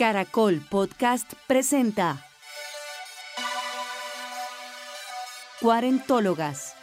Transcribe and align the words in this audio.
Caracol 0.00 0.62
Podcast 0.70 1.30
presenta 1.46 2.24
Cuarentólogas. 5.60 6.74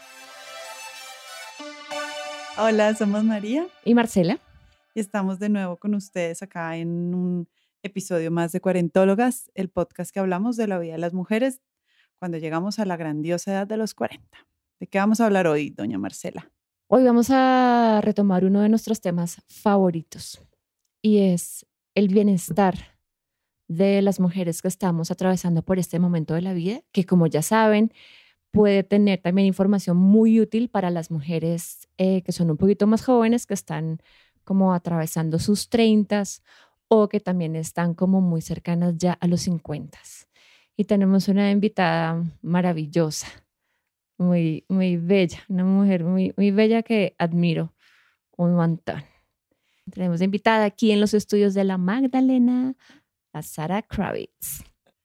Hola, 2.59 2.93
somos 2.93 3.23
María 3.23 3.65
y 3.83 3.95
Marcela. 3.95 4.38
Y 4.93 4.99
estamos 4.99 5.39
de 5.39 5.49
nuevo 5.49 5.77
con 5.77 5.95
ustedes 5.95 6.43
acá 6.43 6.77
en 6.77 7.15
un 7.15 7.50
episodio 7.82 8.30
más 8.30 8.52
de 8.52 8.61
Cuarentólogas, 8.61 9.49
el 9.55 9.70
podcast 9.71 10.11
que 10.11 10.20
hablamos 10.20 10.55
de 10.55 10.68
la 10.68 10.77
vida 10.77 10.91
de 10.91 10.99
las 10.99 11.15
mujeres 11.15 11.63
cuando 12.20 12.38
llegamos 12.38 12.77
a 12.77 12.86
la 12.86 12.97
grandiosa 12.97 13.52
edad 13.52 13.65
de 13.65 13.77
los 13.77 13.95
40. 13.95 14.27
¿De 14.79 14.86
qué 14.86 14.99
vamos 14.99 15.21
a 15.21 15.25
hablar 15.25 15.47
hoy, 15.47 15.71
doña 15.71 15.97
Marcela? 15.97 16.52
Hoy 16.86 17.04
vamos 17.04 17.31
a 17.31 17.99
retomar 18.04 18.45
uno 18.45 18.61
de 18.61 18.70
nuestros 18.70 19.02
temas 19.02 19.41
favoritos 19.47 20.39
y 21.02 21.21
es 21.21 21.65
el 21.95 22.09
bienestar 22.09 22.96
de 23.68 24.02
las 24.02 24.20
mujeres 24.20 24.62
que 24.62 24.68
estamos 24.68 25.12
atravesando 25.12 25.62
por 25.62 25.80
este 25.80 26.00
momento 26.00 26.34
de 26.34 26.42
la 26.42 26.54
vida, 26.54 26.82
que 26.92 27.06
como 27.06 27.28
ya 27.28 27.42
saben, 27.42 27.92
puede 28.52 28.84
tener 28.84 29.21
también 29.21 29.48
información 29.48 29.98
muy 29.98 30.40
útil 30.40 30.70
para 30.70 30.90
las 30.90 31.12
mujeres 31.12 31.88
eh, 31.98 32.22
que 32.23 32.31
son 32.31 32.50
un 32.50 32.58
poquito 32.58 32.88
más 32.88 33.03
jóvenes, 33.03 33.45
que 33.45 33.53
están 33.53 34.02
como 34.44 34.73
atravesando 34.73 35.40
sus 35.40 35.70
treintas 35.70 36.42
o 36.88 37.09
que 37.09 37.20
también 37.20 37.56
están 37.56 37.94
como 37.94 38.22
muy 38.22 38.42
cercanas 38.42 38.95
ya 38.98 39.14
a 39.14 39.28
los 39.28 39.42
50. 39.42 40.00
Y 40.78 40.86
tenemos 40.86 41.28
una 41.28 41.52
invitada 41.52 42.23
maravillosa, 42.42 43.28
muy, 44.18 44.66
muy 44.70 44.98
bella, 44.98 45.40
una 45.50 45.66
mujer 45.66 46.04
muy, 46.04 46.34
muy 46.38 46.52
bella 46.52 46.84
que 46.84 47.16
admiro 47.18 47.73
un 48.38 48.56
montón. 48.56 49.04
Tenemos 49.92 50.22
invitada 50.22 50.66
aquí 50.66 50.92
en 50.92 51.02
los 51.02 51.14
estudios 51.14 51.54
de 51.54 51.64
la 51.64 51.78
Magdalena 51.78 52.76
a 53.38 53.44
Sara 53.44 53.83
Kravitz. 53.83 54.64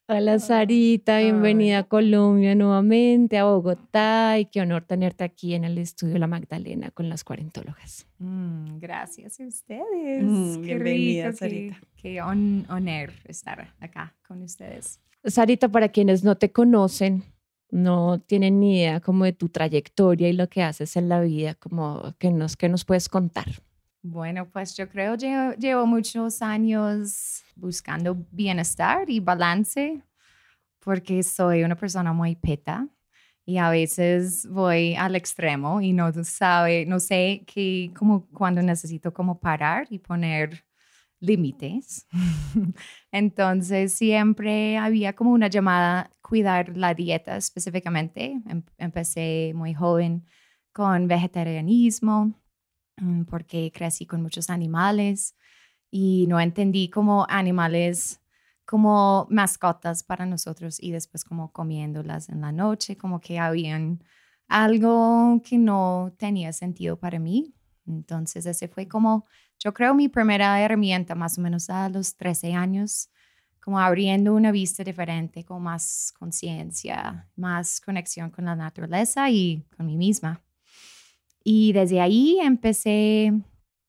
Hola 0.09 0.39
Sarita, 0.39 1.19
bienvenida 1.19 1.79
a 1.79 1.83
Colombia 1.85 2.55
nuevamente, 2.55 3.39
a 3.39 3.45
Bogotá 3.45 4.39
y 4.39 4.47
qué 4.47 4.61
honor 4.63 4.85
tenerte 4.85 5.23
aquí 5.23 5.55
en 5.55 5.65
el 5.65 5.79
estudio 5.79 6.19
La 6.19 6.27
Magdalena 6.27 6.91
con 6.91 7.09
las 7.09 7.25
cuarentólogas. 7.25 8.07
Mm, 8.19 8.79
gracias 8.79 9.39
a 9.39 9.47
ustedes. 9.47 10.25
Mm, 10.25 10.63
bienvenida 10.63 11.33
Sarita. 11.33 11.81
Qué, 11.95 12.21
honor 12.23 13.13
estar 13.25 13.75
acá 13.81 14.15
con 14.27 14.43
ustedes. 14.43 14.99
Sarita, 15.25 15.69
para 15.69 15.91
quienes 15.91 16.25
no 16.25 16.37
te 16.37 16.51
conocen, 16.53 17.25
no 17.71 18.19
tienen 18.21 18.61
ni 18.61 18.79
idea 18.79 19.01
como 19.01 19.25
de 19.25 19.35
tu 19.35 19.51
trayectoria 19.51 20.29
y 20.29 20.33
lo 20.33 20.49
que 20.49 20.63
haces 20.63 20.97
en 20.97 21.09
la 21.09 21.21
vida, 21.21 21.55
como 21.55 22.15
que 22.19 22.31
nos, 22.31 22.57
que 22.57 22.69
nos 22.69 22.85
puedes 22.85 23.09
contar. 23.09 23.63
Bueno, 24.05 24.49
pues 24.51 24.77
yo 24.77 24.89
creo 24.89 25.17
que 25.17 25.55
llevo, 25.59 25.87
muchos 25.87 26.43
años 26.43 27.45
buscando 27.55 28.17
bienestar 28.33 29.09
y 29.09 29.21
balance 29.21 30.03
porque 30.81 31.23
soy 31.23 31.63
una 31.65 31.77
persona 31.77 32.13
muy 32.13 32.35
peta 32.37 32.89
y 33.47 33.59
a 33.59 33.71
veces 33.71 34.47
voy 34.49 34.97
al 34.97 35.17
extremo 35.17 35.81
y 35.81 35.93
no 35.93 36.13
sabe, 36.25 36.85
no 36.87 36.99
sé 37.01 37.45
qué, 37.47 37.93
como 37.97 38.27
cuando 38.31 38.61
necesito 38.63 39.13
como 39.15 39.39
parar 39.41 39.87
y 39.91 39.99
poner 40.01 40.65
límites. 41.21 42.07
Entonces 43.13 43.93
siempre 43.95 44.79
había 44.79 45.15
como 45.15 45.33
una 45.33 45.49
llamada 45.49 46.11
cuidar 46.23 46.77
la 46.77 46.95
dieta 46.95 47.37
específicamente. 47.37 48.41
Em, 48.49 48.63
empecé 48.79 49.53
muy 49.55 49.75
joven 49.75 50.27
con 50.73 51.07
vegetarianismo 51.09 52.42
porque 53.29 53.73
crecí 53.75 54.07
con 54.07 54.23
muchos 54.23 54.51
animales 54.51 55.35
y 55.91 56.27
no 56.29 56.41
entendí 56.41 56.89
como 56.89 57.27
animales 57.29 58.21
como 58.65 59.27
mascotas 59.31 60.03
para 60.03 60.25
nosotros 60.25 60.79
y 60.81 60.93
después 60.93 61.25
como 61.25 61.53
comiéndolas 61.53 62.29
en 62.29 62.41
la 62.41 62.53
noche, 62.53 62.97
como 62.97 63.21
que 63.21 63.39
habían 63.39 64.03
algo 64.49 65.43
que 65.45 65.59
no 65.59 66.15
tenía 66.17 66.53
sentido 66.53 66.99
para 66.99 67.19
mí. 67.19 67.55
Entonces 67.87 68.47
ese 68.47 68.69
fue 68.69 68.89
como, 68.89 69.27
yo 69.59 69.75
creo, 69.75 69.95
mi 69.95 70.09
primera 70.09 70.61
herramienta 70.61 71.15
más 71.15 71.39
o 71.39 71.41
menos 71.41 71.69
a 71.71 71.89
los 71.89 72.17
13 72.17 72.55
años, 72.55 73.11
como 73.61 73.79
abriendo 73.79 74.35
una 74.35 74.53
vista 74.53 74.85
diferente, 74.85 75.45
con 75.45 75.63
más 75.63 76.13
conciencia, 76.19 77.29
más 77.37 77.81
conexión 77.81 78.31
con 78.31 78.45
la 78.47 78.57
naturaleza 78.57 79.31
y 79.31 79.65
con 79.77 79.87
mí 79.87 79.97
misma. 79.97 80.41
Y 81.45 81.73
desde 81.73 82.01
ahí 82.01 82.39
empecé 82.41 83.33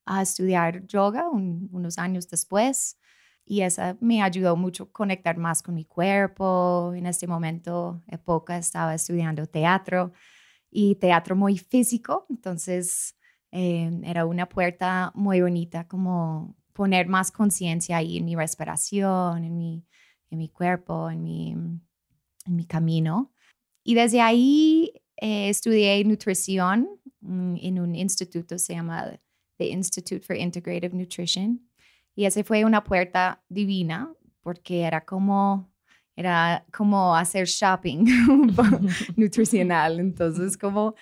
a 0.06 0.22
estudiar 0.22 0.86
yoga 0.88 1.30
unos 1.30 1.98
años 1.98 2.28
después 2.28 2.98
y 3.46 3.62
eso 3.62 3.82
me 4.00 4.22
ayudó 4.22 4.56
mucho 4.56 4.84
a 4.84 4.92
conectar 4.92 5.38
más 5.38 5.62
con 5.62 5.76
mi 5.76 5.86
cuerpo. 5.86 6.94
En 6.96 7.06
este 7.06 7.28
momento, 7.28 8.02
época, 8.08 8.58
estaba 8.58 8.96
estudiando 8.96 9.46
teatro 9.46 10.14
y 10.72 10.96
teatro 10.96 11.36
muy 11.36 11.58
físico, 11.58 12.26
entonces 12.30 13.16
eh, 13.52 13.92
era 14.04 14.26
una 14.26 14.50
puerta 14.50 15.12
muy 15.14 15.42
bonita 15.42 15.88
como 15.88 16.56
poner 16.74 17.08
más 17.08 17.32
conciencia 17.32 17.98
ahí 17.98 18.18
en 18.18 18.26
mi 18.26 18.36
respiración, 18.36 19.44
en 19.44 19.56
mi, 19.56 19.86
en 20.32 20.38
mi 20.40 20.50
cuerpo, 20.50 21.10
en 21.12 21.22
mi, 21.24 21.52
en 21.52 22.56
mi 22.56 22.66
camino. 22.66 23.32
Y 23.84 23.96
desde 23.96 24.22
ahí 24.22 24.94
eh, 25.18 25.50
estudié 25.50 26.04
nutrición 26.06 26.90
en 27.26 27.80
un 27.80 27.96
instituto, 27.96 28.58
se 28.58 28.74
llama 28.74 29.20
The 29.58 29.68
Institute 29.68 30.26
for 30.26 30.36
Integrative 30.36 30.94
Nutrition. 30.94 31.62
Y 32.16 32.26
esa 32.26 32.44
fue 32.44 32.66
una 32.66 32.84
puerta 32.84 33.44
divina 33.50 34.14
porque 34.42 34.82
era 34.82 35.02
como, 35.02 35.72
era 36.16 36.66
como 36.72 37.16
hacer 37.16 37.48
shopping 37.48 38.06
nutricional. 39.16 40.00
Entonces, 40.00 40.58
como, 40.58 40.96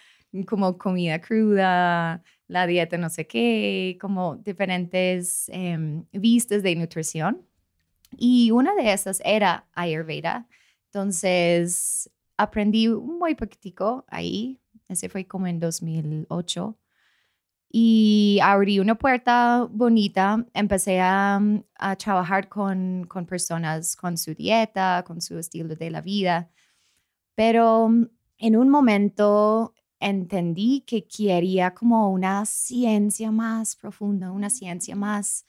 como 0.45 0.77
comida 0.77 1.19
cruda, 1.19 2.23
la 2.47 2.67
dieta 2.67 2.97
no 2.97 3.09
sé 3.09 3.27
qué, 3.27 3.97
como 3.99 4.37
diferentes 4.37 5.49
em, 5.49 6.05
vistas 6.11 6.63
de 6.63 6.75
nutrición. 6.75 7.45
Y 8.17 8.51
una 8.51 8.75
de 8.75 8.91
esas 8.91 9.21
era 9.25 9.67
Ayurveda. 9.73 10.47
Entonces, 10.87 12.09
aprendí 12.37 12.89
muy 12.89 13.35
poquitico 13.35 14.05
ahí, 14.07 14.60
ese 14.91 15.09
fue 15.09 15.25
como 15.27 15.47
en 15.47 15.59
2008. 15.59 16.77
Y 17.73 18.39
abrí 18.43 18.79
una 18.79 18.95
puerta 18.95 19.67
bonita. 19.71 20.45
Empecé 20.53 20.99
a, 20.99 21.39
mm, 21.39 21.63
a 21.75 21.95
trabajar 21.95 22.49
con, 22.49 23.05
con 23.07 23.25
personas 23.25 23.95
con 23.95 24.17
su 24.17 24.33
dieta, 24.33 25.03
con 25.07 25.21
su 25.21 25.37
estilo 25.39 25.75
de 25.75 25.89
la 25.89 26.01
vida. 26.01 26.49
Pero 27.35 27.89
mm, 27.89 28.07
en 28.39 28.55
un 28.57 28.69
momento 28.69 29.73
entendí 30.01 30.81
que 30.81 31.07
quería 31.07 31.73
como 31.73 32.11
una 32.11 32.45
ciencia 32.45 33.31
más 33.31 33.75
profunda, 33.75 34.31
una 34.31 34.49
ciencia 34.49 34.95
más, 34.95 35.45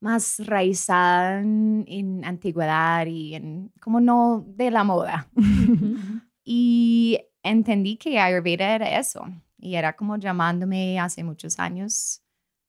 más 0.00 0.40
raizada 0.46 1.40
en, 1.40 1.84
en 1.88 2.24
antigüedad 2.24 3.06
y 3.06 3.36
en, 3.36 3.72
como 3.80 4.00
no 4.00 4.44
de 4.48 4.70
la 4.70 4.84
moda. 4.84 5.30
y 6.44 7.20
entendí 7.44 7.96
que 7.96 8.18
Ayurveda 8.18 8.74
era 8.74 8.98
eso 8.98 9.24
y 9.58 9.76
era 9.76 9.92
como 9.94 10.16
llamándome 10.16 10.98
hace 10.98 11.22
muchos 11.22 11.58
años, 11.58 12.20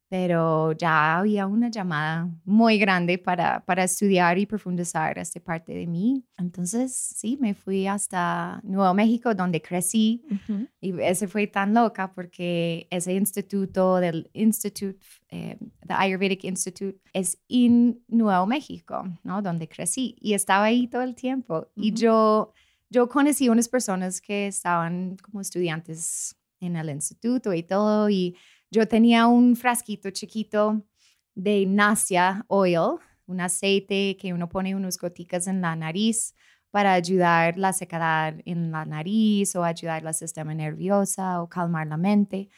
pero 0.07 0.71
ya 0.73 1.17
había 1.17 1.47
una 1.47 1.69
llamada 1.69 2.29
muy 2.45 2.77
grande 2.77 3.17
para, 3.17 3.65
para 3.65 3.83
estudiar 3.83 4.37
y 4.37 4.45
profundizar 4.45 5.17
esta 5.17 5.39
parte 5.39 5.73
de 5.73 5.87
mí. 5.87 6.23
Entonces, 6.37 6.95
sí, 6.95 7.37
me 7.41 7.55
fui 7.55 7.87
hasta 7.87 8.61
Nuevo 8.63 8.93
México, 8.93 9.33
donde 9.33 9.61
crecí, 9.61 10.23
y 10.79 10.99
ese 11.01 11.27
fue 11.27 11.47
tan 11.47 11.73
loca 11.73 12.11
porque 12.11 12.87
ese 12.91 13.13
instituto 13.13 13.95
del 13.97 14.29
Institute, 14.33 14.99
eh, 15.29 15.57
the 15.87 15.93
Ayurvedic 15.93 16.43
Institute, 16.43 16.99
es 17.11 17.39
en 17.49 17.99
Nuevo 18.07 18.45
México, 18.45 19.03
¿no? 19.23 19.41
Donde 19.41 19.67
crecí, 19.67 20.15
y 20.21 20.33
estaba 20.33 20.65
ahí 20.65 20.87
todo 20.87 21.01
el 21.01 21.15
tiempo. 21.15 21.67
Y 21.75 21.93
yo 21.93 22.53
yo 22.89 23.07
conocí 23.09 23.49
unas 23.49 23.67
personas 23.67 24.21
que 24.21 24.47
estaban 24.47 25.17
como 25.17 25.41
estudiantes 25.41 26.35
en 26.59 26.75
el 26.75 26.89
instituto 26.89 27.53
y 27.53 27.63
todo, 27.63 28.09
y 28.09 28.37
yo 28.71 28.87
tenía 28.87 29.27
un 29.27 29.55
frasquito 29.55 30.09
chiquito 30.11 30.83
de 31.33 31.65
Nasia 31.65 32.45
Oil, 32.47 32.99
un 33.27 33.41
aceite 33.41 34.17
que 34.17 34.33
uno 34.33 34.47
pone 34.47 34.75
unas 34.75 34.97
goticas 34.97 35.47
en 35.47 35.61
la 35.61 35.75
nariz 35.75 36.33
para 36.71 36.93
ayudar 36.93 37.57
la 37.57 37.73
secedad 37.73 38.35
en 38.45 38.71
la 38.71 38.85
nariz 38.85 39.55
o 39.55 39.63
ayudar 39.63 40.03
la 40.03 40.13
sistema 40.13 40.53
nerviosa 40.53 41.41
o 41.41 41.47
calmar 41.47 41.87
la 41.87 41.97
mente. 41.97 42.49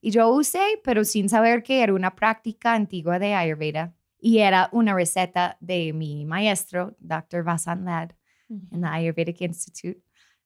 Y 0.00 0.10
yo 0.10 0.28
usé, 0.28 0.80
pero 0.84 1.04
sin 1.04 1.28
saber 1.28 1.62
que 1.62 1.82
era 1.82 1.94
una 1.94 2.14
práctica 2.14 2.74
antigua 2.74 3.18
de 3.18 3.34
Ayurveda 3.34 3.94
y 4.20 4.38
era 4.38 4.68
una 4.72 4.94
receta 4.94 5.56
de 5.60 5.92
mi 5.92 6.24
maestro, 6.24 6.96
Dr. 7.00 7.44
Vasant 7.44 7.84
Lad 7.84 8.10
en 8.70 8.80
la 8.80 8.94
Ayurvedic 8.94 9.40
Institute. 9.40 10.02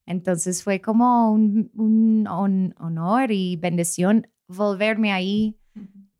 Entonces 0.07 0.63
fue 0.63 0.81
como 0.81 1.33
un, 1.33 2.27
honor 2.29 3.33
y 3.33 3.57
bendición 3.57 4.29
volverme 4.49 5.13
ahí 5.13 5.59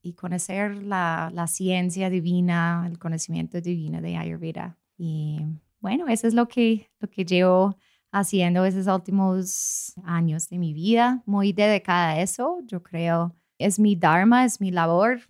y 0.03 0.15
conocer 0.15 0.83
la, 0.83 1.31
la, 1.33 1.47
ciencia 1.47 2.11
divina, 2.11 2.85
el 2.89 2.99
conocimiento 2.99 3.61
divino 3.61 4.01
de 4.01 4.17
Ayurveda. 4.17 4.79
Y 4.99 5.41
bueno, 5.81 6.09
eso 6.09 6.27
es 6.27 6.35
lo 6.35 6.49
que, 6.49 6.91
lo 7.01 7.09
que 7.09 7.25
llevo 7.25 7.77
haciendo 8.13 8.65
esos 8.65 8.87
últimos 8.87 9.95
años 10.05 10.49
de 10.49 10.59
mi 10.59 10.73
vida, 10.73 11.23
muy 11.27 11.53
dedicada 11.53 12.11
a 12.11 12.21
eso. 12.21 12.61
Yo 12.67 12.83
creo 12.83 13.35
es 13.59 13.79
mi 13.79 13.97
dharma, 13.97 14.45
es 14.45 14.61
mi 14.61 14.71
labor 14.71 15.21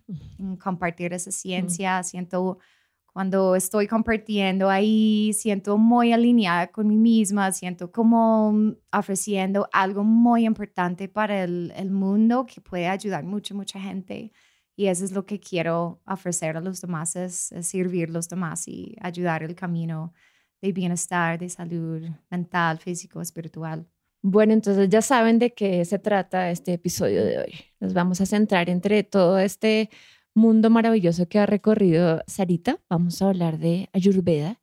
compartir 0.59 1.13
esa 1.13 1.31
ciencia. 1.31 2.03
Siento 2.03 2.59
cuando 3.17 3.55
estoy 3.55 3.87
compartiendo 3.87 4.69
ahí, 4.69 5.33
siento 5.33 5.79
muy 5.79 6.13
alineada 6.13 6.67
con 6.67 6.87
mí 6.87 6.97
misma, 6.97 7.51
siento 7.51 7.91
como 7.91 8.75
ofreciendo 8.93 9.67
algo 9.73 10.03
muy 10.03 10.45
importante 10.45 11.09
para 11.09 11.43
el, 11.43 11.73
el 11.75 11.89
mundo 11.89 12.45
que 12.45 12.61
puede 12.61 12.87
ayudar 12.87 13.23
mucho, 13.23 13.55
mucha 13.55 13.79
gente. 13.79 14.31
Y 14.75 14.85
eso 14.85 15.03
es 15.03 15.13
lo 15.13 15.25
que 15.25 15.39
quiero 15.39 15.99
ofrecer 16.05 16.57
a 16.57 16.61
los 16.61 16.79
demás, 16.79 17.15
es, 17.15 17.51
es 17.53 17.65
servir 17.65 18.09
a 18.09 18.11
los 18.11 18.29
demás 18.29 18.67
y 18.67 18.95
ayudar 19.01 19.41
el 19.41 19.55
camino 19.55 20.13
de 20.61 20.71
bienestar, 20.71 21.39
de 21.39 21.49
salud 21.49 22.03
mental, 22.29 22.77
físico, 22.77 23.19
espiritual. 23.19 23.87
Bueno, 24.21 24.53
entonces 24.53 24.89
ya 24.89 25.01
saben 25.01 25.39
de 25.39 25.55
qué 25.55 25.83
se 25.85 25.97
trata 25.97 26.51
este 26.51 26.73
episodio 26.73 27.25
de 27.25 27.39
hoy. 27.39 27.53
Nos 27.79 27.95
vamos 27.95 28.21
a 28.21 28.27
centrar 28.27 28.69
entre 28.69 29.01
todo 29.01 29.39
este 29.39 29.89
mundo 30.37 30.69
maravilloso 30.69 31.27
que 31.27 31.39
ha 31.39 31.45
recorrido 31.45 32.21
Sarita. 32.27 32.79
Vamos 32.89 33.21
a 33.21 33.29
hablar 33.29 33.57
de 33.57 33.89
Ayurveda 33.91 34.61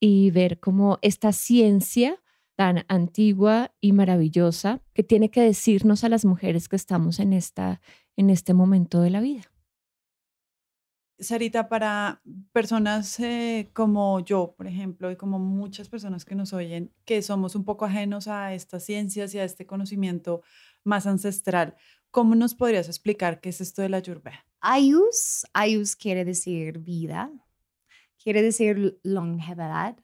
y 0.00 0.30
ver 0.30 0.60
cómo 0.60 0.98
esta 1.02 1.32
ciencia 1.32 2.22
tan 2.54 2.84
antigua 2.88 3.74
y 3.80 3.92
maravillosa 3.92 4.80
que 4.94 5.02
tiene 5.02 5.30
que 5.30 5.42
decirnos 5.42 6.04
a 6.04 6.08
las 6.08 6.24
mujeres 6.24 6.68
que 6.68 6.76
estamos 6.76 7.18
en, 7.18 7.32
esta, 7.32 7.80
en 8.16 8.30
este 8.30 8.54
momento 8.54 9.00
de 9.00 9.10
la 9.10 9.20
vida. 9.20 9.42
Sarita, 11.18 11.68
para 11.68 12.20
personas 12.52 13.18
eh, 13.20 13.70
como 13.72 14.20
yo, 14.20 14.54
por 14.56 14.66
ejemplo, 14.66 15.10
y 15.10 15.16
como 15.16 15.38
muchas 15.38 15.88
personas 15.88 16.24
que 16.24 16.34
nos 16.34 16.52
oyen, 16.52 16.92
que 17.04 17.22
somos 17.22 17.54
un 17.54 17.64
poco 17.64 17.84
ajenos 17.84 18.28
a 18.28 18.54
estas 18.54 18.84
ciencias 18.84 19.34
y 19.34 19.38
a 19.38 19.44
este 19.44 19.66
conocimiento 19.66 20.42
más 20.84 21.06
ancestral, 21.06 21.76
¿cómo 22.10 22.34
nos 22.34 22.54
podrías 22.54 22.88
explicar 22.88 23.40
qué 23.40 23.50
es 23.50 23.60
esto 23.60 23.82
de 23.82 23.88
la 23.88 23.98
Ayurveda? 23.98 24.44
Ayus, 24.62 25.44
Ayus 25.52 25.96
quiere 25.96 26.24
decir 26.24 26.78
vida, 26.78 27.30
quiere 28.22 28.42
decir 28.42 28.98
longevidad, 29.02 29.96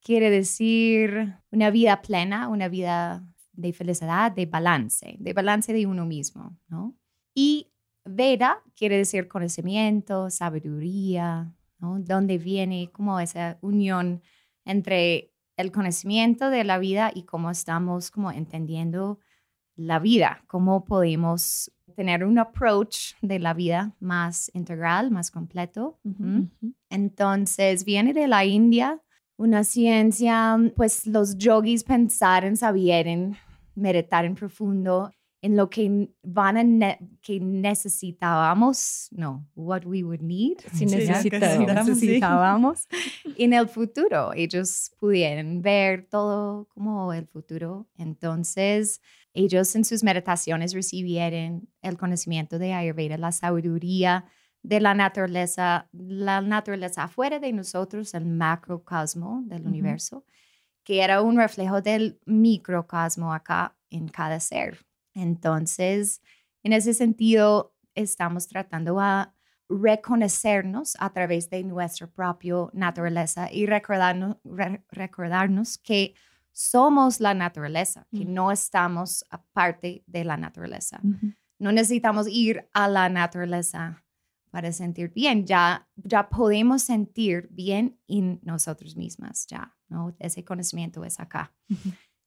quiere 0.00 0.30
decir 0.30 1.36
una 1.50 1.70
vida 1.70 2.02
plena, 2.02 2.48
una 2.48 2.68
vida 2.68 3.24
de 3.52 3.72
felicidad, 3.72 4.32
de 4.32 4.46
balance, 4.46 5.16
de 5.18 5.32
balance 5.32 5.72
de 5.72 5.86
uno 5.86 6.04
mismo, 6.04 6.58
¿no? 6.68 6.96
Y 7.34 7.72
Veda 8.04 8.60
quiere 8.74 8.96
decir 8.96 9.28
conocimiento, 9.28 10.28
sabiduría, 10.28 11.54
¿no? 11.78 12.00
Donde 12.00 12.36
viene 12.36 12.90
como 12.90 13.20
esa 13.20 13.58
unión 13.60 14.22
entre 14.64 15.32
el 15.56 15.70
conocimiento 15.70 16.50
de 16.50 16.64
la 16.64 16.78
vida 16.78 17.12
y 17.14 17.22
cómo 17.22 17.50
estamos 17.50 18.10
como 18.10 18.32
entendiendo 18.32 19.20
la 19.76 20.00
vida, 20.00 20.42
cómo 20.48 20.84
podemos 20.84 21.70
tener 21.94 22.24
un 22.24 22.38
approach 22.38 23.14
de 23.22 23.38
la 23.38 23.54
vida 23.54 23.94
más 24.00 24.50
integral, 24.54 25.10
más 25.10 25.30
completo. 25.30 25.98
Entonces, 26.90 27.84
viene 27.84 28.12
de 28.12 28.28
la 28.28 28.44
India, 28.44 29.00
una 29.36 29.64
ciencia, 29.64 30.58
pues 30.76 31.06
los 31.06 31.36
yogis 31.36 31.84
pensaron, 31.84 32.56
sabieron, 32.56 33.36
meditar 33.74 34.24
en 34.24 34.34
profundo 34.34 35.10
en 35.42 35.56
lo 35.56 35.68
que 35.68 36.08
van 36.22 36.82
a 36.84 36.98
que 37.20 37.40
necesitábamos, 37.40 39.08
no, 39.10 39.44
what 39.56 39.84
we 39.84 40.04
would 40.04 40.20
need, 40.20 40.58
si 40.72 40.86
necesitábamos, 40.86 42.86
en 43.36 43.52
el 43.52 43.68
futuro. 43.68 44.32
Ellos 44.34 44.92
pudieran 45.00 45.60
ver 45.60 46.06
todo 46.08 46.68
como 46.68 47.12
el 47.12 47.26
futuro. 47.26 47.88
Entonces, 47.98 49.00
ellos 49.34 49.74
en 49.74 49.84
sus 49.84 50.04
meditaciones 50.04 50.74
recibieron 50.74 51.68
el 51.82 51.98
conocimiento 51.98 52.60
de 52.60 52.74
Ayurveda, 52.74 53.18
la 53.18 53.32
sabiduría 53.32 54.26
de 54.62 54.80
la 54.80 54.94
naturaleza, 54.94 55.88
la 55.92 56.40
naturaleza 56.40 57.02
afuera 57.02 57.40
de 57.40 57.52
nosotros, 57.52 58.14
el 58.14 58.26
macrocosmo 58.26 59.42
del 59.46 59.66
universo, 59.66 60.24
que 60.84 61.02
era 61.02 61.20
un 61.20 61.36
reflejo 61.36 61.82
del 61.82 62.20
microcosmo 62.26 63.34
acá 63.34 63.74
en 63.90 64.06
cada 64.06 64.38
ser. 64.38 64.86
Entonces, 65.14 66.20
en 66.62 66.72
ese 66.72 66.94
sentido, 66.94 67.74
estamos 67.94 68.48
tratando 68.48 69.00
a 69.00 69.34
reconocernos 69.68 70.96
a 70.98 71.10
través 71.10 71.48
de 71.50 71.64
nuestra 71.64 72.06
propia 72.06 72.54
naturaleza 72.72 73.50
y 73.50 73.66
recordarnos, 73.66 74.36
recordarnos 74.90 75.78
que 75.78 76.14
somos 76.52 77.20
la 77.20 77.32
naturaleza, 77.32 78.06
que 78.10 78.24
no 78.26 78.52
estamos 78.52 79.24
aparte 79.30 80.04
de 80.06 80.24
la 80.24 80.36
naturaleza. 80.36 81.00
No 81.58 81.72
necesitamos 81.72 82.28
ir 82.28 82.68
a 82.74 82.88
la 82.88 83.08
naturaleza 83.08 84.04
para 84.50 84.70
sentir 84.70 85.10
bien, 85.14 85.46
ya, 85.46 85.88
ya 85.96 86.28
podemos 86.28 86.82
sentir 86.82 87.48
bien 87.50 87.98
en 88.06 88.38
nosotros 88.42 88.96
mismas, 88.96 89.46
ya, 89.46 89.74
¿no? 89.88 90.14
Ese 90.18 90.44
conocimiento 90.44 91.02
es 91.04 91.18
acá. 91.18 91.54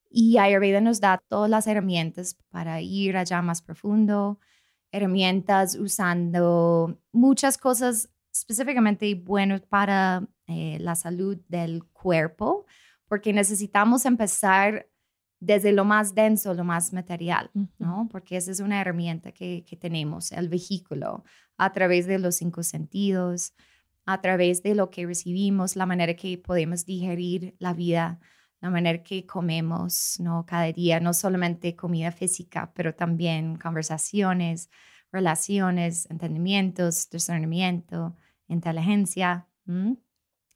Y 0.09 0.37
Ayurveda 0.37 0.81
nos 0.81 0.99
da 0.99 1.21
todas 1.27 1.49
las 1.49 1.67
herramientas 1.67 2.37
para 2.49 2.81
ir 2.81 3.17
allá 3.17 3.41
más 3.41 3.61
profundo, 3.61 4.39
herramientas 4.91 5.75
usando 5.75 6.99
muchas 7.11 7.57
cosas 7.57 8.09
específicamente 8.31 9.13
buenas 9.15 9.61
para 9.61 10.27
eh, 10.47 10.77
la 10.79 10.95
salud 10.95 11.37
del 11.47 11.83
cuerpo, 11.85 12.65
porque 13.07 13.33
necesitamos 13.33 14.05
empezar 14.05 14.87
desde 15.39 15.71
lo 15.71 15.85
más 15.85 16.15
denso, 16.15 16.53
lo 16.53 16.63
más 16.63 16.93
material, 16.93 17.51
¿no? 17.77 18.07
Porque 18.11 18.37
esa 18.37 18.51
es 18.51 18.59
una 18.59 18.81
herramienta 18.81 19.31
que, 19.31 19.63
que 19.67 19.75
tenemos, 19.75 20.31
el 20.31 20.49
vehículo, 20.49 21.23
a 21.57 21.71
través 21.71 22.07
de 22.07 22.19
los 22.19 22.35
cinco 22.35 22.63
sentidos, 22.63 23.53
a 24.05 24.21
través 24.21 24.63
de 24.63 24.75
lo 24.75 24.89
que 24.89 25.05
recibimos, 25.05 25.75
la 25.75 25.85
manera 25.85 26.15
que 26.15 26.37
podemos 26.37 26.85
digerir 26.85 27.55
la 27.59 27.73
vida 27.73 28.19
la 28.65 28.71
manera 28.71 29.03
que 29.03 29.27
comemos, 29.27 30.19
¿no? 30.19 30.43
Cada 30.43 30.71
día, 30.71 30.99
no 30.99 31.13
solamente 31.13 31.75
comida 31.75 32.11
física, 32.11 32.71
pero 32.73 32.95
también 32.95 33.57
conversaciones, 33.57 34.71
relaciones, 35.11 36.09
entendimientos, 36.09 37.07
discernimiento, 37.11 38.15
inteligencia. 38.47 39.47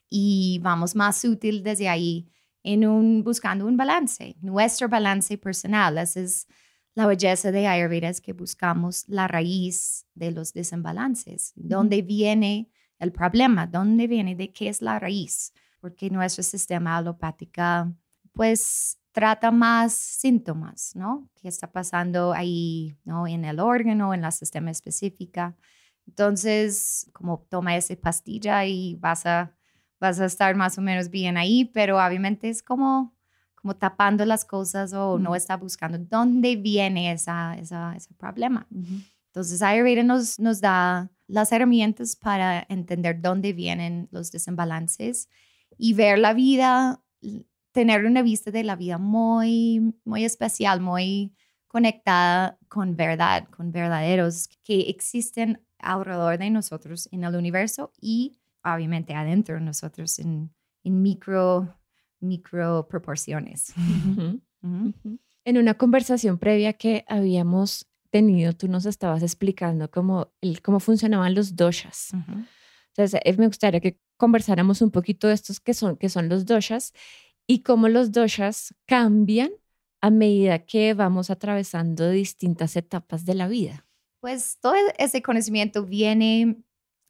Y 0.09 0.59
vamos 0.63 0.95
más 0.95 1.23
útil 1.23 1.61
desde 1.61 1.87
ahí 1.87 2.31
en 2.63 2.87
un, 2.87 3.23
buscando 3.23 3.67
un 3.67 3.77
balance, 3.77 4.35
nuestro 4.41 4.89
balance 4.89 5.37
personal. 5.37 5.99
Esa 5.99 6.21
es 6.21 6.47
la 6.95 7.05
belleza 7.05 7.51
de 7.51 7.67
Ayurveda, 7.67 8.09
es 8.09 8.21
que 8.21 8.33
buscamos 8.33 9.07
la 9.07 9.27
raíz 9.27 10.07
de 10.15 10.31
los 10.31 10.53
desembalances. 10.53 11.53
¿Dónde 11.55 12.01
viene 12.01 12.71
el 12.97 13.11
problema? 13.11 13.67
¿Dónde 13.67 14.07
viene? 14.07 14.35
¿De 14.35 14.51
qué 14.51 14.69
es 14.69 14.81
la 14.81 14.97
raíz? 14.97 15.53
Porque 15.79 16.09
nuestro 16.09 16.43
sistema 16.43 16.97
alopática 16.97 17.91
pues 18.33 18.99
trata 19.11 19.51
más 19.51 19.93
síntomas, 19.93 20.95
¿no? 20.95 21.29
¿Qué 21.35 21.47
está 21.47 21.71
pasando 21.71 22.33
ahí, 22.33 22.95
¿no? 23.03 23.27
En 23.27 23.43
el 23.43 23.59
órgano, 23.59 24.13
en 24.13 24.21
la 24.21 24.31
sistema 24.31 24.71
específica. 24.71 25.55
Entonces, 26.07 27.09
como 27.13 27.45
toma 27.49 27.75
esa 27.75 27.95
pastilla 27.95 28.65
y 28.65 28.95
vas 28.95 29.25
a, 29.25 29.55
vas 29.99 30.19
a 30.19 30.25
estar 30.25 30.55
más 30.55 30.77
o 30.77 30.81
menos 30.81 31.09
bien 31.09 31.37
ahí, 31.37 31.65
pero 31.65 31.97
obviamente 31.97 32.49
es 32.49 32.63
como, 32.63 33.13
como 33.55 33.75
tapando 33.75 34.25
las 34.25 34.45
cosas 34.45 34.93
o 34.93 35.19
no 35.19 35.35
está 35.35 35.57
buscando 35.57 35.97
dónde 35.97 36.55
viene 36.55 37.11
esa, 37.11 37.55
esa, 37.57 37.95
ese 37.95 38.13
problema. 38.13 38.67
Entonces, 39.27 39.61
Ayurveda 39.61 40.03
nos, 40.03 40.39
nos 40.39 40.61
da 40.61 41.11
las 41.27 41.51
herramientas 41.51 42.15
para 42.15 42.65
entender 42.69 43.21
dónde 43.21 43.53
vienen 43.53 44.07
los 44.11 44.31
desembalances 44.31 45.27
y 45.79 45.93
ver 45.93 46.19
la 46.19 46.33
vida, 46.33 47.01
tener 47.71 48.05
una 48.05 48.21
vista 48.21 48.51
de 48.51 48.65
la 48.65 48.75
vida 48.75 48.97
muy, 48.97 49.95
muy 50.03 50.25
especial, 50.25 50.81
muy 50.81 51.33
conectada 51.67 52.59
con 52.67 52.97
verdad, 52.97 53.47
con 53.47 53.71
verdaderos 53.71 54.49
que 54.63 54.81
existen 54.89 55.61
alrededor 55.79 56.37
de 56.37 56.49
nosotros 56.49 57.07
en 57.13 57.23
el 57.23 57.35
universo 57.35 57.93
y 58.01 58.39
obviamente 58.63 59.13
adentro 59.13 59.55
de 59.55 59.61
nosotros 59.61 60.19
en, 60.19 60.53
en 60.83 61.01
micro, 61.01 61.79
micro 62.19 62.87
proporciones. 62.87 63.73
En 65.45 65.57
una 65.57 65.73
conversación 65.75 66.37
previa 66.37 66.73
que 66.73 67.05
habíamos 67.07 67.87
tenido, 68.11 68.51
tú 68.53 68.67
nos 68.67 68.85
estabas 68.85 69.23
explicando 69.23 69.89
cómo, 69.89 70.33
el, 70.41 70.61
cómo 70.61 70.81
funcionaban 70.81 71.33
los 71.33 71.55
doshas. 71.55 72.11
Entonces, 72.99 73.21
eh, 73.23 73.33
me 73.37 73.47
gustaría 73.47 73.79
que 73.79 73.97
conversáramos 74.17 74.81
un 74.81 74.91
poquito 74.91 75.29
de 75.29 75.33
estos 75.33 75.61
que 75.61 75.73
son, 75.73 75.95
que 75.95 76.09
son 76.09 76.27
los 76.27 76.45
doshas 76.45 76.91
y 77.47 77.63
cómo 77.63 77.87
los 77.87 78.11
doshas 78.11 78.75
cambian 78.85 79.51
a 80.01 80.09
medida 80.09 80.65
que 80.65 80.93
vamos 80.93 81.29
atravesando 81.29 82.09
distintas 82.09 82.75
etapas 82.75 83.23
de 83.23 83.35
la 83.35 83.47
vida. 83.47 83.87
Pues 84.19 84.57
todo 84.59 84.73
ese 84.97 85.21
conocimiento 85.21 85.85
viene 85.85 86.61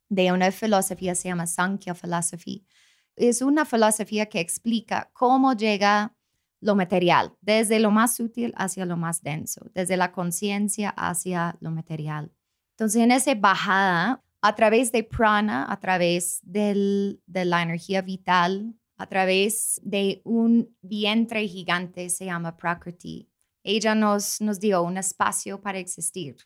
de 0.09 0.31
una 0.31 0.51
filosofía, 0.51 1.15
se 1.15 1.29
llama 1.29 1.47
Sankhya 1.47 1.95
Philosophy. 1.95 2.67
Es 3.15 3.41
una 3.41 3.65
filosofía 3.65 4.27
que 4.27 4.41
explica 4.41 5.09
cómo 5.13 5.53
llega 5.53 6.15
lo 6.61 6.75
material, 6.75 7.33
desde 7.41 7.79
lo 7.79 7.89
más 7.89 8.15
sutil 8.15 8.53
hacia 8.57 8.85
lo 8.85 8.95
más 8.95 9.23
denso, 9.23 9.65
desde 9.73 9.97
la 9.97 10.11
conciencia 10.11 10.91
hacia 10.91 11.57
lo 11.61 11.71
material. 11.71 12.31
Entonces, 12.77 13.01
en 13.01 13.11
esa 13.11 13.33
bajada, 13.33 14.23
a 14.41 14.55
través 14.55 14.91
de 14.91 15.03
prana, 15.03 15.65
a 15.69 15.79
través 15.79 16.39
de 16.43 17.19
la 17.25 17.61
energía 17.61 18.01
vital, 18.01 18.73
a 18.97 19.07
través 19.07 19.79
de 19.83 20.21
un 20.25 20.75
vientre 20.81 21.47
gigante, 21.47 22.09
se 22.09 22.25
llama 22.25 22.55
Prakriti. 22.55 23.29
Ella 23.63 23.95
nos, 23.95 24.39
dio 24.59 24.81
un 24.81 24.97
espacio 24.97 25.61
para 25.61 25.79
existir. 25.79 26.37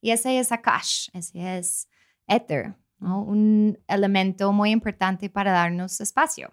Y 0.00 0.10
ese 0.10 0.38
es 0.38 0.52
Akash, 0.52 1.08
ese 1.12 1.58
es 1.58 1.88
éter, 2.26 2.74
un 2.98 3.78
elemento 3.88 4.52
muy 4.52 4.70
importante 4.70 5.30
para 5.30 5.52
darnos 5.52 6.00
espacio. 6.00 6.52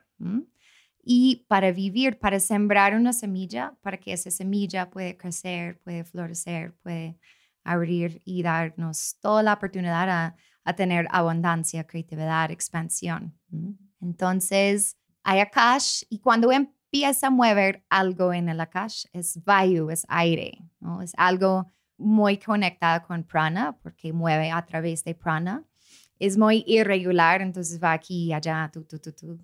Y 1.03 1.45
para 1.47 1.71
vivir, 1.71 2.19
para 2.19 2.39
sembrar 2.39 2.95
una 2.95 3.13
semilla, 3.13 3.75
para 3.81 3.97
que 3.97 4.13
esa 4.13 4.29
semilla 4.29 4.89
pueda 4.89 5.15
crecer, 5.17 5.79
puede 5.79 6.03
florecer, 6.03 6.75
puede 6.83 7.17
abrir 7.71 8.21
y 8.25 8.43
darnos 8.43 9.17
toda 9.21 9.43
la 9.43 9.53
oportunidad 9.53 10.09
a, 10.09 10.35
a 10.63 10.73
tener 10.73 11.07
abundancia, 11.11 11.85
creatividad, 11.85 12.51
expansión. 12.51 13.37
Entonces, 14.01 14.97
hay 15.23 15.39
Akash 15.39 16.03
y 16.09 16.19
cuando 16.19 16.51
empieza 16.51 17.27
a 17.27 17.29
mover 17.31 17.83
algo 17.89 18.33
en 18.33 18.49
el 18.49 18.59
Akash, 18.61 19.05
es 19.13 19.43
Vayu, 19.43 19.89
es 19.89 20.05
aire, 20.09 20.63
¿no? 20.79 21.01
es 21.01 21.13
algo 21.17 21.71
muy 21.97 22.37
conectado 22.37 23.05
con 23.05 23.23
prana 23.23 23.77
porque 23.81 24.13
mueve 24.13 24.51
a 24.51 24.65
través 24.65 25.03
de 25.03 25.13
prana. 25.13 25.63
Es 26.17 26.37
muy 26.37 26.63
irregular, 26.67 27.41
entonces 27.41 27.81
va 27.81 27.93
aquí 27.93 28.25
y 28.25 28.33
allá, 28.33 28.69
tú, 28.73 28.83
tú, 28.83 28.99
tú, 28.99 29.13
tú. 29.13 29.39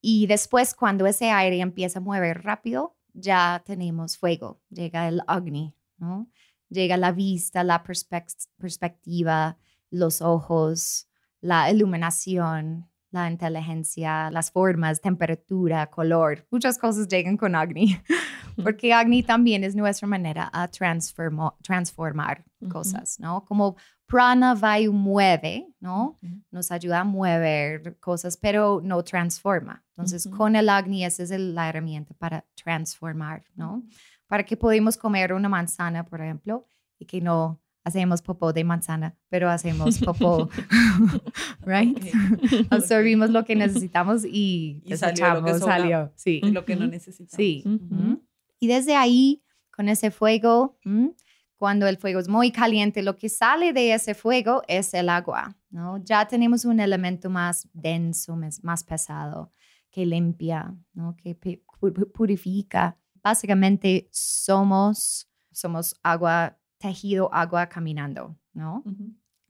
Y 0.00 0.26
después, 0.26 0.74
cuando 0.74 1.06
ese 1.06 1.30
aire 1.30 1.60
empieza 1.60 1.98
a 1.98 2.02
mover 2.02 2.42
rápido, 2.42 2.96
ya 3.12 3.62
tenemos 3.64 4.16
fuego, 4.16 4.60
llega 4.70 5.08
el 5.08 5.20
Agni, 5.26 5.74
¿no? 5.98 6.28
Llega 6.70 6.96
la 6.96 7.12
vista, 7.12 7.62
la 7.64 7.82
perspectiva, 7.82 9.58
los 9.90 10.22
ojos, 10.22 11.08
la 11.40 11.70
iluminación, 11.70 12.90
la 13.10 13.28
inteligencia, 13.28 14.30
las 14.30 14.50
formas, 14.50 15.00
temperatura, 15.00 15.88
color, 15.88 16.46
muchas 16.50 16.78
cosas 16.78 17.08
llegan 17.08 17.36
con 17.36 17.54
Agni, 17.54 18.00
porque 18.62 18.92
Agni 18.92 19.22
también 19.22 19.64
es 19.64 19.74
nuestra 19.74 20.06
manera 20.06 20.48
a 20.52 20.68
transformar 20.68 22.44
cosas, 22.70 23.18
¿no? 23.18 23.44
Como 23.44 23.76
Prana 24.06 24.54
Vayu 24.54 24.92
mueve, 24.92 25.66
¿no? 25.80 26.18
Nos 26.50 26.70
ayuda 26.70 27.00
a 27.00 27.04
mover 27.04 27.98
cosas, 28.00 28.36
pero 28.36 28.80
no 28.82 29.02
transforma. 29.02 29.84
Entonces, 29.90 30.28
con 30.28 30.56
el 30.56 30.68
Agni, 30.68 31.04
esa 31.04 31.22
es 31.22 31.30
la 31.30 31.68
herramienta 31.68 32.14
para 32.14 32.44
transformar, 32.54 33.44
¿no? 33.54 33.82
Para 34.30 34.44
que 34.44 34.56
podamos 34.56 34.96
comer 34.96 35.32
una 35.32 35.48
manzana, 35.48 36.06
por 36.06 36.20
ejemplo, 36.20 36.64
y 37.00 37.04
que 37.06 37.20
no 37.20 37.60
hacemos 37.82 38.22
popó 38.22 38.52
de 38.52 38.62
manzana, 38.62 39.16
pero 39.28 39.50
hacemos 39.50 39.98
popó, 39.98 40.48
right? 41.66 41.98
Absorbimos 42.70 43.30
lo 43.30 43.44
que 43.44 43.56
necesitamos 43.56 44.24
y, 44.24 44.84
y 44.84 44.96
salió, 44.96 45.34
lo 45.34 45.44
que 45.44 45.54
salió, 45.54 46.12
sí. 46.14 46.40
Lo 46.44 46.64
que 46.64 46.76
no 46.76 46.86
necesitamos. 46.86 47.32
Sí. 47.36 47.64
Y 48.60 48.68
desde 48.68 48.94
ahí, 48.94 49.42
con 49.72 49.88
ese 49.88 50.12
fuego, 50.12 50.78
cuando 51.56 51.88
el 51.88 51.96
fuego 51.96 52.20
es 52.20 52.28
muy 52.28 52.52
caliente, 52.52 53.02
lo 53.02 53.16
que 53.16 53.28
sale 53.28 53.72
de 53.72 53.94
ese 53.94 54.14
fuego 54.14 54.62
es 54.68 54.94
el 54.94 55.08
agua, 55.08 55.56
¿no? 55.70 55.98
Ya 56.04 56.28
tenemos 56.28 56.64
un 56.64 56.78
elemento 56.78 57.30
más 57.30 57.68
denso, 57.72 58.38
más 58.62 58.84
pesado, 58.84 59.50
que 59.90 60.06
limpia, 60.06 60.72
¿no? 60.92 61.16
Que 61.16 61.34
purifica. 62.14 62.96
Básicamente 63.22 64.08
somos, 64.10 65.28
somos 65.50 65.94
agua 66.02 66.60
tejido 66.80 67.32
agua 67.32 67.68
caminando, 67.68 68.36
¿no? 68.52 68.82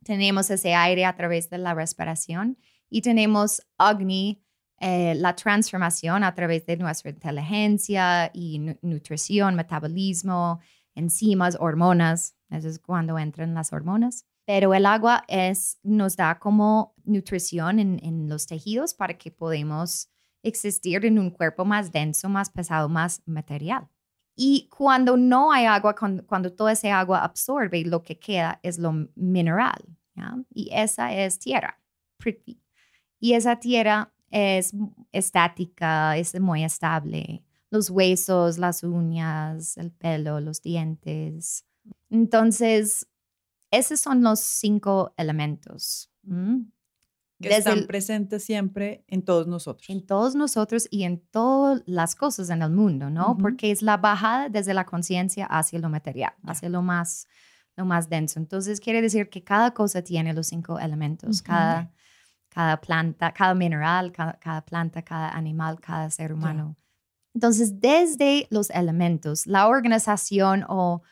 Tenemos 0.02 0.50
ese 0.50 0.74
aire 0.74 1.04
a 1.04 1.14
través 1.14 1.48
de 1.48 1.58
la 1.58 1.74
respiración 1.74 2.58
y 2.90 3.02
tenemos 3.02 3.62
Agni, 3.78 4.42
eh, 4.80 5.14
la 5.14 5.36
transformación 5.36 6.24
a 6.24 6.34
través 6.34 6.66
de 6.66 6.76
nuestra 6.76 7.10
inteligencia 7.10 8.30
y 8.34 8.58
nutrición, 8.82 9.54
metabolismo, 9.54 10.58
enzimas, 10.94 11.56
hormonas. 11.60 12.34
Eso 12.50 12.68
es 12.68 12.78
cuando 12.78 13.18
entran 13.18 13.54
las 13.54 13.72
hormonas. 13.72 14.26
Pero 14.44 14.74
el 14.74 14.86
agua 14.86 15.22
es, 15.28 15.78
nos 15.84 16.16
da 16.16 16.38
como 16.40 16.94
nutrición 17.04 17.78
en, 17.78 18.00
en 18.02 18.28
los 18.28 18.46
tejidos 18.46 18.94
para 18.94 19.16
que 19.16 19.30
podamos 19.30 20.08
existir 20.42 21.04
en 21.04 21.18
un 21.18 21.30
cuerpo 21.30 21.64
más 21.64 21.92
denso, 21.92 22.28
más 22.28 22.50
pesado, 22.50 22.88
más 22.88 23.22
material. 23.26 23.88
Y 24.34 24.68
cuando 24.68 25.16
no 25.16 25.52
hay 25.52 25.66
agua, 25.66 25.94
cuando, 25.94 26.26
cuando 26.26 26.52
toda 26.52 26.72
esa 26.72 26.98
agua 26.98 27.22
absorbe, 27.22 27.84
lo 27.84 28.02
que 28.02 28.18
queda 28.18 28.58
es 28.62 28.78
lo 28.78 28.92
mineral. 29.14 29.84
Y 30.52 30.70
esa 30.72 31.12
es 31.14 31.38
tierra, 31.38 31.80
Y 33.18 33.34
esa 33.34 33.56
tierra 33.56 34.12
es 34.30 34.72
estática, 35.12 36.16
es 36.16 36.38
muy 36.40 36.64
estable. 36.64 37.44
Los 37.70 37.90
huesos, 37.90 38.58
las 38.58 38.82
uñas, 38.82 39.76
el 39.76 39.92
pelo, 39.92 40.40
los 40.40 40.62
dientes. 40.62 41.64
Entonces, 42.10 43.06
esos 43.70 44.00
son 44.00 44.22
los 44.22 44.40
cinco 44.40 45.14
elementos 45.16 46.10
que 47.40 47.56
están 47.56 47.86
presentes 47.86 48.44
siempre 48.44 49.04
en 49.08 49.22
todos 49.22 49.46
nosotros. 49.46 49.88
En 49.88 50.04
todos 50.04 50.34
nosotros 50.34 50.86
y 50.90 51.04
en 51.04 51.20
todas 51.30 51.82
las 51.86 52.14
cosas 52.14 52.50
en 52.50 52.62
el 52.62 52.70
mundo, 52.70 53.10
¿no? 53.10 53.36
Porque 53.38 53.70
es 53.70 53.82
la 53.82 53.96
bajada 53.96 54.48
desde 54.48 54.74
la 54.74 54.84
conciencia 54.84 55.46
hacia 55.46 55.78
lo 55.78 55.88
material, 55.88 56.32
hacia 56.44 56.68
lo 56.68 56.82
más, 56.82 57.26
lo 57.76 57.84
más 57.84 58.08
denso. 58.08 58.38
Entonces, 58.38 58.80
quiere 58.80 59.00
decir 59.00 59.30
que 59.30 59.42
cada 59.42 59.72
cosa 59.72 60.02
tiene 60.02 60.34
los 60.34 60.48
cinco 60.48 60.78
elementos, 60.78 61.40
cada, 61.42 61.90
cada 62.48 62.80
planta, 62.80 63.32
cada 63.32 63.54
mineral, 63.54 64.12
cada, 64.12 64.64
planta, 64.64 65.02
cada 65.02 65.30
animal, 65.30 65.80
cada 65.80 66.10
ser 66.10 66.32
humano. 66.32 66.76
Entonces, 67.34 67.80
desde 67.80 68.48
los 68.50 68.70
elementos, 68.70 69.46
la 69.46 69.68
organización 69.68 70.64
o 70.68 71.02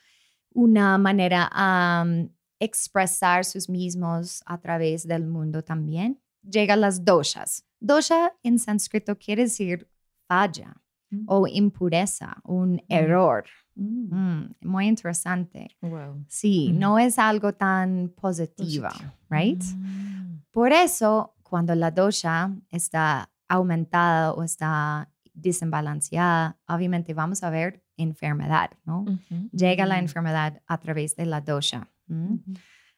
una 0.52 0.98
manera 0.98 1.50
um, 1.54 2.28
expresar 2.60 3.44
sus 3.44 3.68
mismos 3.68 4.42
a 4.46 4.58
través 4.58 5.06
del 5.06 5.26
mundo 5.26 5.62
también. 5.62 6.20
Llegan 6.42 6.80
las 6.80 7.04
doshas. 7.04 7.64
Dosha 7.80 8.32
en 8.42 8.58
sánscrito 8.58 9.16
quiere 9.16 9.42
decir 9.44 9.88
falla 10.26 10.74
mm. 11.10 11.24
o 11.26 11.46
impureza, 11.46 12.36
un 12.44 12.74
mm. 12.74 12.80
error. 12.88 13.44
Mm. 13.80 14.54
muy 14.62 14.88
interesante. 14.88 15.68
Sí, 16.26 16.72
no 16.72 16.98
es 16.98 17.16
algo 17.16 17.52
tan 17.52 18.12
positivo, 18.20 18.88
right? 19.30 19.62
Por 20.50 20.72
eso, 20.72 21.34
cuando 21.44 21.76
la 21.76 21.92
dosha 21.92 22.50
está 22.70 23.30
aumentada 23.48 24.32
o 24.32 24.42
está 24.42 25.08
desbalanceada, 25.32 26.58
obviamente 26.66 27.14
vamos 27.14 27.44
a 27.44 27.50
ver 27.50 27.84
enfermedad, 27.96 28.70
¿no? 28.84 29.04
Llega 29.52 29.86
la 29.86 30.00
enfermedad 30.00 30.60
a 30.66 30.78
través 30.78 31.14
de 31.14 31.26
la 31.26 31.40
dosha. 31.40 31.88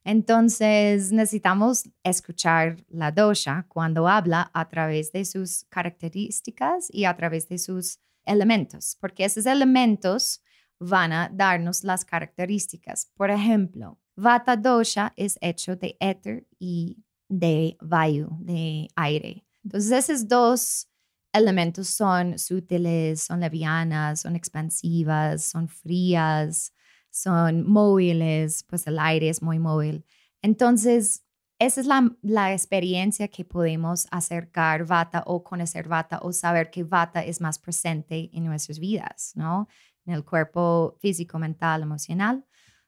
Entonces 0.05 1.13
necesitamos 1.13 1.89
escuchar 2.03 2.85
la 2.89 3.13
dosha 3.13 3.67
cuando 3.69 4.09
habla 4.09 4.51
a 4.55 4.69
través 4.69 5.13
de 5.13 5.25
sus 5.25 5.65
características 5.69 6.89
y 6.91 7.05
a 7.05 7.15
través 7.17 7.49
de 7.49 7.59
sus 7.59 7.99
elementos, 8.25 8.97
porque 9.01 9.25
esos 9.25 9.47
elementos 9.47 10.43
van 10.79 11.13
a 11.13 11.31
darnos 11.33 11.85
las 11.85 12.05
características. 12.05 13.11
Por 13.15 13.31
ejemplo, 13.31 13.99
Vata 14.17 14.57
dosha 14.57 15.13
es 15.17 15.39
hecho 15.41 15.77
de 15.77 15.97
éter 15.99 16.47
y 16.59 16.99
de 17.29 17.79
vayu, 17.81 18.29
de 18.41 18.89
aire. 18.95 19.45
Entonces 19.65 19.93
esos 19.93 20.29
dos 20.29 20.89
elementos 21.33 21.89
son 21.89 22.39
sutiles, 22.39 23.23
son 23.23 23.41
levianas, 23.41 24.21
son 24.21 24.37
expansivas, 24.37 25.45
son 25.45 25.69
frías, 25.69 26.73
son 27.11 27.69
móviles, 27.69 28.65
pues 28.69 28.87
el 28.87 28.99
aire 28.99 29.29
es 29.29 29.43
muy 29.43 29.59
móvil. 29.59 30.05
Entonces, 30.43 31.25
esa 31.59 31.81
es 31.81 31.87
la, 31.87 32.11
la, 32.23 32.53
experiencia 32.53 33.29
que 33.29 33.45
podemos 33.45 34.07
acercar 34.11 34.87
Vata 34.87 35.23
o 35.27 35.45
conocer 35.45 35.89
Vata 35.89 36.21
o 36.23 36.33
saber 36.33 36.71
que 36.71 36.85
Vata 36.85 37.23
es 37.23 37.41
más 37.41 37.59
presente 37.59 38.31
en 38.33 38.45
nuestras 38.47 38.79
vidas, 38.79 39.33
¿no? 39.35 39.69
En 40.07 40.15
el 40.15 40.25
cuerpo 40.25 40.97
físico, 41.01 41.39
mental, 41.39 41.83
emocional. 41.83 42.47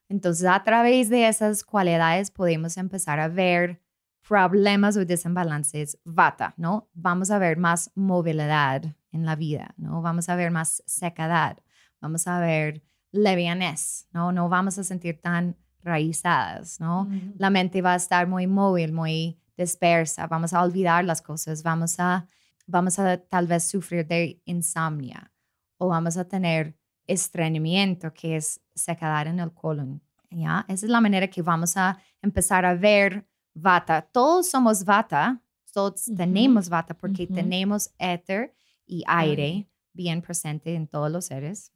Entonces, 0.09 0.47
a 0.47 0.63
través 0.63 1.11
de 1.11 1.29
esas 1.29 1.65
cualidades 1.65 2.31
podemos 2.31 2.77
empezar 2.79 3.21
a 3.21 3.29
ver 3.29 3.83
problemas 4.27 4.97
o 4.97 5.05
desembalances 5.05 5.99
Vata, 6.05 6.55
¿no? 6.57 6.89
Vamos 6.95 7.31
a 7.31 7.39
ver 7.39 7.59
más 7.59 7.91
movilidad 7.95 8.85
en 9.11 9.27
la 9.27 9.37
vida, 9.37 9.75
¿no? 9.77 10.01
Vamos 10.01 10.29
a 10.29 10.37
ver 10.37 10.51
más 10.51 10.83
secadad, 10.87 11.59
vamos 12.01 12.27
a 12.27 12.41
ver 12.41 12.83
levianez, 13.13 14.09
¿no? 14.13 14.33
No 14.33 14.49
vamos 14.49 14.79
a 14.79 14.85
sentir 14.85 15.21
tan 15.21 15.57
raízadas, 15.83 16.81
¿no? 16.81 17.09
La 17.37 17.51
mente 17.51 17.83
va 17.83 17.93
a 17.93 17.97
estar 17.97 18.27
muy 18.27 18.47
móvil, 18.47 18.93
muy 18.93 19.39
dispersa, 19.57 20.27
vamos 20.27 20.53
a 20.53 20.63
olvidar 20.63 21.05
las 21.05 21.21
cosas, 21.21 21.63
vamos 21.63 21.99
a, 21.99 22.27
vamos 22.67 22.99
a 22.99 23.19
tal 23.19 23.47
vez 23.47 23.65
sufrir 23.65 24.07
de 24.07 24.41
insomnia 24.45 25.31
o 25.79 25.89
vamos 25.89 26.17
a 26.17 26.25
tener 26.25 26.75
estreñimiento, 27.07 28.13
que 28.15 28.37
es 28.37 28.61
sequedad 28.75 29.27
en 29.27 29.41
el 29.41 29.53
colon, 29.53 30.01
¿ya? 30.31 30.65
Esa 30.69 30.87
es 30.87 30.91
la 30.91 31.01
manera 31.01 31.29
que 31.29 31.43
vamos 31.43 31.77
a 31.77 31.99
empezar 32.23 32.65
a 32.65 32.75
ver 32.75 33.27
vata. 33.53 34.03
Todos 34.03 34.49
somos 34.49 34.85
vata, 34.85 35.43
todos 35.73 36.09
Ujú. 36.09 36.17
tenemos 36.17 36.69
vata 36.69 36.95
porque 36.95 37.27
tenemos 37.27 37.91
éter 37.99 38.55
y 38.87 39.03
aire 39.07 39.69
bien 39.93 40.23
presente 40.23 40.75
en 40.75 40.87
todos 40.87 41.11
los 41.11 41.27
seres. 41.27 41.73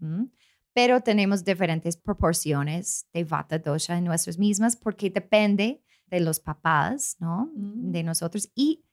Pero 0.77 1.01
tenemos 1.01 1.43
diferentes 1.43 1.97
proporciones 1.97 3.07
de 3.15 3.25
vata 3.25 3.59
dosha 3.59 3.97
en 3.97 4.05
nuestras 4.05 4.37
mismas 4.39 4.77
porque 4.77 5.09
depende 5.09 5.83
de 6.07 6.21
los 6.21 6.39
papás, 6.39 7.17
¿no? 7.19 7.51
Mm. 7.57 7.93
De 7.93 8.03
nosotros 8.03 8.51
y 8.55 8.85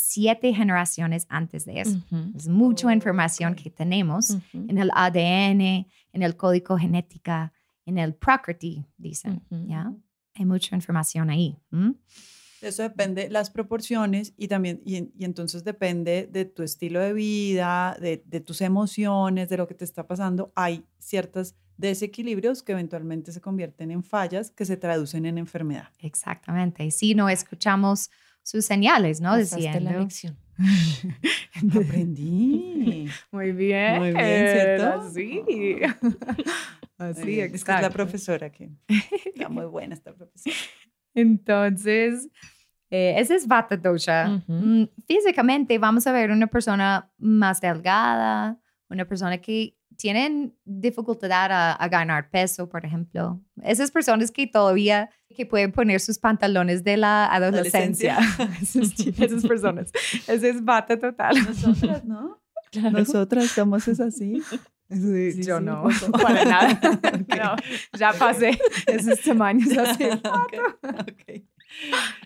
siete 0.00 0.52
generaciones 0.52 1.26
antes 1.28 1.64
de 1.66 1.82
eso. 1.82 1.96
Ujú. 2.10 2.32
Es 2.34 2.48
mucha 2.48 2.88
Oh, 2.88 2.90
información 2.90 3.52
ok. 3.52 3.58
que 3.62 3.70
tenemos 3.70 4.30
Ujú. 4.30 4.66
en 4.70 4.78
el 4.78 4.90
ADN, 4.92 5.86
en 6.12 6.22
el 6.22 6.36
código 6.36 6.76
genética, 6.76 7.52
en 7.86 7.98
el 7.98 8.12
prakriti, 8.14 8.84
dicen, 8.98 9.40
Ujú. 9.50 9.66
¿ya? 9.68 9.92
Hay 10.34 10.44
mucha 10.44 10.74
información 10.74 11.30
ahí. 11.30 11.56
¿m? 11.70 11.94
Eso 12.62 12.82
depende 12.82 13.28
las 13.30 13.50
proporciones 13.50 14.32
y 14.36 14.48
también, 14.48 14.80
y, 14.84 14.96
en- 14.96 15.12
y 15.16 15.24
entonces 15.24 15.64
depende 15.64 16.28
de 16.30 16.44
tu 16.44 16.62
estilo 16.62 17.00
de 17.00 17.12
vida, 17.12 17.96
de, 18.00 18.22
de 18.26 18.40
tus 18.40 18.60
emociones, 18.60 19.48
de 19.48 19.56
lo 19.56 19.66
que 19.66 19.74
te 19.74 19.84
está 19.84 20.06
pasando. 20.06 20.52
Hay 20.54 20.84
ciertos 20.98 21.54
desequilibrios 21.78 22.62
que 22.62 22.72
eventualmente 22.72 23.32
se 23.32 23.40
convierten 23.40 23.90
en 23.90 24.02
fallas 24.04 24.50
que 24.50 24.64
se 24.66 24.76
traducen 24.76 25.24
en 25.24 25.38
enfermedad. 25.38 25.88
Exactamente. 26.00 26.84
Y 26.84 26.90
si 26.90 27.14
no 27.14 27.28
escuchamos 27.30 28.10
sus 28.42 28.64
señales, 28.66 29.20
¿no? 29.20 29.30
Pasaste 29.30 29.56
la 29.62 29.70
Diciendo. 29.72 29.98
lección. 30.00 30.36
Aprendí. 31.74 33.06
Muy 33.32 33.52
bien. 33.52 33.98
Muy 33.98 34.12
bien, 34.12 34.48
¿cierto? 34.52 34.86
Así. 35.00 35.42
Así. 36.98 37.40
Es 37.40 37.64
que 37.64 37.72
es 37.72 37.80
la 37.82 37.88
profesora 37.90 38.50
que 38.52 38.70
está 39.24 39.48
muy 39.48 39.64
buena 39.64 39.94
esta 39.94 40.12
profesora. 40.14 40.54
Entonces, 41.14 42.28
eh, 42.90 43.14
ese 43.18 43.36
es 43.36 43.46
Vata 43.46 43.76
Dosha. 43.76 44.42
Mm, 44.46 44.84
Físicamente 45.06 45.78
vamos 45.78 46.06
a 46.06 46.12
ver 46.12 46.30
una 46.30 46.46
persona 46.46 47.10
más 47.18 47.60
delgada, 47.60 48.58
una 48.88 49.04
persona 49.04 49.38
que 49.38 49.76
tienen 49.96 50.56
dificultad 50.64 51.30
a, 51.32 51.72
a 51.72 51.88
ganar 51.88 52.30
peso, 52.30 52.68
por 52.68 52.84
ejemplo. 52.84 53.40
Esas 53.62 53.90
personas 53.90 54.30
que 54.30 54.46
todavía 54.46 55.10
que 55.36 55.46
pueden 55.46 55.72
poner 55.72 56.00
sus 56.00 56.18
pantalones 56.18 56.82
de 56.82 56.96
la 56.96 57.26
adolescencia. 57.26 58.18
esas, 58.60 58.98
esas 59.18 59.46
personas. 59.46 59.92
Ese 60.26 60.50
es 60.50 60.64
Vata 60.64 60.98
total. 60.98 61.34
Nosotras, 61.36 62.04
¿no? 62.04 62.40
Claro. 62.70 62.98
Nosotras 62.98 63.46
somos 63.46 63.88
es 63.88 64.00
así. 64.00 64.42
Sí, 64.90 65.32
Sí, 65.32 65.42
yo 65.44 65.58
sí, 65.58 65.64
no, 65.64 65.84
para 66.20 66.44
nada. 66.44 66.80
No, 67.28 67.56
ya 67.98 68.12
pasé 68.12 68.58
esos 68.86 69.20
tamaños 69.20 69.76
así. 69.78 70.04
Ok, 70.04 70.54
ok. 70.82 71.42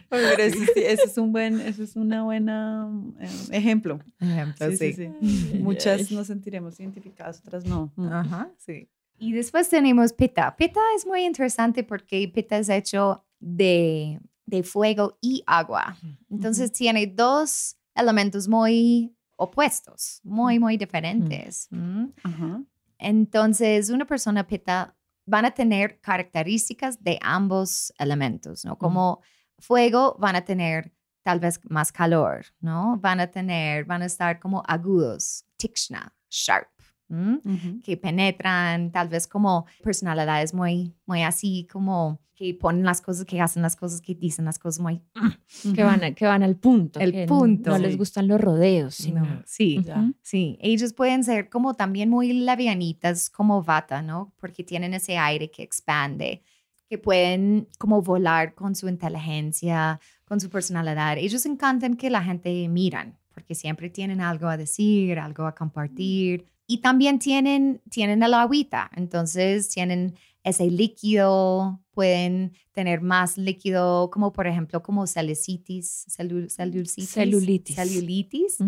Pero 0.09 0.27
ese, 0.43 0.59
sí- 0.67 0.73
ese 0.85 1.05
es 1.05 1.19
un 1.19 1.33
buen, 1.33 1.61
ese 1.61 1.85
es 1.85 1.97
una 1.97 2.23
buena 2.25 2.89
eh, 3.21 3.29
ejemplo. 3.53 4.01
Ejemplo, 4.19 4.71
Sí, 4.71 4.77
sí, 4.79 4.93
sí. 4.95 5.11
sí. 5.21 5.59
Muchas 5.63 6.11
nos 6.11 6.27
sentiremos 6.29 6.81
identificadas, 6.81 7.41
otras 7.41 7.65
no. 7.67 7.93
Mm. 7.97 8.09
Ajá, 8.13 8.51
sí. 8.57 8.89
Y 9.19 9.33
después 9.33 9.69
tenemos 9.69 10.13
Pitta. 10.13 10.57
Pitta 10.57 10.81
es 10.97 11.07
muy 11.07 11.25
interesante 11.25 11.85
porque 11.85 12.27
Pitta 12.35 12.59
es 12.59 12.69
hecho 12.69 13.25
de, 13.39 14.21
de 14.47 14.63
fuego 14.63 15.19
y 15.21 15.43
agua. 15.47 15.97
Entonces 16.31 16.73
tiene 16.73 17.07
dos 17.07 17.77
elementos 17.95 18.49
muy 18.49 19.15
opuestos, 19.37 20.21
muy, 20.23 20.59
muy 20.59 20.77
diferentes. 20.77 21.69
¿m? 21.71 22.13
Ajá. 22.23 22.63
Entonces, 22.99 23.91
una 23.91 24.07
persona 24.07 24.47
Pitta 24.47 24.97
van 25.27 25.45
a 25.45 25.51
tener 25.53 26.01
características 26.01 27.03
de 27.03 27.19
ambos 27.23 27.93
elementos, 27.99 28.65
¿no? 28.65 28.77
Como 28.79 29.21
fuego 29.59 30.17
van 30.19 30.37
a 30.37 30.45
tener 30.45 30.93
tal 31.23 31.41
vez 31.41 31.61
más 31.65 31.91
calor, 31.91 32.47
¿no? 32.61 32.99
Van 33.01 33.21
a 33.21 33.31
tener, 33.31 33.85
van 33.85 34.03
a 34.03 34.07
estar 34.07 34.39
como 34.39 34.63
agudos, 34.67 35.45
tikshna, 35.57 36.15
sharp. 36.29 36.69
¿M? 37.15 37.41
Ujú. 37.45 37.81
que 37.83 37.97
penetran, 37.97 38.91
tal 38.93 39.09
vez 39.09 39.27
como 39.27 39.67
personalidades 39.83 40.53
muy, 40.55 40.95
muy 41.07 41.23
así, 41.23 41.67
como 41.73 42.21
que 42.35 42.53
ponen 42.53 42.83
las 42.85 43.01
cosas, 43.01 43.25
que 43.27 43.41
hacen 43.41 43.63
las 43.63 43.77
cosas, 43.77 44.01
que 44.01 44.15
dicen 44.17 44.45
las 44.45 44.59
cosas 44.59 44.81
muy... 44.81 45.01
Que 45.75 45.85
van, 45.85 46.03
a- 46.03 46.13
que 46.15 46.27
van 46.27 46.43
al 46.43 46.57
punto. 46.57 46.99
El 46.99 47.13
que 47.13 47.27
punto. 47.27 47.71
No 47.71 47.79
les 47.79 47.93
Sí. 47.93 47.97
gustan 47.99 48.27
los 48.27 48.41
rodeos. 48.41 48.97
sino- 48.97 49.21
No, 49.25 49.43
sí, 49.47 49.81
Ya. 49.85 49.99
Ujú. 50.01 50.15
sí. 50.21 50.59
Ellos 50.61 50.93
pueden 50.93 51.23
ser 51.23 51.49
como 51.49 51.75
también 51.75 52.11
muy 52.11 52.33
levianitas, 52.33 53.31
como 53.31 53.63
vata, 53.63 54.03
¿no? 54.03 54.33
Porque 54.41 54.65
tienen 54.65 54.95
ese 54.95 55.17
aire 55.17 55.49
que 55.51 55.63
expande, 55.63 56.43
que 56.89 56.99
pueden 56.99 57.69
como 57.79 58.03
volar 58.03 58.55
con 58.55 58.75
su 58.75 58.89
inteligencia, 58.89 60.01
con 60.25 60.41
su 60.41 60.51
personalidad. 60.51 61.17
Ellos 61.19 61.47
encantan 61.47 61.95
que 61.97 62.11
la 62.11 62.23
gente 62.25 62.69
miran, 62.69 63.17
porque 63.33 63.55
siempre 63.55 63.91
tienen 63.91 64.21
algo 64.21 64.49
a 64.49 64.57
decir, 64.57 65.19
algo 65.21 65.47
a 65.47 65.55
compartir. 65.55 66.47
Y 66.67 66.79
también 66.79 67.19
tienen, 67.19 67.83
tienen 67.91 68.23
el 68.23 68.33
agüita, 68.35 68.91
entonces 68.97 69.69
tienen 69.69 70.15
ese 70.43 70.71
líquido, 70.71 71.81
pueden 71.93 72.53
tener 72.73 73.01
más 73.01 73.39
líquido, 73.39 74.11
como 74.11 74.33
por 74.33 74.47
ejemplo, 74.47 74.83
como 74.83 75.07
celulitis, 75.07 76.07
celu- 76.09 76.49
celulitis, 76.51 77.09
Celulitis. 77.11 77.77
celulitis 77.77 78.59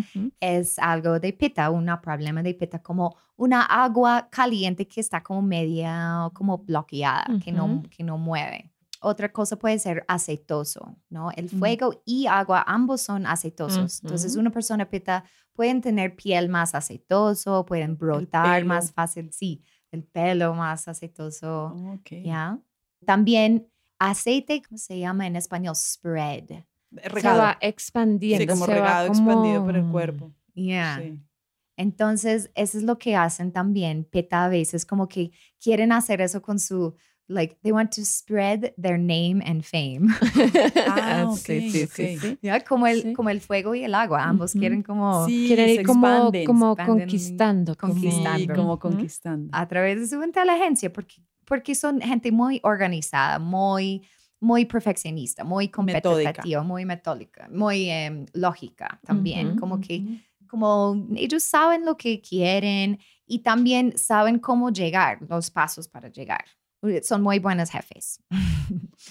es 0.41 0.79
algo 0.79 1.19
de 1.21 1.33
pita, 1.33 1.71
un 1.71 1.87
problema 2.03 2.43
de 2.43 2.55
pita, 2.55 2.83
como 2.83 3.17
una 3.37 3.63
agua 3.63 4.29
caliente 4.31 4.87
que 4.87 5.01
está 5.01 5.23
como 5.23 5.43
media, 5.43 6.31
como 6.35 6.59
bloqueada, 6.59 7.27
que, 7.43 7.53
no, 7.53 7.83
que 7.91 8.03
no 8.03 8.17
mueve. 8.19 8.71
Otra 9.01 9.31
cosa 9.31 9.57
puede 9.57 9.79
ser 9.79 10.05
aceitoso, 10.09 10.97
¿no? 11.11 11.31
El 11.33 11.47
Ujú. 11.47 11.59
fuego 11.59 12.03
y 12.07 12.27
agua, 12.27 12.65
ambos 12.67 13.03
son 13.03 13.27
aceitosos. 13.27 14.01
Entonces, 14.03 14.37
una 14.37 14.51
persona 14.51 14.89
pita 14.89 15.25
pueden 15.57 15.81
tener 15.81 16.15
piel 16.15 16.49
más 16.49 16.75
aceitoso, 16.75 17.65
pueden 17.67 17.97
brotar 17.97 18.65
más 18.65 18.93
fácil, 18.93 19.33
sí, 19.33 19.63
el 19.91 20.05
pelo 20.05 20.55
más 20.55 20.87
aceitoso, 20.87 21.75
Ok. 21.95 22.23
¿ya? 22.23 22.59
También 23.05 23.67
aceite, 23.99 24.63
¿cómo 24.63 24.79
se 24.79 24.99
llama 24.99 25.27
en 25.27 25.37
español? 25.37 25.75
Spread. 25.75 26.45
Se 27.03 27.09
Regado. 27.09 27.39
va 27.39 27.59
expandiendo. 27.61 28.43
Sí, 28.43 28.47
como 28.47 28.67
se 28.67 28.73
va 28.73 28.79
regado 28.79 29.09
expandido 29.09 29.65
por 29.65 29.77
el 29.77 29.91
cuerpo. 29.91 30.33
Yeah. 30.55 31.01
Sí. 31.03 31.19
Entonces, 31.77 32.51
eso 32.55 32.79
es 32.79 32.85
lo 32.85 32.99
que 32.99 33.17
hacen 33.17 33.53
también 33.53 34.05
PETA 34.05 34.45
a 34.45 34.49
veces, 34.49 34.87
como 34.87 35.09
que 35.09 35.31
quieren 35.61 35.93
hacer 35.93 36.21
eso 36.21 36.41
con 36.41 36.59
su, 36.59 36.95
like, 37.29 37.57
they 37.63 37.73
want 37.73 37.91
to 37.97 38.05
spread 38.05 38.73
their 38.79 38.99
name 38.99 39.43
and 39.45 39.65
fame. 39.65 40.15
Ah, 40.89 41.25
ok, 41.29 41.37
sí, 41.39 41.61
sí, 41.71 41.87
sí, 41.87 42.19
sí. 42.19 42.39
¿Ya? 42.43 42.61
Como, 42.65 42.87
el, 42.87 43.03
Sí. 43.03 43.13
como 43.15 43.31
el 43.31 43.41
fuego 43.41 43.75
y 43.75 43.83
el 43.85 43.95
agua, 43.95 44.23
ambos 44.25 44.53
quieren 44.53 44.83
como 44.83 45.27
Sí, 45.27 45.45
Quieren 45.49 45.69
ir 45.71 45.83
como, 45.85 46.07
expanden, 46.07 46.47
como 46.47 46.73
expanden, 46.73 46.99
conquistando. 47.01 47.77
conquistando. 47.77 48.55
Sí, 48.55 48.61
como 48.61 48.79
conquistando. 48.79 49.49
a 49.53 49.67
través 49.67 49.99
de 50.01 50.07
su 50.07 50.23
inteligencia, 50.23 50.93
porque, 50.93 51.17
porque 51.45 51.75
son 51.75 52.01
gente 52.01 52.31
muy 52.31 52.61
organizada, 52.63 53.39
muy, 53.41 54.03
muy 54.39 54.65
perfeccionista, 54.65 55.43
muy 55.45 55.67
Metódica. 55.67 56.33
competitiva, 56.33 56.63
muy 56.63 56.85
metódica, 56.85 57.49
muy 57.51 57.91
em, 57.91 58.27
lógica 58.33 59.01
también, 59.05 59.49
Ujú, 59.51 59.59
como 59.59 59.81
que 59.81 59.99
ujú. 59.99 60.17
como 60.49 61.07
ellos 61.17 61.43
saben 61.43 61.85
lo 61.85 61.97
que 61.97 62.21
quieren 62.21 62.99
y 63.27 63.41
también 63.41 63.99
saben 63.99 64.39
cómo 64.39 64.71
llegar, 64.71 65.19
los 65.29 65.51
pasos 65.51 65.89
para 65.89 66.09
llegar. 66.09 66.45
Son 67.03 67.23
muy 67.23 67.39
buenos 67.39 67.71
jefes. 67.71 68.21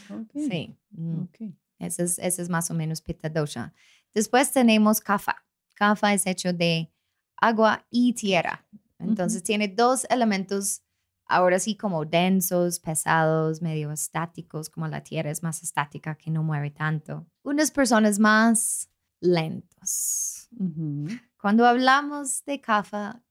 Ok, 0.09 0.31
Sí, 0.33 0.77
mm, 0.91 1.23
ok. 1.23 1.37
ese 1.79 2.03
es, 2.03 2.19
ese 2.19 2.41
es 2.41 2.49
más 2.49 2.69
o 2.71 2.73
menos 2.73 3.01
Pitta 3.01 3.29
Dosha. 3.29 3.73
Después 4.13 4.51
tenemos 4.51 5.01
Kapha. 5.01 5.43
Kapha 5.75 6.13
es 6.13 6.25
hecho 6.25 6.53
de 6.53 6.91
agua 7.37 7.85
y 7.89 8.13
tierra. 8.13 8.65
Entonces 8.99 9.43
tiene 9.43 9.67
dos 9.67 10.05
elementos, 10.09 10.81
ahora 11.25 11.59
sí 11.59 11.75
como 11.75 12.05
densos, 12.05 12.79
pesados, 12.79 13.61
medio 13.61 13.91
estáticos, 13.91 14.69
como 14.69 14.87
la 14.87 15.03
tierra 15.03 15.31
es 15.31 15.43
más 15.43 15.61
estática 15.63 16.15
que 16.15 16.31
no 16.31 16.43
mueve 16.43 16.71
tanto. 16.71 17.25
Unas 17.43 17.71
personas 17.71 18.19
más 18.19 18.89
lentos. 19.19 20.47
Ujú. 20.57 21.07
Cuando 21.41 21.65
hablamos 21.67 22.43
de 22.45 22.61
CAFA, 22.61 23.21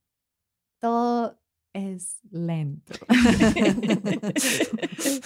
todo 0.79 1.39
es 1.75 2.17
lento. 2.31 2.93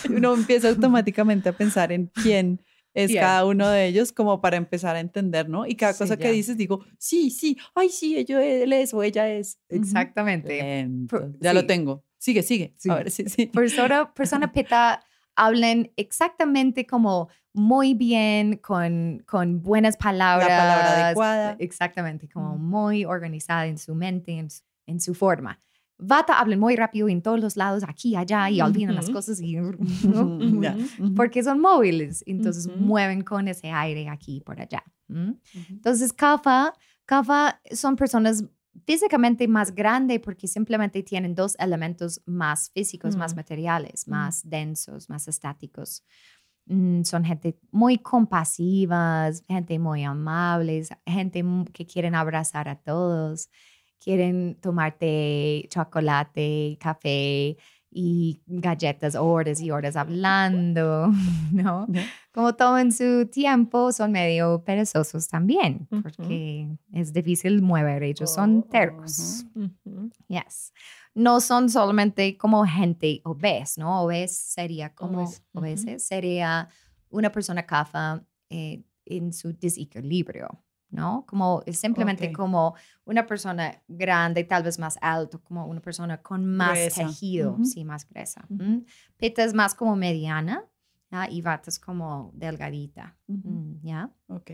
Uno 0.09 0.33
empieza 0.33 0.69
automáticamente 0.69 1.49
a 1.49 1.53
pensar 1.53 1.91
en 1.91 2.07
quién 2.07 2.61
es 2.93 3.13
cada 3.13 3.45
uno 3.45 3.69
de 3.69 3.85
ellos 3.85 4.11
como 4.11 4.41
para 4.41 4.57
empezar 4.57 4.95
a 4.95 4.99
entender, 4.99 5.47
¿no? 5.47 5.65
Y 5.65 5.75
cada 5.75 5.93
Sí, 5.93 5.99
cosa 5.99 6.17
que 6.17 6.31
dices 6.31 6.57
digo, 6.57 6.83
sí, 6.97 7.29
sí, 7.29 7.57
ay, 7.75 7.89
sí, 7.89 8.17
ello- 8.17 8.39
él 8.39 8.73
es 8.73 8.93
o 8.93 9.03
ella 9.03 9.29
es. 9.29 9.59
Exactamente. 9.69 10.57
Lento. 10.61 11.31
Ya 11.39 11.53
lo 11.53 11.61
sí. 11.61 11.67
tengo. 11.67 12.03
Sigue, 12.17 12.43
sigue. 12.43 12.75
A 12.89 12.95
ver, 12.95 13.11
sí, 13.11 13.25
sí. 13.29 13.45
Persona, 13.45 14.13
persona 14.13 14.51
pita 14.51 15.03
hablen 15.35 15.93
exactamente 15.95 16.85
como 16.85 17.29
muy 17.53 17.93
bien, 17.93 18.57
con, 18.57 19.23
con 19.27 19.61
buenas 19.61 19.95
palabras. 19.95 20.49
La 20.49 20.57
palabra 20.57 21.05
adecuada. 21.05 21.55
Exactamente, 21.59 22.27
como 22.27 22.57
muy 22.57 23.05
organizada 23.05 23.67
en 23.67 23.77
su 23.77 23.95
mente, 23.95 24.31
en 24.33 24.49
su, 24.49 24.61
en 24.87 24.99
su 24.99 25.13
forma. 25.13 25.59
Vata 26.01 26.39
hablan 26.39 26.59
muy 26.59 26.75
rápido 26.77 27.09
en 27.09 27.21
todos 27.21 27.39
los 27.41 27.57
lados, 27.57 27.83
aquí, 27.87 28.15
allá, 28.15 28.49
y 28.49 28.61
olvidan 28.61 28.95
las 28.95 29.05
Ujú. 29.05 29.13
cosas, 29.13 29.41
y, 29.41 29.55
¿no? 30.03 30.61
Ya, 30.61 30.77
ujú. 30.97 31.13
porque 31.13 31.43
son 31.43 31.59
móviles, 31.59 32.23
entonces 32.25 32.67
Ujú. 32.67 32.77
mueven 32.77 33.21
con 33.21 33.47
ese 33.49 33.69
aire 33.71 34.07
aquí 34.09 34.37
y 34.37 34.41
por 34.41 34.59
allá. 34.61 34.83
¿m? 35.09 35.31
Ujú. 35.53 35.63
Entonces, 35.69 36.13
Kapha, 36.13 36.73
Kapha 37.05 37.59
son 37.71 37.95
personas 37.95 38.45
físicamente 38.85 39.47
más 39.47 39.73
grandes 39.75 40.19
porque 40.21 40.47
simplemente 40.47 41.03
tienen 41.03 41.35
dos 41.35 41.55
elementos 41.59 42.21
más 42.25 42.69
físicos, 42.73 43.15
más 43.17 43.33
Mm. 43.33 43.35
materiales, 43.35 44.07
Mm. 44.07 44.11
más 44.11 44.49
densos, 44.49 45.09
más 45.09 45.27
estáticos. 45.27 46.03
Mm, 46.65 47.01
Son 47.03 47.25
gente 47.25 47.57
muy 47.71 47.97
compasivas, 47.97 49.43
gente 49.47 49.79
muy 49.79 50.03
amables, 50.03 50.89
gente 51.05 51.43
que 51.73 51.85
quieren 51.85 52.15
abrazar 52.15 52.69
a 52.69 52.75
todos, 52.75 53.49
quieren 54.03 54.55
tomarte 54.61 55.67
chocolate, 55.69 56.77
café 56.79 57.57
y 57.91 58.39
galletas 58.45 59.15
horas 59.15 59.59
y 59.61 59.71
horas 59.71 59.95
hablando, 59.95 61.11
¿no? 61.51 61.87
Como 62.31 62.53
toman 62.55 62.91
su 62.91 63.27
tiempo, 63.31 63.91
son 63.91 64.11
medio 64.11 64.63
perezosos 64.63 65.27
también, 65.27 65.87
porque 65.89 66.67
es 66.93 67.11
difícil 67.11 67.61
mover, 67.61 68.03
ellos 68.03 68.31
son 68.33 68.59
Oh, 68.59 68.69
tercos. 68.69 69.45
Ujú. 69.55 70.11
Yes. 70.27 70.71
No 71.15 71.41
son 71.41 71.69
solamente 71.69 72.37
como 72.37 72.63
gente 72.65 73.21
obesa, 73.23 73.81
¿no? 73.81 74.03
Obes 74.03 74.37
sería 74.37 74.93
como, 74.93 75.23
Obes, 75.23 75.43
obese 75.53 75.99
sería 75.99 76.69
una 77.09 77.31
persona 77.31 77.65
kafa 77.65 78.23
eh, 78.51 78.83
en 79.05 79.33
su 79.33 79.53
desequilibrio, 79.57 80.47
¿no? 80.89 81.25
Como 81.27 81.61
es 81.65 81.79
simplemente 81.79 82.31
como 82.31 82.75
una 83.05 83.25
persona 83.25 83.81
grande, 83.87 84.43
tal 84.43 84.63
vez 84.63 84.79
más 84.79 84.97
alto, 85.01 85.41
como 85.43 85.65
una 85.65 85.81
persona 85.81 86.21
con 86.21 86.45
más 86.45 86.93
tejido, 86.93 87.57
sí, 87.63 87.85
más 87.85 88.07
gruesa. 88.07 88.45
Ujú. 88.49 88.63
¿m? 88.63 88.85
Pitta 89.17 89.43
es 89.43 89.53
más 89.53 89.75
como 89.75 89.95
mediana, 89.95 90.65
¿ya? 91.11 91.29
y 91.29 91.41
Vata 91.41 91.69
es 91.69 91.79
como 91.79 92.31
delgadita, 92.33 93.17
¿ya? 93.81 94.11
Ok. 94.27 94.51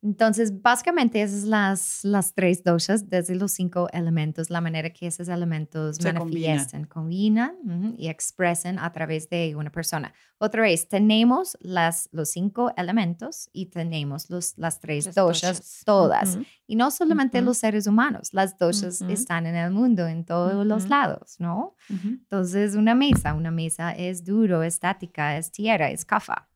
Entonces, 0.00 0.62
básicamente 0.62 1.20
esas 1.20 1.40
son 1.40 1.50
las, 1.50 2.04
las 2.04 2.32
tres 2.32 2.62
doshas 2.62 3.08
desde 3.10 3.34
los 3.34 3.50
cinco 3.50 3.88
elementos, 3.92 4.48
la 4.48 4.60
manera 4.60 4.90
que 4.90 5.08
esos 5.08 5.28
elementos 5.28 5.96
Se 5.96 6.14
combinan. 6.14 6.24
manifiestan, 6.28 6.84
combinan 6.84 7.94
y 7.98 8.06
expresan 8.08 8.78
a 8.78 8.92
través 8.92 9.28
de 9.28 9.56
una 9.56 9.70
persona. 9.72 10.12
Otra 10.38 10.62
vez, 10.62 10.86
tenemos 10.88 11.58
las, 11.60 12.08
los 12.12 12.28
cinco 12.30 12.72
elementos 12.76 13.50
y 13.52 13.66
tenemos 13.66 14.30
los, 14.30 14.56
las 14.56 14.78
tres 14.78 15.06
Las 15.06 15.14
doshas, 15.16 15.56
doshas. 15.58 15.82
todas. 15.84 16.36
Ujú. 16.36 16.44
Y 16.68 16.76
no 16.76 16.92
solamente 16.92 17.38
Ujú. 17.38 17.46
los 17.46 17.58
seres 17.58 17.88
humanos, 17.88 18.28
las 18.32 18.56
doshas 18.56 19.02
están 19.02 19.46
en 19.46 19.56
el 19.56 19.72
mundo, 19.72 20.06
en 20.06 20.24
todos 20.24 20.64
los 20.64 20.88
lados, 20.88 21.36
¿no? 21.40 21.74
Entonces, 21.88 22.76
una 22.76 22.94
mesa, 22.94 23.34
una 23.34 23.50
mesa 23.50 23.90
es 23.90 24.24
duro, 24.24 24.62
estática, 24.62 25.36
es 25.38 25.50
tierra, 25.50 25.90
es 25.90 26.04
kafa. 26.04 26.48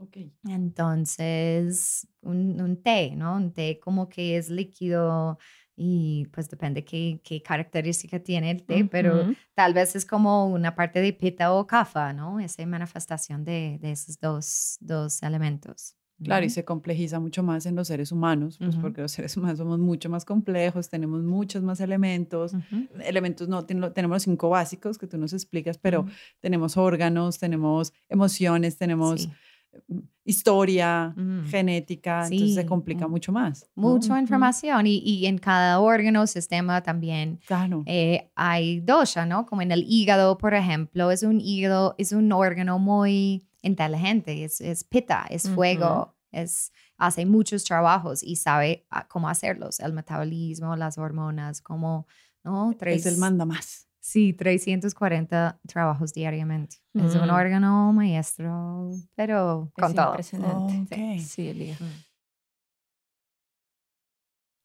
¿M? 0.00 0.04
Ujú. 0.04 0.04
Ok. 0.04 0.32
Entonces, 0.48 2.06
un, 2.22 2.60
un 2.60 2.82
té, 2.82 3.14
¿no? 3.16 3.36
Un 3.36 3.52
té 3.52 3.78
como 3.80 4.08
que 4.08 4.36
es 4.36 4.48
líquido 4.50 5.38
y 5.76 6.26
pues 6.32 6.48
depende 6.50 6.84
qué, 6.84 7.20
qué 7.24 7.40
característica 7.42 8.18
tiene 8.22 8.50
el 8.50 8.64
té, 8.64 8.84
pero 8.84 9.22
Ujú. 9.22 9.34
tal 9.54 9.72
vez 9.72 9.96
es 9.96 10.04
como 10.04 10.46
una 10.46 10.74
parte 10.74 11.00
de 11.00 11.12
pita 11.12 11.54
o 11.54 11.66
kafa, 11.66 12.12
¿no? 12.12 12.38
Esa 12.38 12.66
manifestación 12.66 13.44
de, 13.44 13.78
de 13.80 13.92
esos 13.92 14.18
dos, 14.20 14.76
dos 14.80 15.22
elementos. 15.22 15.96
Claro, 16.22 16.44
y 16.44 16.50
se 16.50 16.66
complejiza 16.66 17.18
mucho 17.18 17.42
más 17.42 17.64
en 17.64 17.74
los 17.76 17.88
seres 17.88 18.12
humanos, 18.12 18.58
pues 18.58 18.74
Ujú. 18.74 18.82
porque 18.82 19.00
los 19.00 19.10
seres 19.12 19.34
humanos 19.38 19.56
somos 19.56 19.78
mucho 19.78 20.10
más 20.10 20.26
complejos, 20.26 20.90
tenemos 20.90 21.22
muchos 21.22 21.62
más 21.62 21.80
elementos. 21.80 22.52
Ujú. 22.52 22.88
Elementos 23.02 23.48
no, 23.48 23.64
ten- 23.64 23.90
tenemos 23.94 24.16
los 24.16 24.22
cinco 24.24 24.50
básicos 24.50 24.98
que 24.98 25.06
tú 25.06 25.16
nos 25.16 25.32
explicas, 25.32 25.78
pero 25.78 26.04
tenemos 26.40 26.76
órganos, 26.76 27.38
tenemos 27.38 27.94
emociones, 28.10 28.76
tenemos 28.76 29.22
Sí. 29.22 29.32
Mm, 29.88 29.98
historia, 30.24 31.14
Ujú. 31.16 31.48
genética, 31.48 32.24
entonces 32.24 32.54
se 32.54 32.66
complica 32.66 33.08
mm. 33.08 33.10
mucho 33.10 33.32
más. 33.32 33.66
¿no? 33.74 33.82
Mucha 33.82 34.18
información 34.20 34.86
y, 34.86 34.98
y 34.98 35.26
en 35.26 35.38
cada 35.38 35.80
órgano, 35.80 36.26
sistema 36.26 36.82
también 36.82 37.40
Claro. 37.46 37.82
eh, 37.86 38.30
hay 38.34 38.80
dosha, 38.80 39.26
¿no? 39.26 39.46
Como 39.46 39.62
en 39.62 39.72
el 39.72 39.84
hígado, 39.88 40.38
por 40.38 40.54
ejemplo, 40.54 41.10
es 41.10 41.22
un 41.22 41.40
hígado, 41.40 41.94
es 41.98 42.12
un 42.12 42.30
órgano 42.32 42.78
muy 42.78 43.46
inteligente, 43.62 44.44
es, 44.44 44.60
es 44.60 44.84
pitta, 44.84 45.26
es 45.28 45.48
fuego, 45.48 46.14
es, 46.32 46.72
hace 46.96 47.26
muchos 47.26 47.64
trabajos 47.64 48.22
y 48.22 48.36
sabe 48.36 48.86
ah, 48.90 49.08
cómo 49.08 49.28
hacerlos, 49.28 49.80
el 49.80 49.92
metabolismo, 49.92 50.76
las 50.76 50.98
hormonas, 50.98 51.60
como, 51.60 52.06
¿no? 52.44 52.74
es 52.80 53.06
el 53.06 53.16
manda 53.16 53.44
más. 53.44 53.89
Sí, 54.02 54.32
340 54.32 55.60
trabajos 55.68 56.12
diariamente. 56.14 56.76
Es 56.94 57.14
un 57.14 57.28
Mm. 57.28 57.34
órgano 57.34 57.92
maestro, 57.92 58.90
pero 59.14 59.70
con 59.74 59.90
Es 59.90 59.94
todo. 59.96 60.08
impresionante. 60.08 60.94
Ok. 61.16 61.20
Sí, 61.20 61.48
el 61.48 61.62
hígado. 61.62 61.84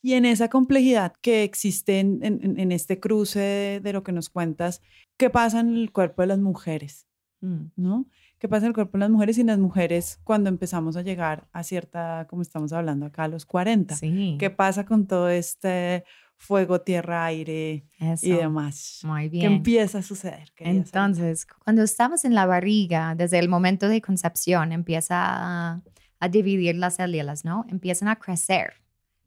Y 0.02 0.14
en 0.14 0.26
esa 0.26 0.50
complejidad 0.50 1.14
que 1.22 1.44
existe 1.44 2.00
en, 2.00 2.20
en- 2.24 2.60
en 2.60 2.72
este 2.72 3.00
cruce 3.00 3.40
de, 3.40 3.80
de 3.82 3.94
lo 3.94 4.04
que 4.04 4.12
nos 4.12 4.30
cuentas, 4.30 4.82
¿qué 5.18 5.30
pasa 5.32 5.60
en 5.62 5.76
el 5.76 5.92
cuerpo 5.92 6.22
de 6.22 6.28
las 6.28 6.40
mujeres? 6.40 7.08
Mm. 7.42 7.66
¿No? 7.76 8.06
¿Qué 8.38 8.48
pasa 8.48 8.66
en 8.66 8.70
el 8.70 8.74
cuerpo 8.76 8.94
de 8.94 9.00
las 9.00 9.10
mujeres 9.10 9.38
y 9.38 9.42
en 9.42 9.48
las 9.48 9.58
mujeres 9.60 10.20
cuando 10.24 10.50
empezamos 10.50 10.96
a 10.96 11.02
llegar 11.02 11.48
a 11.54 11.64
cierta, 11.64 12.28
como 12.30 12.42
estamos 12.44 12.72
hablando 12.72 13.08
acá, 13.08 13.24
a 13.24 13.28
los 13.28 13.46
40? 13.46 13.96
Sí, 13.96 14.36
¿Qué 14.40 14.50
pasa 14.52 14.86
con 14.86 15.08
todo 15.08 15.28
este 15.30 16.04
fuego, 16.38 16.82
tierra, 16.82 17.26
aire 17.26 17.88
y 18.22 18.30
demás? 18.30 19.00
Muy 19.04 19.24
¿Qué 19.30 19.38
bien. 19.38 19.54
empieza 19.54 20.00
a 20.00 20.02
suceder? 20.02 20.48
Saber. 20.58 20.76
Entonces, 20.76 21.46
cuando 21.64 21.84
estamos 21.84 22.26
en 22.26 22.34
la 22.36 22.46
barriga, 22.46 23.16
desde 23.16 23.40
el 23.40 23.50
momento 23.50 23.88
de 23.88 24.02
concepción, 24.02 24.72
empieza 24.72 25.16
a, 25.18 25.82
a 26.20 26.30
dividir 26.30 26.76
las 26.76 26.96
células, 26.96 27.46
¿no? 27.46 27.66
Empiezan 27.70 28.08
a 28.08 28.16
crecer 28.18 28.74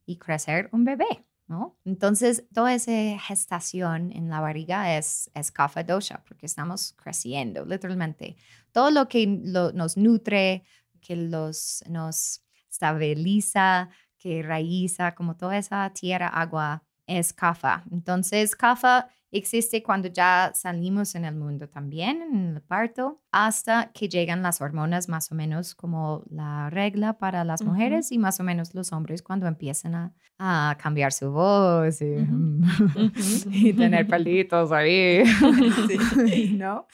y 0.07 0.17
crecer 0.17 0.69
un 0.73 0.85
bebé, 0.85 1.27
¿no? 1.47 1.79
Entonces, 1.85 2.45
toda 2.55 2.75
esa 2.75 3.19
gestación 3.19 4.13
en 4.13 4.29
la 4.31 4.41
barriga 4.41 4.97
es, 4.97 5.31
es 5.35 5.51
kapha 5.51 5.83
dosha, 5.83 6.23
porque 6.27 6.47
estamos 6.47 6.95
creciendo, 6.97 7.65
literalmente. 7.65 8.37
Todo 8.73 8.91
lo 8.91 9.09
que 9.09 9.41
lo- 9.45 9.73
nos 9.73 9.97
nutre, 9.97 10.65
que 11.01 11.15
los, 11.17 11.83
nos 11.89 12.43
estabiliza, 12.71 13.89
que 14.19 14.43
raíza, 14.43 15.15
como 15.15 15.37
toda 15.37 15.57
esa 15.59 15.91
tierra, 15.93 16.29
agua, 16.29 16.83
es 17.09 17.33
kapha. 17.33 17.83
Entonces, 17.91 18.55
kapha 18.55 19.09
existe 19.31 19.83
cuando 19.83 20.09
ya 20.09 20.53
salimos 20.55 21.15
en 21.15 21.25
el 21.25 21.35
mundo 21.35 21.69
también, 21.69 22.23
en 22.23 22.57
el 22.57 22.63
parto, 22.63 23.21
hasta 23.31 23.91
que 23.93 24.09
llegan 24.09 24.43
las 24.43 24.61
hormonas, 24.61 25.09
más 25.09 25.31
o 25.33 25.35
menos 25.35 25.75
como 25.75 26.25
la 26.31 26.71
regla 26.71 27.19
para 27.19 27.45
las 27.45 27.63
mujeres 27.63 28.11
y 28.13 28.19
más 28.19 28.41
o 28.41 28.45
menos 28.45 28.75
los 28.75 28.93
hombres 28.93 29.23
cuando 29.23 29.47
empiezan 29.47 29.95
a, 29.95 30.15
a 30.39 30.77
cambiar 30.81 31.13
su 31.13 31.31
voz 31.31 32.01
y, 32.01 32.17
y 33.51 33.73
tener 33.73 34.07
pelitos 34.07 34.73
ahí, 34.73 35.25
Sí. 36.27 36.53
¿no? 36.57 36.87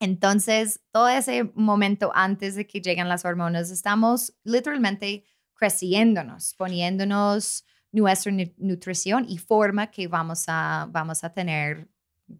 Entonces, 0.00 0.80
todo 0.92 1.08
ese 1.08 1.50
momento 1.54 2.10
antes 2.14 2.56
de 2.56 2.66
que 2.66 2.80
lleguen 2.80 3.08
las 3.08 3.24
hormonas, 3.24 3.70
estamos 3.70 4.34
literalmente 4.42 5.24
creciéndonos, 5.54 6.54
poniéndonos 6.58 7.64
nuestra 7.94 8.32
nu- 8.32 8.52
nutrición 8.58 9.24
y 9.28 9.38
forma 9.38 9.90
que 9.90 10.08
vamos 10.08 10.44
a, 10.48 10.88
vamos 10.90 11.24
a 11.24 11.30
tener 11.32 11.88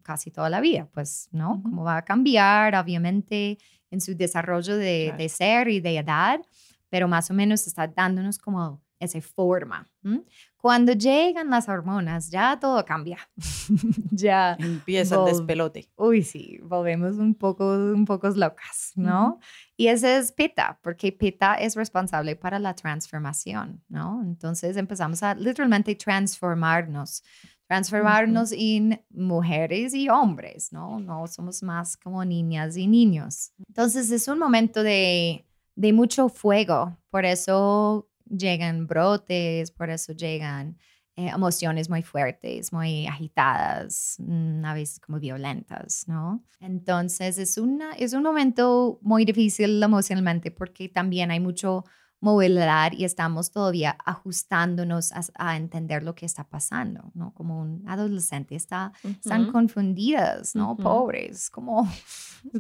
casi 0.02 0.30
toda 0.30 0.48
la 0.50 0.60
vida, 0.60 0.88
pues, 0.92 1.28
¿no? 1.32 1.60
Cómo 1.62 1.84
va 1.84 1.98
a 1.98 2.04
cambiar, 2.04 2.74
obviamente, 2.74 3.58
en 3.90 4.00
su 4.00 4.14
desarrollo 4.16 4.76
de, 4.76 5.04
Claro. 5.08 5.18
de 5.22 5.28
ser 5.28 5.68
y 5.68 5.80
de 5.80 5.98
edad, 5.98 6.40
pero 6.88 7.06
más 7.08 7.30
o 7.30 7.34
menos 7.34 7.66
está 7.66 7.86
dándonos 7.86 8.38
como 8.38 8.82
esa 9.04 9.20
forma. 9.20 9.86
¿m? 10.02 10.22
Cuando 10.56 10.92
llegan 10.92 11.50
las 11.50 11.68
hormonas, 11.68 12.30
ya 12.30 12.58
todo 12.58 12.82
cambia. 12.84 13.18
ya 14.10 14.56
Empieza 14.58 15.16
el 15.16 15.26
despelote. 15.26 15.90
uy, 15.96 16.22
sí, 16.22 16.58
volvemos 16.62 17.16
un 17.16 17.34
poco, 17.34 17.68
un 17.68 18.06
poco 18.06 18.30
locas, 18.30 18.92
¿no? 18.94 19.40
Y 19.76 19.88
ese 19.88 20.16
es 20.16 20.32
Pitta, 20.32 20.78
porque 20.82 21.12
Pitta 21.12 21.56
es 21.56 21.76
responsable 21.76 22.34
para 22.36 22.58
la 22.58 22.74
transformación, 22.74 23.82
¿no? 23.88 24.22
Entonces 24.22 24.76
empezamos 24.76 25.22
a 25.22 25.34
literalmente 25.34 25.94
transformarnos, 25.96 27.22
transformarnos 27.66 28.52
en 28.52 29.02
mujeres 29.10 29.94
y 29.94 30.08
hombres, 30.08 30.72
¿no? 30.72 30.98
No 30.98 31.26
somos 31.26 31.62
más 31.62 31.96
como 31.96 32.24
niñas 32.24 32.76
y 32.76 32.86
niños. 32.86 33.52
Entonces 33.68 34.10
es 34.10 34.28
un 34.28 34.38
momento 34.38 34.82
de, 34.82 35.44
de 35.74 35.92
mucho 35.92 36.28
fuego, 36.28 36.96
por 37.10 37.24
eso 37.24 38.08
llegan 38.26 38.87
brotes, 38.87 39.70
por 39.70 39.90
eso 39.90 40.12
llegan 40.12 40.76
eh, 41.16 41.28
emociones 41.28 41.88
muy 41.88 42.02
fuertes, 42.02 42.72
muy 42.72 43.06
agitadas, 43.06 44.16
mm, 44.18 44.64
a 44.64 44.74
veces 44.74 44.98
como 44.98 45.20
violentas, 45.20 46.08
¿no? 46.08 46.42
Entonces 46.58 47.38
es, 47.38 47.56
una, 47.56 47.92
es 47.92 48.14
un 48.14 48.24
momento 48.24 48.98
muy 49.00 49.24
difícil 49.24 49.80
emocionalmente 49.80 50.50
porque 50.50 50.88
también 50.88 51.30
hay 51.30 51.38
mucho 51.38 51.84
movilidad 52.24 52.92
y 52.92 53.04
estamos 53.04 53.50
todavía 53.50 53.98
ajustándonos 54.04 55.12
a, 55.34 55.56
entender 55.56 56.02
lo 56.02 56.14
que 56.14 56.24
está 56.24 56.44
pasando, 56.44 57.12
¿no? 57.14 57.34
Como 57.34 57.60
un 57.60 57.87
adolescente 57.87 58.56
está, 58.56 58.92
están 59.04 59.52
confundidas, 59.52 60.54
¿no? 60.54 60.74
Pobres, 60.74 61.50
como, 61.50 61.87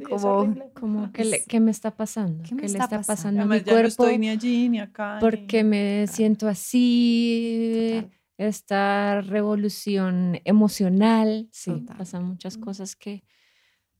como, 0.08 0.54
como 0.74 1.12
¿qué, 1.12 1.60
me 1.60 1.70
está 1.70 1.96
pasando? 1.96 2.44
¿Qué, 2.46 2.54
me 2.54 2.66
está, 2.66 2.88
pasando, 2.88 3.42
a 3.42 3.46
mi 3.46 3.62
cuerpo? 3.62 3.80
No 3.80 3.88
estoy 3.88 4.18
ni 4.18 4.28
allí 4.28 4.68
ni 4.68 4.80
acá. 4.80 5.16
Porque 5.18 5.64
me 5.64 6.06
siento 6.08 6.46
así. 6.46 8.06
Esta 8.36 9.20
revolución 9.20 10.40
emocional, 10.44 11.48
sí, 11.52 11.86
pasan 11.96 12.24
muchas 12.24 12.58
cosas 12.58 12.96
que 12.96 13.22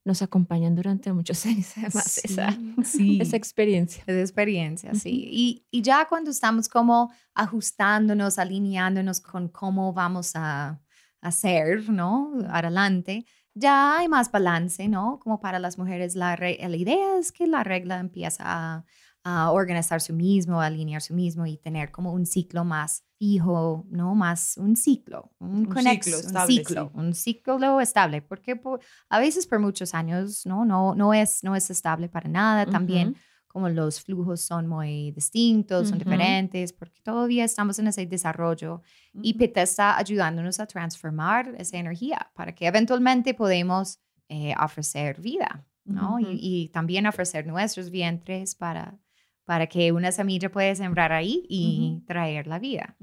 nos 0.05 0.23
acompañan 0.23 0.75
durante 0.75 1.12
muchos 1.12 1.45
años, 1.47 1.73
además, 1.77 2.19
esa, 2.19 2.57
esa 2.79 3.37
experiencia. 3.37 4.05
Esa 4.07 4.21
experiencia, 4.21 4.95
sí. 4.95 5.29
Y, 5.31 5.67
y, 5.71 5.83
ya 5.83 6.07
cuando 6.07 6.31
estamos 6.31 6.69
como 6.69 7.12
ajustándonos, 7.35 8.38
alineándonos 8.38 9.21
con 9.21 9.49
cómo 9.49 9.93
vamos 9.93 10.33
a 10.35 10.81
hacer, 11.21 11.88
¿no? 11.88 12.33
Adelante, 12.49 13.25
ya 13.55 13.99
hay 13.99 14.09
más 14.09 14.31
balance, 14.31 14.88
¿no? 14.88 15.19
Como 15.21 15.40
para 15.40 15.59
las 15.59 15.79
mujeres, 15.79 16.17
la, 16.17 16.37
la 16.37 16.77
idea 16.77 17.19
es 17.19 17.33
que 17.33 17.47
la 17.47 17.64
regla 17.64 17.99
empieza 17.99 18.43
a, 18.45 18.85
a 19.24 19.50
organizar 19.50 20.02
su 20.02 20.12
mismo, 20.12 20.60
a 20.60 20.66
alinear 20.66 21.00
su 21.00 21.14
mismo 21.14 21.46
y 21.46 21.56
tener 21.56 21.90
como 21.90 22.12
un 22.12 22.26
ciclo 22.26 22.62
más 22.62 23.04
fijo, 23.18 23.87
¿no? 23.88 24.14
Más 24.14 24.58
un 24.58 24.76
ciclo, 24.76 25.32
un, 25.38 25.66
ciclo 25.66 26.18
estable, 26.18 26.42
un 26.42 26.46
ciclo, 26.46 26.90
un 26.94 27.14
ciclo 27.14 27.80
estable, 27.80 28.20
porque 28.20 28.60
a 29.08 29.18
veces 29.18 29.46
por 29.46 29.60
muchos 29.60 29.94
años, 29.94 30.44
¿no? 30.44 30.66
No, 30.66 30.94
no, 30.94 31.14
es, 31.14 31.42
no 31.42 31.56
es 31.56 31.70
estable 31.70 32.10
para 32.10 32.28
nada. 32.28 32.66
También 32.66 33.16
como 33.54 33.68
los 33.68 34.02
flujos 34.02 34.40
son 34.40 34.66
muy 34.66 35.12
distintos, 35.12 35.88
son 35.88 35.98
diferentes, 35.98 36.72
porque 36.72 37.00
todavía 37.02 37.44
estamos 37.44 37.78
en 37.78 37.87
ese 37.87 38.04
desarrollo 38.04 38.82
y 39.14 39.34
PITA 39.34 39.62
está 39.62 39.96
ayudándonos 39.96 40.58
a 40.58 40.66
transformar 40.66 41.54
esa 41.56 41.78
energía 41.78 42.32
para 42.34 42.52
que 42.52 42.66
eventualmente 42.66 43.32
podamos 43.32 44.00
eh, 44.28 44.54
ofrecer 44.60 45.20
vida, 45.20 45.64
¿no? 45.84 46.18
y, 46.18 46.37
y, 46.40 46.68
también 46.70 47.06
ofrecer 47.06 47.46
nuestros 47.46 47.90
vientres 47.90 48.56
para 48.56 48.98
para 49.44 49.66
que 49.66 49.92
una 49.92 50.12
semilla 50.12 50.50
pueda 50.50 50.74
sembrar 50.74 51.12
ahí 51.12 51.44
y 51.48 52.02
traer 52.07 52.46
la 52.46 52.59
vida. 52.59 52.96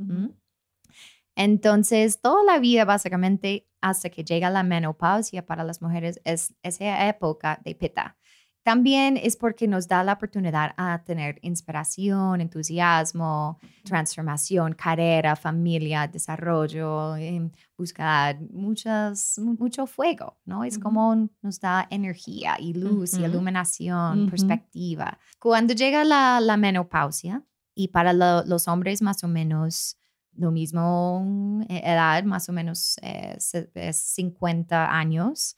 Entonces, 1.36 2.22
toda 2.22 2.44
la 2.44 2.60
vida 2.60 2.86
básicamente 2.86 3.68
hasta 3.82 4.10
que 4.10 4.24
llega 4.24 4.50
la 4.50 4.64
menopausia 4.64 5.46
para 5.46 5.64
las 5.64 5.82
mujeres 5.82 6.22
es 6.24 6.54
esa 6.64 7.08
época 7.08 7.60
de 7.64 7.76
pita. 7.76 8.18
También 8.64 9.18
es 9.18 9.36
porque 9.36 9.68
nos 9.68 9.88
da 9.88 10.04
la 10.04 10.14
oportunidad 10.14 10.74
a 10.78 11.04
tener 11.04 11.40
inspiración, 11.42 12.42
entusiasmo, 12.42 13.60
transformación, 13.84 14.74
carrera, 14.74 15.36
familia, 15.36 16.08
desarrollo, 16.08 17.16
em, 17.16 17.52
buscar 17.78 18.40
muchas, 18.52 19.40
mucho 19.40 19.88
fuego, 19.88 20.38
¿no? 20.46 20.64
Es 20.64 20.78
como 20.78 21.30
nos 21.42 21.60
da 21.60 21.88
energía 21.90 22.56
y 22.60 22.74
luz 22.74 23.16
y 23.18 23.24
iluminación, 23.24 24.30
perspectiva. 24.30 25.18
Cuando 25.40 25.74
llega 25.74 26.04
la, 26.04 26.40
la 26.40 26.58
menopausia, 26.58 27.44
y 27.76 27.88
para 27.90 28.14
los 28.14 28.68
hombres 28.68 29.02
más 29.02 29.24
o 29.24 29.28
menos 29.28 29.98
lo 30.34 30.52
mismo 30.52 31.64
eh, 31.68 31.82
edad, 31.84 32.24
más 32.24 32.48
o 32.50 32.54
menos 32.54 32.98
eh, 33.02 33.38
50 33.40 34.98
años, 34.98 35.58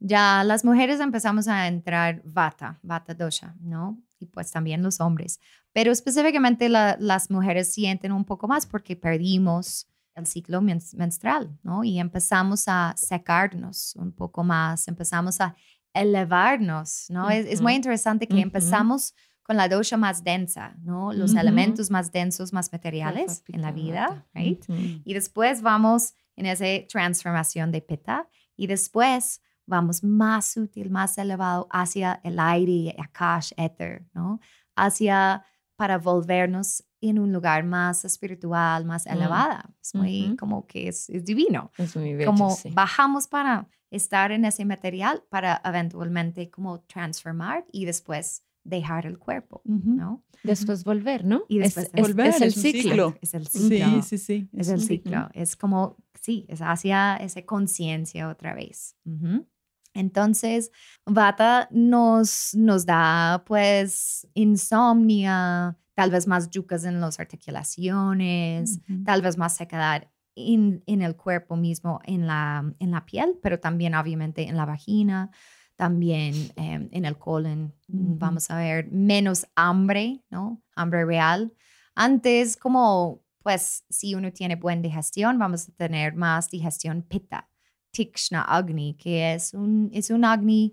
ya 0.00 0.44
las 0.44 0.64
mujeres 0.64 1.00
empezamos 1.00 1.48
a 1.48 1.66
entrar 1.66 2.22
vata, 2.24 2.78
vata 2.82 3.14
dosha, 3.14 3.54
¿no? 3.60 4.00
Y 4.20 4.26
pues 4.26 4.50
también 4.50 4.82
los 4.82 5.00
hombres. 5.00 5.40
Pero 5.72 5.92
específicamente 5.92 6.68
las 6.68 7.30
mujeres 7.30 7.72
sienten 7.72 8.12
un 8.12 8.24
poco 8.24 8.48
más 8.48 8.66
porque 8.66 8.96
perdimos 8.96 9.88
el 10.14 10.26
ciclo 10.26 10.60
menstrual, 10.60 11.56
¿no? 11.62 11.84
Y 11.84 11.98
empezamos 12.00 12.64
a 12.66 12.94
secarnos 12.96 13.94
un 13.96 14.12
poco 14.12 14.42
más, 14.42 14.88
empezamos 14.88 15.40
a 15.40 15.54
elevarnos, 15.94 17.06
¿no? 17.08 17.30
es, 17.30 17.60
muy 17.60 17.74
interesante 17.74 18.26
que 18.26 18.40
empezamos 18.40 19.14
con 19.42 19.56
la 19.56 19.68
dosha 19.68 19.96
más 19.96 20.22
densa, 20.22 20.76
¿no? 20.82 21.12
Los 21.12 21.34
elementos 21.34 21.90
más 21.90 22.12
densos, 22.12 22.52
más 22.52 22.70
materiales 22.70 23.42
en 23.48 23.62
la 23.62 23.72
vida, 23.72 24.26
right? 24.34 24.62
Y 25.04 25.14
después 25.14 25.62
vamos 25.62 26.14
en 26.36 26.46
esa 26.46 26.66
transformación 26.88 27.72
de 27.72 27.80
peta 27.80 28.28
y 28.56 28.66
después 28.66 29.40
vamos 29.68 30.02
más 30.02 30.50
sutil, 30.50 30.90
más 30.90 31.18
elevado 31.18 31.68
hacia 31.70 32.20
el 32.24 32.38
aire, 32.38 32.96
akash, 32.98 33.52
éter, 33.56 34.06
¿no? 34.14 34.40
Hacia 34.74 35.44
para 35.76 35.98
volvernos 35.98 36.84
en 37.00 37.18
un 37.18 37.32
lugar 37.32 37.64
más 37.64 38.04
espiritual, 38.04 38.84
más 38.84 39.06
mm. 39.06 39.10
elevada. 39.10 39.70
Es 39.80 39.94
muy 39.94 40.36
como 40.36 40.66
que 40.66 40.88
es, 40.88 41.06
divino. 41.24 41.70
Es 41.78 41.94
muy 41.96 42.24
como 42.24 42.56
bajamos 42.72 43.28
para 43.28 43.68
estar 43.90 44.32
en 44.32 44.44
ese 44.44 44.64
material 44.64 45.22
para 45.30 45.60
eventualmente 45.64 46.50
como 46.50 46.80
transformar 46.80 47.64
y 47.72 47.84
después 47.84 48.42
dejar 48.64 49.06
el 49.06 49.18
cuerpo, 49.18 49.62
¿no? 49.64 50.24
Después 50.42 50.84
volver, 50.84 51.24
¿no? 51.24 51.44
Y 51.48 51.58
después 51.58 51.90
es, 51.92 52.02
volver, 52.02 52.28
es 52.28 52.40
el 52.40 52.52
ciclo. 52.52 53.16
Es 53.20 53.34
el 53.34 53.46
ciclo. 53.46 53.68
Sí, 53.68 54.02
sí, 54.02 54.18
sí. 54.18 54.48
Es, 54.52 54.68
el 54.68 54.80
ciclo. 54.80 55.28
Es 55.32 55.56
como, 55.56 55.96
sí, 56.20 56.44
es 56.48 56.60
hacia 56.60 57.16
esa 57.16 57.42
conciencia 57.42 58.28
otra 58.28 58.54
vez. 58.54 58.96
Entonces, 59.98 60.70
Vata 61.04 61.68
nos, 61.72 62.54
nos 62.54 62.86
da 62.86 63.42
pues 63.44 64.28
insomnia, 64.34 65.76
tal 65.94 66.12
vez 66.12 66.28
más 66.28 66.50
yucas 66.50 66.84
en 66.84 67.00
las 67.00 67.18
articulaciones, 67.18 68.80
tal 69.04 69.22
vez 69.22 69.36
más 69.36 69.56
sequedad 69.56 70.08
en, 70.36 70.84
en, 70.86 71.02
el 71.02 71.16
cuerpo 71.16 71.56
mismo, 71.56 72.00
en 72.04 72.28
la, 72.28 72.72
en 72.78 72.92
la 72.92 73.04
piel, 73.04 73.38
pero 73.42 73.58
también 73.58 73.96
obviamente 73.96 74.46
en 74.46 74.56
la 74.56 74.66
vagina, 74.66 75.32
también 75.74 76.34
em, 76.54 76.88
en 76.92 77.04
el 77.04 77.18
colon. 77.18 77.74
Vamos 77.88 78.50
a 78.50 78.58
ver 78.58 78.88
menos 78.92 79.48
hambre, 79.56 80.22
¿no? 80.30 80.62
Hambre 80.76 81.04
real. 81.04 81.52
Antes, 81.96 82.56
como 82.56 83.24
pues 83.42 83.84
si 83.88 84.14
uno 84.14 84.32
tiene 84.32 84.54
buena 84.54 84.82
digestión, 84.82 85.38
vamos 85.38 85.68
a 85.68 85.72
tener 85.72 86.14
más 86.14 86.50
digestión 86.50 87.02
pita 87.02 87.47
Tikshna 87.98 88.42
Agni, 88.42 88.94
que 88.94 89.34
es 89.34 89.54
un, 89.54 89.90
es 89.92 90.10
un 90.10 90.24
Agni 90.24 90.72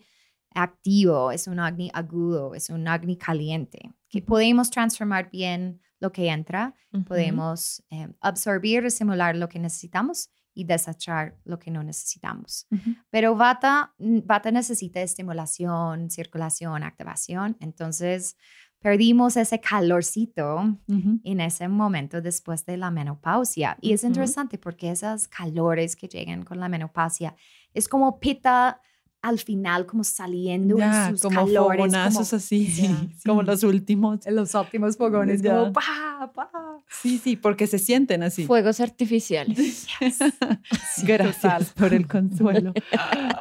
activo, 0.53 1.31
es 1.31 1.47
un 1.47 1.59
Agni 1.59 1.89
agudo, 1.91 2.53
es 2.53 2.69
un 2.69 2.87
Agni 2.87 3.17
caliente, 3.17 3.95
que 4.09 4.21
podemos 4.21 4.69
transformar 4.69 5.31
bien 5.31 5.81
lo 5.99 6.11
que 6.11 6.27
entra, 6.27 6.75
podemos 7.07 7.83
eh, 7.89 8.09
absorber 8.21 8.85
y 8.85 8.91
simular 8.91 9.35
lo 9.35 9.49
que 9.49 9.57
necesitamos 9.57 10.29
y 10.53 10.65
desechar 10.65 11.35
lo 11.45 11.57
que 11.57 11.71
no 11.71 11.83
necesitamos. 11.83 12.67
Pero 13.09 13.35
Vata, 13.35 13.93
Vata 13.97 14.51
necesita 14.51 15.01
estimulación, 15.01 16.11
circulación, 16.11 16.83
activación, 16.83 17.57
entonces 17.59 18.37
perdimos 18.85 19.35
ese 19.35 19.59
calorcito 19.59 20.77
en 20.87 21.41
ese 21.41 21.67
momento 21.67 22.21
después 22.21 22.67
de 22.67 22.77
la 22.77 22.91
menopausia. 22.91 23.79
Y 23.81 23.93
es 23.93 24.03
interesante 24.03 24.59
porque 24.59 24.91
esos 24.91 25.27
calores 25.27 25.95
que 25.95 26.07
llegan 26.07 26.43
con 26.43 26.59
la 26.59 26.69
menopausia 26.69 27.35
es 27.73 27.87
como 27.87 28.19
pita 28.19 28.79
al 29.23 29.39
final 29.39 29.87
como 29.87 30.03
saliendo 30.03 30.77
en 30.77 31.09
sus 31.09 31.23
como 31.23 31.47
calores. 31.47 31.79
Fogonazos 31.79 32.31
así, 32.31 32.71
como 33.25 33.41
los 33.41 33.63
últimos. 33.63 34.19
Los 34.27 34.53
óptimos 34.53 34.97
fogones, 34.97 35.41
como 35.41 35.73
pa, 35.73 36.31
pa. 36.31 36.51
Sí, 36.87 37.17
sí, 37.17 37.35
porque 37.35 37.65
se 37.65 37.79
sienten 37.79 38.21
así. 38.21 38.45
Fuegos 38.45 38.79
artificiales. 38.81 39.87
Gracias 41.03 41.73
por 41.73 41.91
el 41.91 42.05
consuelo. 42.05 42.71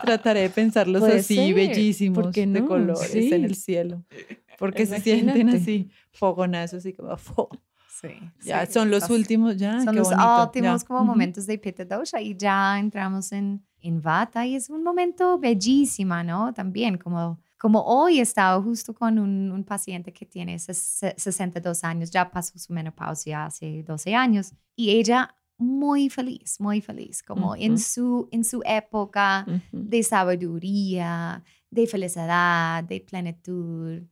Trataré 0.03 0.41
de 0.41 0.49
pensarlos 0.49 1.03
así, 1.03 1.53
bellísimos, 1.53 2.33
de 2.33 2.65
colores 2.65 3.15
en 3.15 3.45
el 3.45 3.57
cielo 3.57 4.03
porque 4.59 4.87
se 4.87 5.01
sienten 5.01 5.49
así, 5.51 5.91
fogonazos 6.13 6.87
y 6.87 6.93
como 6.93 7.17
Sí, 8.01 8.09
ya 8.45 8.67
son 8.67 8.91
los 8.91 9.09
últimos, 9.09 9.57
ya. 9.57 9.81
Son 9.81 9.95
los 9.95 10.09
últimos 10.09 10.83
como 10.83 11.05
momentos 11.05 11.47
de 11.47 11.59
Pitta 11.59 11.85
Dosha 11.85 12.21
y 12.21 12.37
ya 12.37 12.79
entramos 12.79 13.31
en, 13.31 13.65
en 13.81 14.03
Vata 14.03 14.45
y 14.45 14.57
es 14.57 14.69
un 14.69 14.83
momento 14.83 15.39
bellísimo, 15.39 16.21
¿no? 16.25 16.53
También 16.53 16.99
como, 16.99 17.39
como 17.57 17.83
hoy 17.83 18.19
he 18.19 18.23
estado 18.23 18.61
justo 18.63 18.93
con 18.95 19.19
un, 19.19 19.53
un 19.53 19.63
paciente 19.63 20.13
que 20.13 20.27
tiene 20.27 20.59
62 20.59 21.85
años, 21.85 22.11
ya 22.11 22.29
pasó 22.31 22.59
su 22.59 22.73
menopausia 22.73 23.47
hace 23.47 23.85
12 23.85 24.15
años 24.15 24.53
y 24.75 24.91
ella 24.91 25.37
muy 25.57 26.11
feliz, 26.11 26.61
muy 26.61 26.81
feliz, 26.81 27.23
como 27.23 27.55
en, 27.55 27.79
su, 27.79 28.29
en 28.33 28.45
su 28.45 28.61
época 28.65 29.47
de 29.71 30.03
sabiduría, 30.03 31.45
de 31.71 31.87
felicidad, 31.87 32.83
de 32.85 33.01
plenitud, 33.01 34.03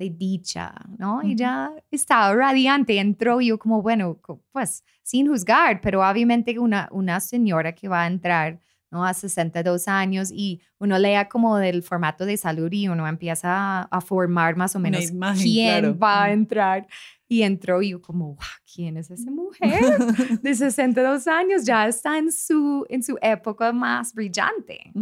de 0.00 0.08
dicha, 0.08 0.74
¿no? 0.96 1.20
Ella 1.20 1.70
estaba 1.90 2.34
radiante, 2.34 2.98
entró 2.98 3.42
y 3.42 3.48
yo 3.48 3.58
como, 3.58 3.82
bueno, 3.82 4.18
pues 4.50 4.82
sin 5.02 5.28
juzgar, 5.28 5.82
pero 5.82 6.00
obviamente 6.08 6.58
una, 6.58 6.88
una 6.90 7.20
señora 7.20 7.74
que 7.74 7.86
va 7.86 8.04
a 8.04 8.06
entrar 8.06 8.58
¿no? 8.90 9.04
a 9.04 9.12
62 9.12 9.88
años 9.88 10.30
y 10.32 10.62
uno 10.78 10.98
lea 10.98 11.28
como 11.28 11.58
del 11.58 11.82
formato 11.82 12.24
de 12.24 12.38
salud 12.38 12.72
y 12.72 12.88
uno 12.88 13.06
empieza 13.06 13.82
a, 13.82 14.00
formar 14.00 14.56
más 14.56 14.74
o 14.74 14.78
menos 14.78 15.12
quién 15.42 15.98
va 16.02 16.24
a 16.24 16.32
entrar. 16.32 16.86
Y 17.32 17.42
entró 17.42 17.80
y 17.80 17.90
yo 17.90 18.02
como, 18.02 18.36
¿quién 18.74 18.96
es 18.96 19.08
esa 19.08 19.30
mujer 19.30 19.80
de 20.42 20.52
62 20.52 21.28
años? 21.28 21.64
Ya 21.64 21.86
está 21.86 22.18
en 22.18 22.32
su, 22.32 22.84
en 22.88 23.04
su 23.04 23.16
época 23.22 23.72
más 23.72 24.12
brillante. 24.12 24.92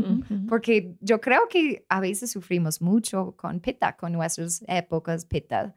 Porque 0.47 0.95
yo 1.01 1.23
creo 1.23 1.49
que 1.49 1.87
a 1.89 2.01
veces 2.01 2.31
sufrimos 2.31 2.83
mucho 2.83 3.35
con 3.35 3.61
pita, 3.61 3.97
con 3.97 4.13
nuestras 4.13 4.63
épocas 4.69 5.25
pita 5.25 5.75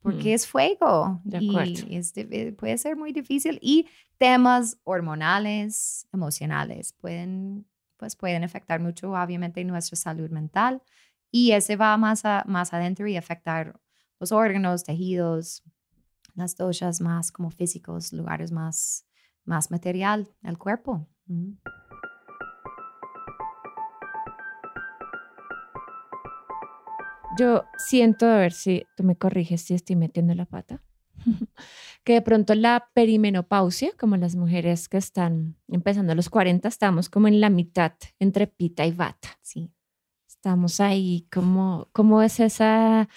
porque 0.00 0.30
mm. 0.30 0.34
es 0.34 0.46
fuego 0.48 1.22
y 1.24 1.96
es, 1.96 2.12
puede 2.58 2.76
ser 2.78 2.96
muy 2.96 3.12
difícil 3.12 3.60
y 3.62 3.86
temas 4.18 4.76
hormonales, 4.82 6.08
emocionales 6.12 6.94
pueden, 6.94 7.64
pues 7.96 8.16
pueden 8.16 8.42
afectar 8.42 8.80
mucho 8.80 9.12
obviamente 9.12 9.62
nuestra 9.64 9.96
salud 9.96 10.30
mental 10.30 10.82
y 11.30 11.52
ese 11.52 11.76
va 11.76 11.96
más, 11.96 12.24
más 12.46 12.72
adentro 12.72 13.06
y 13.06 13.16
afectar 13.16 13.80
los 14.18 14.32
órganos, 14.32 14.84
tejidos, 14.84 15.62
las 16.34 16.56
doshas 16.56 17.00
más 17.00 17.32
como 17.32 17.50
físicos, 17.50 18.12
lugares 18.12 18.52
más, 18.52 19.06
más 19.44 19.70
material 19.70 20.28
del 20.40 20.58
cuerpo. 20.58 21.06
Yo 27.38 27.64
siento, 27.78 28.26
a 28.26 28.36
ver 28.36 28.52
si 28.52 28.84
tú 28.96 29.04
me 29.04 29.16
corriges 29.16 29.62
si 29.62 29.74
estoy 29.74 29.96
metiendo 29.96 30.34
la 30.34 30.44
pata, 30.44 30.82
que 32.04 32.14
de 32.14 32.22
pronto 32.22 32.54
la 32.54 32.90
perimenopausia, 32.92 33.92
como 33.98 34.16
las 34.16 34.36
mujeres 34.36 34.88
que 34.88 34.98
están 34.98 35.56
empezando 35.68 36.12
a 36.12 36.14
los 36.14 36.28
40, 36.28 36.68
estamos 36.68 37.08
como 37.08 37.28
en 37.28 37.40
la 37.40 37.48
mitad 37.48 37.94
entre 38.18 38.46
pita 38.46 38.84
y 38.84 38.92
bata. 38.92 39.38
Sí. 39.40 39.72
Estamos 40.28 40.80
ahí, 40.80 41.28
como, 41.32 41.88
¿cómo 41.92 42.20
es 42.20 42.40
esa, 42.40 43.08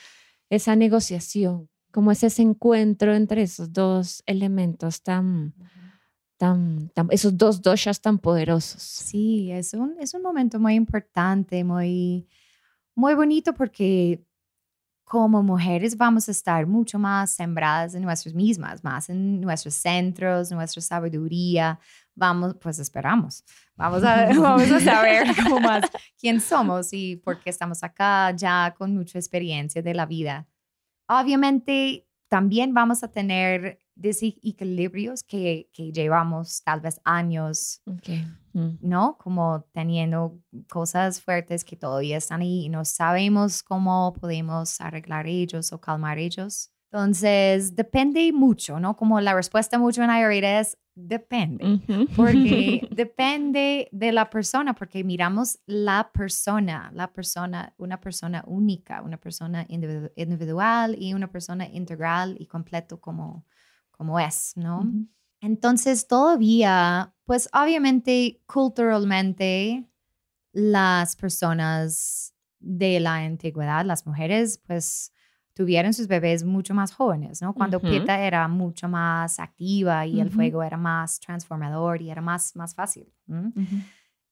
esa 0.50 0.76
negociación? 0.76 1.70
¿Cómo 1.96 2.12
es 2.12 2.24
ese 2.24 2.42
encuentro 2.42 3.16
entre 3.16 3.44
esos 3.44 3.72
dos 3.72 4.22
elementos 4.26 5.02
tan, 5.02 5.54
tan, 6.36 6.90
tan 6.90 7.08
esos 7.10 7.38
dos 7.38 7.62
doshas 7.62 8.02
tan 8.02 8.20
poderosos? 8.20 8.82
Sí, 8.82 9.50
es 9.50 9.74
un, 9.74 9.96
es 10.02 10.14
un 10.14 10.22
momento 10.22 10.60
muy 10.60 10.74
importante, 10.74 11.64
muy 11.64 12.28
muy 12.96 13.14
bonito 13.14 13.54
porque 13.54 14.22
como 15.06 15.42
mujeres 15.42 15.96
vamos 15.96 16.28
a 16.28 16.32
estar 16.32 16.68
mucho 16.68 17.00
más 17.00 17.32
sembradas 17.32 17.96
en 17.96 18.02
nuestras 18.02 18.36
mismas, 18.36 18.84
más 18.84 19.10
en 19.10 19.40
nuestros 19.40 19.76
centros, 19.76 20.52
nuestra 20.52 20.82
sabiduría. 20.82 21.80
Vamos, 22.14 22.58
pues 22.60 22.78
esperamos, 22.78 23.42
vamos 23.78 24.04
a, 24.04 24.26
vamos 24.38 24.70
a 24.70 24.82
saber 24.82 25.28
cómo 25.44 25.62
más 25.62 25.86
quién 26.20 26.42
somos 26.42 26.92
y 26.92 27.16
por 27.16 27.40
qué 27.40 27.50
estamos 27.50 27.84
acá 27.84 28.32
ya 28.36 28.76
con 28.78 28.94
mucha 28.94 29.18
experiencia 29.18 29.82
de 29.82 29.94
la 29.94 30.06
vida. 30.06 30.46
Obviamente 31.08 32.08
también 32.28 32.74
vamos 32.74 33.04
a 33.04 33.12
tener 33.12 33.80
desequilibrios 33.96 35.24
que, 35.24 35.70
que 35.74 35.92
llevamos 35.92 36.62
tal 36.64 36.82
vez 36.82 37.00
años, 37.06 37.82
mm. 38.54 38.78
¿no? 38.82 39.18
Como 39.18 39.66
teniendo 39.72 40.40
cosas 40.70 41.22
fuertes 41.22 41.64
que 41.64 41.78
todavía 41.78 42.18
están 42.18 42.42
ahí 42.42 42.66
y 42.66 42.70
no 42.70 42.84
sabemos 42.84 43.64
cómo 43.64 44.14
podemos 44.20 44.82
arreglar 44.82 45.28
ellos 45.28 45.72
o 45.72 45.80
calmar 45.80 46.18
ellos. 46.18 46.72
Entonces, 46.96 47.76
depende 47.76 48.32
mucho, 48.32 48.80
¿no? 48.80 48.96
Como 48.96 49.20
la 49.20 49.34
respuesta 49.34 49.78
mucho 49.78 50.02
en 50.02 50.10
Ayurveda 50.10 50.62
es 50.62 50.78
depende, 50.96 51.82
porque 52.16 52.88
depende 52.96 53.90
de 53.92 54.14
la 54.14 54.30
persona, 54.30 54.74
porque 54.74 55.04
miramos 55.04 55.60
la 55.66 56.10
persona, 56.14 56.90
la 56.94 57.12
persona, 57.12 57.74
una 57.78 58.00
persona 58.00 58.46
única, 58.48 59.02
una 59.02 59.18
persona 59.18 59.68
individual 59.68 60.96
y 60.98 61.14
una 61.14 61.30
persona 61.30 61.68
integral 61.68 62.38
y 62.40 62.46
completo 62.46 63.02
como, 63.02 63.46
como 63.92 64.18
es, 64.18 64.54
¿no? 64.56 64.90
Entonces, 65.42 66.08
todavía, 66.08 67.14
pues 67.26 67.50
obviamente, 67.52 68.42
culturalmente, 68.46 69.86
las 70.54 71.18
personas 71.18 72.34
de 72.60 73.02
la 73.02 73.16
antigüedad, 73.16 73.84
las 73.84 74.08
mujeres, 74.08 74.62
pues 74.66 75.12
tuvieron 75.56 75.94
sus 75.94 76.08
bebés 76.08 76.44
mucho 76.44 76.76
más 76.76 76.94
jóvenes, 76.94 77.42
¿no? 77.42 77.54
Cuando 77.54 77.80
Pieta 77.80 78.20
era 78.20 78.48
mucho 78.48 78.88
más 78.88 79.40
activa 79.40 80.06
y 80.06 80.20
el 80.20 80.30
fuego 80.30 80.62
era 80.62 80.78
más 80.78 81.20
transformador 81.20 82.02
y 82.02 82.12
era 82.12 82.22
más, 82.22 82.56
más 82.56 82.76
fácil. 82.76 83.12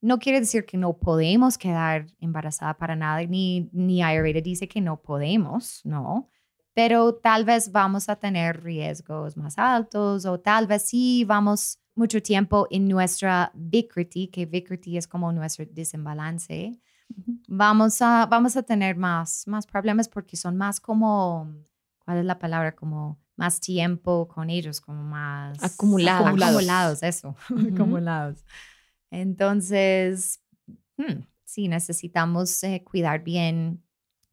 No 0.02 0.20
quiere 0.20 0.42
decir 0.42 0.66
que 0.66 0.78
no 0.78 0.94
podemos 0.94 1.58
quedar 1.58 2.06
embarazada 2.20 2.76
para 2.76 2.96
nada, 2.96 3.24
ni, 3.24 3.70
ni 3.72 4.04
Ayurveda 4.04 4.42
dice 4.42 4.68
que 4.68 4.82
no 4.82 5.02
podemos, 5.02 5.82
¿no? 5.84 6.30
pero 6.74 7.16
tal 7.16 7.46
vez 7.46 7.72
vamos 7.72 8.10
a 8.10 8.16
tener 8.16 8.64
riesgos 8.64 9.38
más 9.38 9.58
altos 9.58 10.26
o 10.26 10.40
tal 10.40 10.68
vez 10.68 10.84
sí 10.84 11.24
vamos 11.24 11.80
mucho 11.96 12.22
tiempo 12.22 12.68
en 12.72 12.88
nuestra 12.88 13.52
Vikriti, 13.54 14.28
que 14.28 14.46
Vikriti 14.46 14.98
es 14.98 15.08
como 15.08 15.32
nuestro 15.32 15.66
desembalance. 15.70 16.80
Vamos 17.48 18.02
a, 18.02 18.26
vamos 18.26 18.56
a 18.58 18.64
tener 18.64 18.96
más, 18.96 19.48
más 19.48 19.66
problemas 19.68 20.10
porque 20.10 20.38
son 20.38 20.58
más 20.58 20.80
como, 20.80 21.52
¿cuál 22.00 22.18
es 22.20 22.26
la 22.26 22.40
palabra? 22.40 22.76
Como 22.76 23.20
más 23.36 23.60
tiempo 23.60 24.28
con 24.28 24.50
ellos, 24.50 24.82
como 24.82 25.04
más 25.04 25.64
acumulados. 25.64 26.28
Acumulados, 26.28 27.04
eso, 27.04 27.36
acumulados. 27.74 28.46
Entonces, 29.12 30.42
hmm, 30.98 31.24
sí, 31.44 31.68
necesitamos 31.68 32.64
eh, 32.64 32.84
cuidar 32.84 33.24
bien 33.24 33.84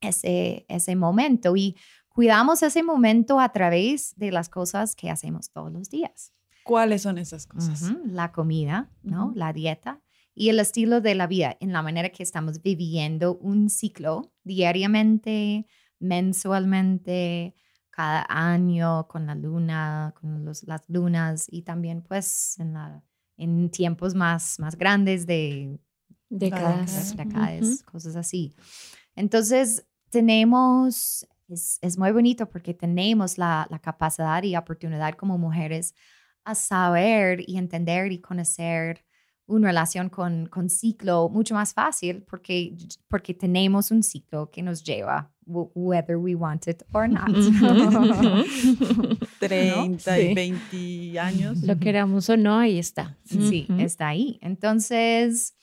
ese, 0.00 0.64
ese 0.68 0.96
momento. 0.96 1.56
Y 1.56 1.76
cuidamos 2.08 2.62
ese 2.62 2.82
momento 2.82 3.40
a 3.40 3.50
través 3.50 4.14
de 4.16 4.32
las 4.32 4.48
cosas 4.48 4.94
que 4.96 5.10
hacemos 5.10 5.50
todos 5.50 5.72
los 5.72 5.90
días. 5.90 6.32
¿Cuáles 6.64 7.02
son 7.02 7.18
esas 7.18 7.46
cosas? 7.46 7.92
La 8.06 8.32
comida, 8.32 8.90
¿no? 9.02 9.32
La 9.34 9.52
dieta 9.52 10.00
y 10.40 10.48
el 10.48 10.58
estilo 10.58 11.02
de 11.02 11.14
la 11.14 11.26
vida, 11.26 11.58
en 11.60 11.70
la 11.74 11.82
manera 11.82 12.08
que 12.08 12.22
estamos 12.22 12.62
viviendo 12.62 13.36
un 13.36 13.68
ciclo 13.68 14.32
diariamente, 14.42 15.66
mensualmente, 15.98 17.54
cada 17.90 18.24
año 18.26 19.06
con 19.06 19.26
la 19.26 19.34
luna, 19.34 20.14
con 20.18 20.46
los, 20.46 20.62
las 20.62 20.88
lunas 20.88 21.44
y 21.50 21.60
también 21.60 22.00
pues 22.00 22.58
en, 22.58 22.72
la, 22.72 23.04
en 23.36 23.70
tiempos 23.70 24.14
más, 24.14 24.58
más 24.58 24.76
grandes 24.76 25.26
de 25.26 25.78
décadas, 26.30 27.14
décadas 27.14 27.82
cosas 27.82 28.16
así. 28.16 28.54
Entonces, 29.14 29.84
tenemos 30.08 31.28
es, 31.48 31.98
muy 31.98 32.12
bonito 32.12 32.48
porque 32.48 32.72
tenemos 32.72 33.36
la, 33.36 33.68
capacidad 33.82 34.42
y 34.42 34.56
oportunidad 34.56 35.12
como 35.16 35.36
mujeres 35.36 35.94
a 36.44 36.54
saber 36.54 37.44
y 37.46 37.58
entender 37.58 38.10
y 38.10 38.22
conocer 38.22 39.04
una 39.50 39.68
relación 39.68 40.08
con, 40.08 40.46
con 40.46 40.70
ciclo 40.70 41.28
mucho 41.28 41.54
más 41.54 41.74
fácil 41.74 42.22
porque, 42.22 42.74
porque 43.08 43.34
tenemos 43.34 43.90
un 43.90 44.02
ciclo 44.02 44.50
que 44.50 44.62
nos 44.62 44.82
lleva, 44.82 45.30
whether 45.46 46.16
we 46.16 46.34
want 46.34 46.66
it 46.68 46.82
or 46.92 47.08
not. 47.08 47.28
30 49.40 50.20
y 50.20 50.34
20 50.34 51.20
años. 51.20 51.62
Lo 51.62 51.78
queramos 51.78 52.28
o 52.30 52.36
no, 52.36 52.58
ahí 52.58 52.78
está. 52.78 53.18
Sí, 53.24 53.66
está 53.78 54.08
ahí. 54.08 54.38
Entonces, 54.42 55.54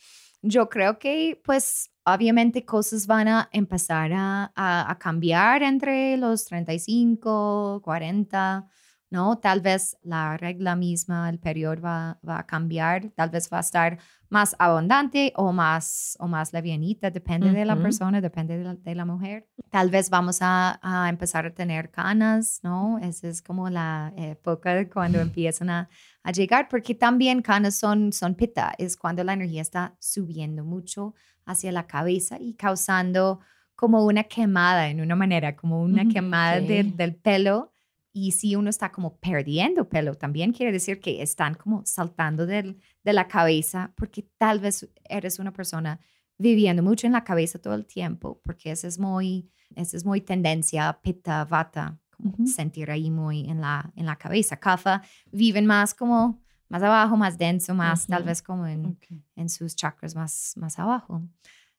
yo 0.42 0.70
creo 0.70 1.00
que 1.00 1.42
pues 1.44 1.90
obviamente 2.06 2.66
cosas 2.66 3.06
van 3.06 3.28
a 3.28 3.50
empezar 3.52 4.12
a, 4.14 4.98
cambiar 5.00 5.64
entre 5.64 6.18
los 6.18 6.46
35, 6.46 7.82
40, 7.84 8.66
¿no? 9.10 9.38
Tal 9.38 9.62
vez 9.62 9.98
la 10.04 10.38
regla 10.38 10.76
misma, 10.76 11.30
el 11.30 11.40
periodo 11.40 11.82
va, 11.82 12.20
a 12.26 12.46
cambiar, 12.46 13.10
tal 13.12 13.30
vez 13.30 13.50
va 13.52 13.58
a 13.58 13.62
estar 13.62 14.00
más 14.30 14.56
abundante 14.60 15.32
o 15.36 15.54
más, 15.54 16.18
o 16.20 16.28
más 16.28 16.52
levianita, 16.52 17.10
depende 17.10 17.52
de 17.52 17.64
la 17.64 17.78
persona, 17.78 18.20
depende 18.20 18.58
de 18.58 18.96
la, 18.96 19.06
mujer. 19.06 19.48
Tal 19.70 19.90
vez 19.90 20.10
vamos 20.10 20.40
a, 20.42 20.80
empezar 21.10 21.46
a 21.46 21.54
tener 21.54 21.90
canas, 21.90 22.60
¿no? 22.64 23.00
Esa 23.00 23.28
es 23.30 23.42
como 23.42 23.70
la 23.70 24.14
época 24.18 24.90
cuando 24.90 25.20
empiezan 25.22 25.70
a, 25.70 25.90
a 26.24 26.32
llegar, 26.32 26.68
porque 26.68 26.94
también 26.94 27.42
canas 27.42 27.76
son, 27.76 28.12
son 28.12 28.36
pita, 28.36 28.74
es 28.78 28.98
cuando 28.98 29.24
la 29.24 29.34
energía 29.34 29.62
está 29.62 29.96
subiendo 30.00 30.66
mucho 30.66 31.16
hacia 31.46 31.72
la 31.72 31.88
cabeza 31.88 32.38
y 32.40 32.56
causando 32.56 33.40
como 33.78 34.04
una 34.06 34.24
quemada 34.24 34.90
en 34.90 35.00
una 35.00 35.16
manera, 35.16 35.56
como 35.56 35.82
una 35.82 36.08
quemada 36.08 36.60
del 36.60 37.16
pelo. 37.16 37.72
Y 38.20 38.32
si 38.32 38.56
uno 38.56 38.72
está 38.72 38.92
como 38.92 39.18
perdiendo 39.18 39.88
pelo, 39.88 40.16
también 40.16 40.52
quiere 40.52 40.72
decir 40.72 41.00
que 41.00 41.22
están 41.22 41.54
como 41.54 41.84
saltando 41.86 42.48
del, 42.48 42.80
de 43.04 43.14
la 43.14 43.28
cabeza 43.28 43.94
porque 43.96 44.28
tal 44.40 44.60
vez 44.60 44.90
eres 45.08 45.38
una 45.38 45.54
persona 45.54 46.00
viviendo 46.40 46.82
mucho 46.82 47.06
en 47.06 47.14
la 47.14 47.24
cabeza 47.24 47.60
todo 47.60 47.76
el 47.76 47.86
tiempo, 47.86 48.42
porque 48.44 48.72
esa 48.72 48.88
es 48.88 48.98
muy, 48.98 49.52
esa 49.76 49.96
es 49.96 50.04
muy 50.04 50.22
tendencia, 50.22 51.00
pitta, 51.04 51.46
vata, 51.46 52.00
como 52.10 52.48
sentir 52.48 52.90
ahí 52.90 53.12
muy 53.12 53.48
en 53.48 53.62
la, 53.62 53.94
en 53.96 54.08
la 54.08 54.16
cabeza. 54.16 54.58
Kapha 54.58 55.04
viven 55.32 55.68
más 55.68 55.94
como 55.94 56.42
más 56.70 56.82
abajo, 56.82 57.18
más 57.18 57.38
denso, 57.38 57.76
más 57.76 58.08
tal 58.08 58.24
vez 58.24 58.42
como 58.42 58.66
en, 58.66 58.98
en 59.36 59.48
sus 59.48 59.76
chakras 59.76 60.16
más, 60.16 60.54
más 60.58 60.80
abajo. 60.80 61.22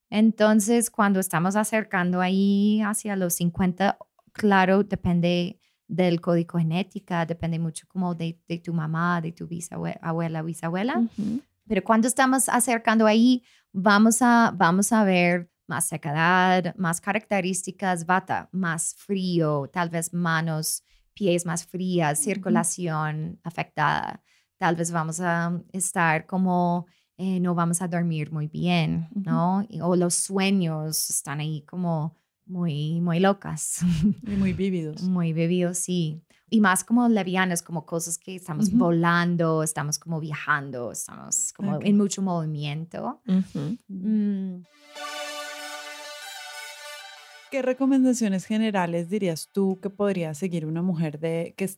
Entonces, 0.08 0.88
cuando 0.88 1.18
estamos 1.18 1.56
acercando 1.56 2.20
ahí 2.20 2.80
hacia 2.80 3.16
los 3.16 3.34
50, 3.34 3.98
claro, 4.32 4.84
depende 4.84 5.58
del 5.88 6.20
código 6.20 6.58
genética, 6.58 7.24
depende 7.26 7.58
mucho 7.58 7.86
como 7.88 8.14
de, 8.14 8.38
de 8.46 8.58
tu 8.58 8.72
mamá, 8.74 9.20
de 9.20 9.32
tu 9.32 9.46
bisabuela, 9.48 9.98
abuela, 10.02 10.42
bisabuela. 10.42 10.98
Ujú. 10.98 11.40
Pero 11.66 11.82
cuando 11.82 12.06
estamos 12.06 12.48
acercando 12.48 13.06
ahí, 13.06 13.42
vamos 13.72 14.22
a, 14.22 14.52
vamos 14.54 14.92
a 14.92 15.02
ver 15.04 15.50
más 15.66 15.88
secedad, 15.88 16.74
más 16.76 17.00
características 17.00 18.06
vata, 18.06 18.48
más 18.52 18.94
frío, 18.96 19.68
tal 19.72 19.90
vez 19.90 20.12
manos, 20.14 20.82
pies 21.14 21.44
más 21.44 21.66
frías, 21.66 22.18
circulación 22.18 23.38
afectada. 23.42 24.22
Tal 24.58 24.76
vez 24.76 24.90
vamos 24.90 25.20
a 25.20 25.60
estar 25.72 26.26
como, 26.26 26.86
eh, 27.16 27.40
no 27.40 27.54
vamos 27.54 27.82
a 27.82 27.88
dormir 27.88 28.30
muy 28.32 28.46
bien, 28.48 29.08
¿no? 29.14 29.64
Y- 29.68 29.80
O 29.80 29.94
los 29.96 30.14
sueños 30.14 31.10
están 31.10 31.40
ahí 31.40 31.62
como 31.62 32.14
muy, 32.48 33.00
muy 33.00 33.20
locas, 33.20 33.80
Y 34.26 34.30
muy 34.30 34.52
vívidos. 34.52 35.02
muy 35.02 35.32
bebidos, 35.32 35.78
sí. 35.78 36.22
Y 36.50 36.60
más 36.60 36.82
como 36.82 37.06
levianas, 37.08 37.62
como 37.62 37.84
cosas 37.84 38.16
que 38.18 38.36
estamos 38.36 38.72
volando, 38.72 39.62
estamos 39.62 39.98
como 39.98 40.18
viajando, 40.18 40.92
estamos 40.92 41.52
como 41.52 41.78
en 41.82 41.96
mucho 41.98 42.22
movimiento. 42.22 43.20
Mm, 43.88 44.62
¿Qué 47.50 47.62
recomendaciones 47.62 48.44
generales 48.44 49.08
dirías 49.08 49.48
tú 49.52 49.78
que 49.80 49.88
podría 49.88 50.34
seguir 50.34 50.66
una 50.66 50.82
mujer 50.82 51.18
de 51.18 51.54
que 51.56 51.70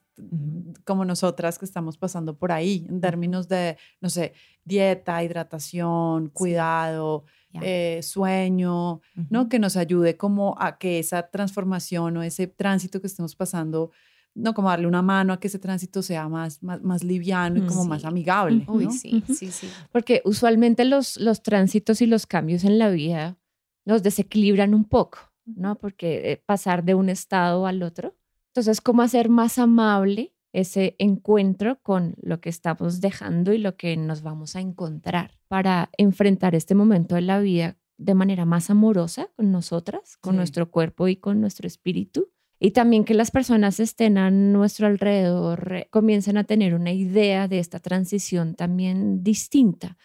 como 0.84 1.04
nosotras 1.04 1.58
que 1.58 1.64
estamos 1.64 1.96
pasando 1.96 2.36
por 2.36 2.50
ahí 2.50 2.86
en 2.88 3.00
términos 3.00 3.48
de, 3.48 3.76
no 4.00 4.10
sé, 4.10 4.34
dieta, 4.64 5.22
hidratación, 5.22 6.28
cuidado, 6.28 7.24
ya. 7.52 7.60
eh, 7.62 8.00
sueño, 8.02 9.00
¿no? 9.28 9.48
Que 9.48 9.58
nos 9.58 9.76
ayude 9.76 10.16
como 10.16 10.56
a 10.58 10.78
que 10.78 10.98
esa 10.98 11.30
transformación 11.30 12.16
o 12.16 12.22
ese 12.22 12.46
tránsito 12.46 13.00
que 13.00 13.06
estemos 13.06 13.34
pasando, 13.36 13.90
no 14.34 14.54
como 14.54 14.68
darle 14.68 14.86
una 14.86 15.02
mano 15.02 15.32
a 15.32 15.40
que 15.40 15.48
ese 15.48 15.58
tránsito 15.58 16.02
sea 16.02 16.28
más, 16.28 16.62
más, 16.62 16.82
más 16.82 17.02
liviano 17.02 17.58
y 17.58 17.66
como 17.66 17.84
más 17.84 18.04
amigable. 18.04 18.64
Uy, 18.68 18.86
¿no? 18.86 18.92
sí, 18.92 19.22
sí, 19.34 19.50
sí. 19.50 19.68
Porque 19.92 20.22
usualmente 20.24 20.84
los, 20.84 21.18
los 21.18 21.42
tránsitos 21.42 22.00
y 22.00 22.06
los 22.06 22.26
cambios 22.26 22.64
en 22.64 22.78
la 22.78 22.90
vida 22.90 23.36
nos 23.84 24.02
desequilibran 24.02 24.74
un 24.74 24.84
poco, 24.84 25.18
¿no? 25.44 25.76
Porque 25.76 26.32
eh, 26.32 26.42
pasar 26.44 26.84
de 26.84 26.94
un 26.94 27.08
estado 27.08 27.66
al 27.66 27.82
otro. 27.82 28.14
Entonces, 28.48 28.80
¿cómo 28.80 29.02
hacer 29.02 29.28
más 29.28 29.58
amable 29.58 30.32
ese 30.52 30.96
encuentro 30.98 31.80
con 31.82 32.14
lo 32.22 32.40
que 32.40 32.48
estamos 32.50 33.00
dejando 33.00 33.52
y 33.52 33.58
lo 33.58 33.76
que 33.76 33.96
nos 33.96 34.22
vamos 34.22 34.56
a 34.56 34.60
encontrar 34.60 35.38
para 35.48 35.90
enfrentar 35.96 36.54
este 36.54 36.74
momento 36.74 37.14
de 37.14 37.22
la 37.22 37.38
vida 37.40 37.76
de 37.98 38.14
manera 38.14 38.44
más 38.46 38.70
amorosa 38.70 39.28
con 39.36 39.52
nosotras, 39.52 40.16
con 40.18 40.32
Sí. 40.34 40.36
nuestro 40.38 40.70
cuerpo 40.70 41.06
y 41.08 41.16
con 41.16 41.40
nuestro 41.40 41.66
espíritu? 41.66 42.30
Y 42.58 42.72
también 42.72 43.04
que 43.04 43.14
las 43.14 43.30
personas 43.30 43.80
estén 43.80 44.18
a 44.18 44.30
nuestro 44.30 44.86
alrededor, 44.86 45.72
eh, 45.76 45.88
comiencen 45.90 46.36
a 46.36 46.44
tener 46.44 46.74
una 46.74 46.92
idea 46.92 47.48
de 47.48 47.58
esta 47.58 47.78
transición 47.78 48.54
también 48.54 49.22
distinta, 49.22 49.96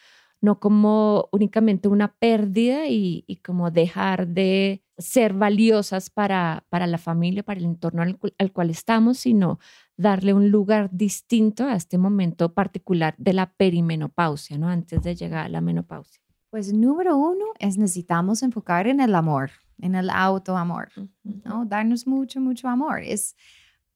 no 0.46 0.60
como 0.60 1.28
únicamente 1.32 1.88
una 1.88 2.14
pérdida 2.14 2.88
y, 2.88 3.24
y 3.28 3.38
como 3.38 3.72
dejar 3.72 4.28
de 4.28 4.84
ser 4.98 5.34
valiosas 5.34 6.10
para, 6.10 6.64
para 6.70 6.86
la 6.86 7.00
familia, 7.00 7.44
para 7.44 7.60
el 7.60 7.66
entorno 7.66 8.04
al, 8.04 8.20
al 8.38 8.52
cual 8.54 8.70
estamos, 8.70 9.18
sino 9.18 9.60
darle 9.98 10.34
un 10.34 10.52
lugar 10.52 10.90
distinto 10.92 11.66
a 11.66 11.76
este 11.76 11.98
momento 11.98 12.54
particular 12.54 13.16
de 13.18 13.34
la 13.34 13.52
perimenopausia, 13.54 14.58
¿no? 14.60 14.70
Antes 14.70 15.02
de 15.02 15.16
llegar 15.16 15.48
a 15.48 15.50
la 15.50 15.62
menopausia. 15.62 16.22
Pues 16.52 16.72
número 16.72 17.18
uno 17.18 17.46
es 17.60 17.78
necesitamos 17.78 18.44
enfocar 18.44 18.88
en 18.88 19.00
el 19.00 19.16
amor, 19.16 19.50
en 19.80 19.96
el 19.96 20.12
autoamor, 20.12 20.90
¿no? 21.24 21.66
Darnos 21.66 22.06
mucho, 22.06 22.40
mucho 22.40 22.68
amor. 22.70 23.02
Es, 23.04 23.36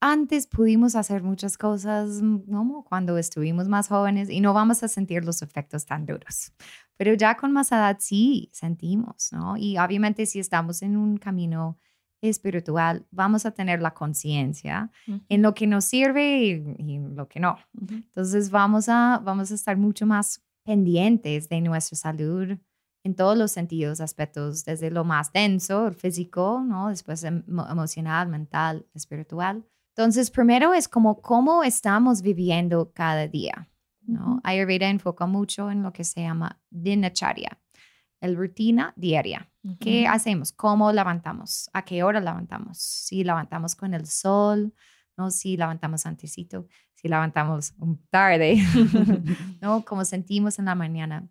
antes 0.02 0.48
pudimos 0.48 0.96
hacer 0.96 1.24
muchas 1.24 1.58
cosas 1.58 2.22
como 2.50 2.84
cuando 2.84 3.18
estuvimos 3.18 3.68
más 3.68 3.88
jóvenes 3.90 4.30
y 4.30 4.40
no 4.42 4.54
vamos 4.54 4.82
a 4.84 4.88
sentir 4.88 5.26
los 5.26 5.42
efectos 5.42 5.86
tan 5.86 6.06
duros. 6.06 6.54
Pero 6.98 7.14
ya 7.14 7.36
con 7.38 7.52
más 7.52 7.72
edad 7.72 7.98
sí 8.00 8.50
sentimos, 8.54 9.32
¿no? 9.32 9.58
Y 9.58 9.78
obviamente 9.78 10.26
si 10.26 10.40
estamos 10.40 10.82
en 10.82 10.98
un 10.98 11.18
camino 11.18 11.78
espiritual, 12.22 13.06
vamos 13.12 13.46
a 13.46 13.52
tener 13.52 13.82
la 13.82 13.94
conciencia 13.94 14.92
en 15.30 15.42
lo 15.42 15.54
que 15.54 15.68
nos 15.68 15.86
sirve 15.86 16.44
y, 16.44 16.76
y 16.78 17.00
lo 17.00 17.28
que 17.28 17.40
no. 17.40 17.58
Ujú. 17.82 17.94
Entonces 17.96 18.50
vamos 18.52 18.90
a, 18.90 19.22
vamos 19.24 19.52
a 19.52 19.56
estar 19.56 19.78
mucho 19.78 20.06
más 20.06 20.44
pendientes 20.66 21.48
de 21.50 21.62
nuestra 21.62 21.98
salud 21.98 22.58
en 23.06 23.16
todos 23.16 23.38
los 23.38 23.52
sentidos, 23.52 24.02
aspectos, 24.02 24.66
desde 24.66 24.92
lo 24.92 25.06
más 25.06 25.32
denso, 25.32 25.88
el 25.88 25.96
físico, 25.96 26.62
¿no? 26.66 26.90
Después 26.90 27.24
emo- 27.24 27.72
emocional, 27.72 28.28
mental, 28.28 28.86
espiritual. 28.94 29.64
Entonces, 30.00 30.32
primero 30.32 30.74
es 30.74 30.88
como 30.88 31.22
cómo 31.22 31.62
estamos 31.62 32.22
viviendo 32.22 32.94
cada 32.94 33.28
día, 33.28 33.68
¿no? 34.04 34.40
Ayurveda 34.46 34.88
enfoca 34.88 35.26
mucho 35.26 35.70
en 35.72 35.84
lo 35.84 35.92
que 35.92 36.06
se 36.06 36.22
llama 36.22 36.58
dinacharya, 36.70 37.60
el 38.22 38.38
rutina 38.38 38.94
diaria. 38.96 39.52
¿Qué 39.82 40.08
hacemos? 40.08 40.54
¿Cómo 40.54 40.94
levantamos? 40.94 41.70
¿A 41.74 41.84
qué 41.84 42.02
hora 42.04 42.22
levantamos? 42.22 42.78
Si 42.78 43.26
levantamos 43.26 43.76
con 43.76 43.94
el 43.94 44.06
sol, 44.06 44.74
¿no? 45.18 45.32
Si 45.32 45.58
levantamos 45.58 46.06
antesito, 46.06 46.66
si 46.96 47.10
levantamos 47.10 47.74
tarde, 48.10 48.56
¿no? 49.62 49.84
Como 49.84 50.06
sentimos 50.06 50.60
en 50.60 50.66
la 50.66 50.76
mañana. 50.76 51.28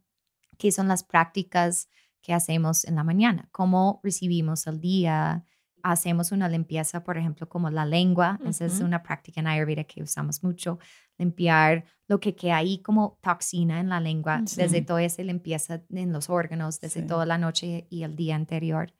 ¿Qué 0.59 0.73
son 0.73 0.89
las 0.89 1.05
prácticas 1.05 1.89
que 2.21 2.35
hacemos 2.35 2.85
en 2.85 2.97
la 2.97 3.03
mañana? 3.03 3.49
¿Cómo 3.51 3.99
recibimos 4.05 4.67
el 4.67 4.79
día? 4.79 5.43
Hacemos 5.83 6.33
una 6.33 6.49
limpieza, 6.49 7.03
por 7.05 7.17
ejemplo, 7.19 7.49
como 7.49 7.71
la 7.71 7.85
lengua. 7.85 8.39
Esa 8.47 8.67
es 8.67 8.81
una 8.81 9.03
práctica 9.03 9.41
en 9.41 9.47
Ayurveda 9.47 9.85
que 9.85 10.03
usamos 10.03 10.43
mucho. 10.43 10.79
Limpiar 11.19 11.85
lo 12.07 12.21
que 12.21 12.35
queda 12.35 12.57
ahí 12.59 12.79
como 12.83 13.19
toxina 13.23 13.81
en 13.81 13.89
la 13.89 14.01
lengua, 14.01 14.43
Sí. 14.47 14.61
desde 14.61 14.83
toda 14.83 15.03
esa 15.03 15.23
limpieza 15.23 15.83
en 15.91 16.13
los 16.13 16.29
órganos, 16.31 16.81
desde 16.81 17.03
Sí. 17.03 17.07
toda 17.07 17.27
la 17.27 17.39
noche 17.39 17.87
y 17.91 18.03
el 18.03 18.17
día 18.17 18.37
anterior. 18.37 18.93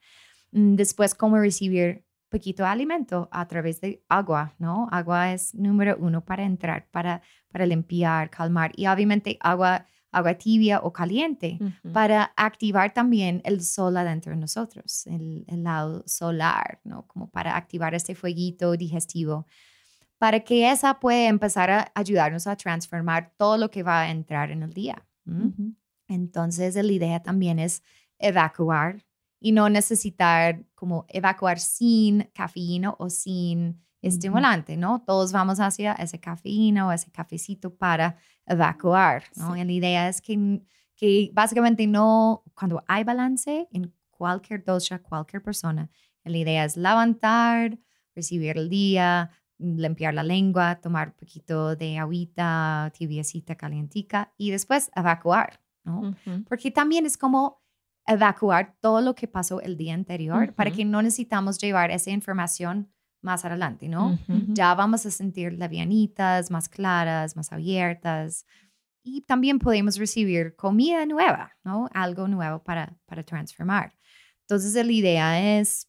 Mm, 0.51 0.75
Después, 0.75 1.15
cómo 1.15 1.37
recibir 1.37 2.03
poquito 2.29 2.63
de 2.63 2.69
alimento 2.69 3.27
a 3.31 3.47
través 3.47 3.81
de 3.81 4.03
agua, 4.07 4.53
¿no? 4.59 4.87
Agua 4.91 5.33
es 5.33 5.55
número 5.55 5.97
uno 5.99 6.23
para 6.23 6.43
entrar, 6.43 6.87
para, 6.91 7.21
para 7.51 7.65
limpiar, 7.65 8.29
calmar 8.29 8.71
y 8.75 8.85
obviamente 8.87 9.37
agua, 9.39 9.87
agua 10.11 10.33
tibia 10.33 10.79
o 10.79 10.91
caliente 10.91 11.59
para 11.93 12.33
activar 12.35 12.93
también 12.93 13.41
el 13.45 13.61
sol 13.61 13.95
adentro 13.97 14.31
de 14.31 14.37
nosotros, 14.37 15.05
el, 15.07 15.45
el 15.47 15.63
lado 15.63 16.03
solar, 16.07 16.79
¿no? 16.83 17.05
Como 17.07 17.29
para 17.29 17.55
activar 17.55 17.93
este 17.93 18.15
fueguito 18.15 18.75
digestivo, 18.75 19.45
para 20.17 20.41
que 20.41 20.69
esa 20.71 20.99
pueda 20.99 21.27
empezar 21.27 21.69
a 21.69 21.91
ayudarnos 21.95 22.47
a 22.47 22.55
transformar 22.55 23.33
todo 23.37 23.57
lo 23.57 23.69
que 23.71 23.83
va 23.83 24.01
a 24.01 24.11
entrar 24.11 24.51
en 24.51 24.63
el 24.63 24.73
día. 24.73 25.05
Entonces, 26.07 26.75
la 26.75 26.91
idea 26.91 27.21
también 27.21 27.59
es 27.59 27.83
evacuar 28.17 29.05
y 29.39 29.51
no 29.51 29.69
necesitar 29.69 30.65
como 30.75 31.05
evacuar 31.07 31.59
sin 31.59 32.23
cafeína 32.33 32.95
o 32.97 33.09
sin 33.09 33.81
estimulante, 34.01 34.77
¿no? 34.77 35.03
Todos 35.05 35.31
vamos 35.31 35.59
hacia 35.59 35.93
ese 35.93 36.19
cafeína 36.19 36.87
o 36.87 36.91
ese 36.91 37.11
cafecito 37.11 37.75
para 37.75 38.17
evacuar, 38.45 39.23
¿no? 39.35 39.53
Sí. 39.53 39.61
Y 39.61 39.63
la 39.63 39.71
idea 39.71 40.09
es 40.09 40.21
que, 40.21 40.61
que 40.95 41.31
básicamente 41.33 41.85
no, 41.87 42.43
cuando 42.53 42.83
hay 42.87 43.03
balance 43.03 43.67
en 43.71 43.93
cualquier 44.09 44.63
dosha, 44.63 44.99
cualquier 44.99 45.41
persona, 45.41 45.89
la 46.23 46.37
idea 46.37 46.65
es 46.65 46.77
levantar, 46.77 47.77
recibir 48.15 48.57
el 48.57 48.69
día, 48.69 49.31
limpiar 49.57 50.13
la 50.13 50.23
lengua, 50.23 50.79
tomar 50.81 51.09
un 51.09 51.13
poquito 51.15 51.75
de 51.75 51.97
agüita 51.97 52.91
tibiecita, 52.97 53.55
calientica 53.55 54.33
y 54.37 54.51
después 54.51 54.89
evacuar, 54.95 55.59
¿no? 55.83 56.15
Porque 56.47 56.71
también 56.71 57.05
es 57.05 57.17
como 57.17 57.61
evacuar 58.07 58.75
todo 58.79 59.01
lo 59.01 59.13
que 59.15 59.27
pasó 59.27 59.61
el 59.61 59.77
día 59.77 59.93
anterior 59.93 60.53
para 60.53 60.71
que 60.71 60.85
no 60.85 61.01
necesitamos 61.01 61.59
llevar 61.59 61.91
esa 61.91 62.09
información 62.11 62.89
más 63.21 63.45
adelante, 63.45 63.87
¿no? 63.87 64.19
Ujú. 64.27 64.53
Ya 64.53 64.73
vamos 64.75 65.05
a 65.05 65.11
sentir 65.11 65.53
livianitas, 65.53 66.51
más 66.51 66.69
claras, 66.69 67.35
más 67.35 67.51
abiertas. 67.51 68.45
Y 69.03 69.21
también 69.21 69.59
podemos 69.59 69.97
recibir 69.97 70.55
comida 70.55 71.05
nueva, 71.05 71.53
¿no? 71.63 71.89
Algo 71.93 72.27
nuevo 72.27 72.63
para, 72.63 72.97
para 73.05 73.23
transformar. 73.23 73.93
Entonces, 74.41 74.73
la 74.85 74.91
idea 74.91 75.59
es, 75.59 75.87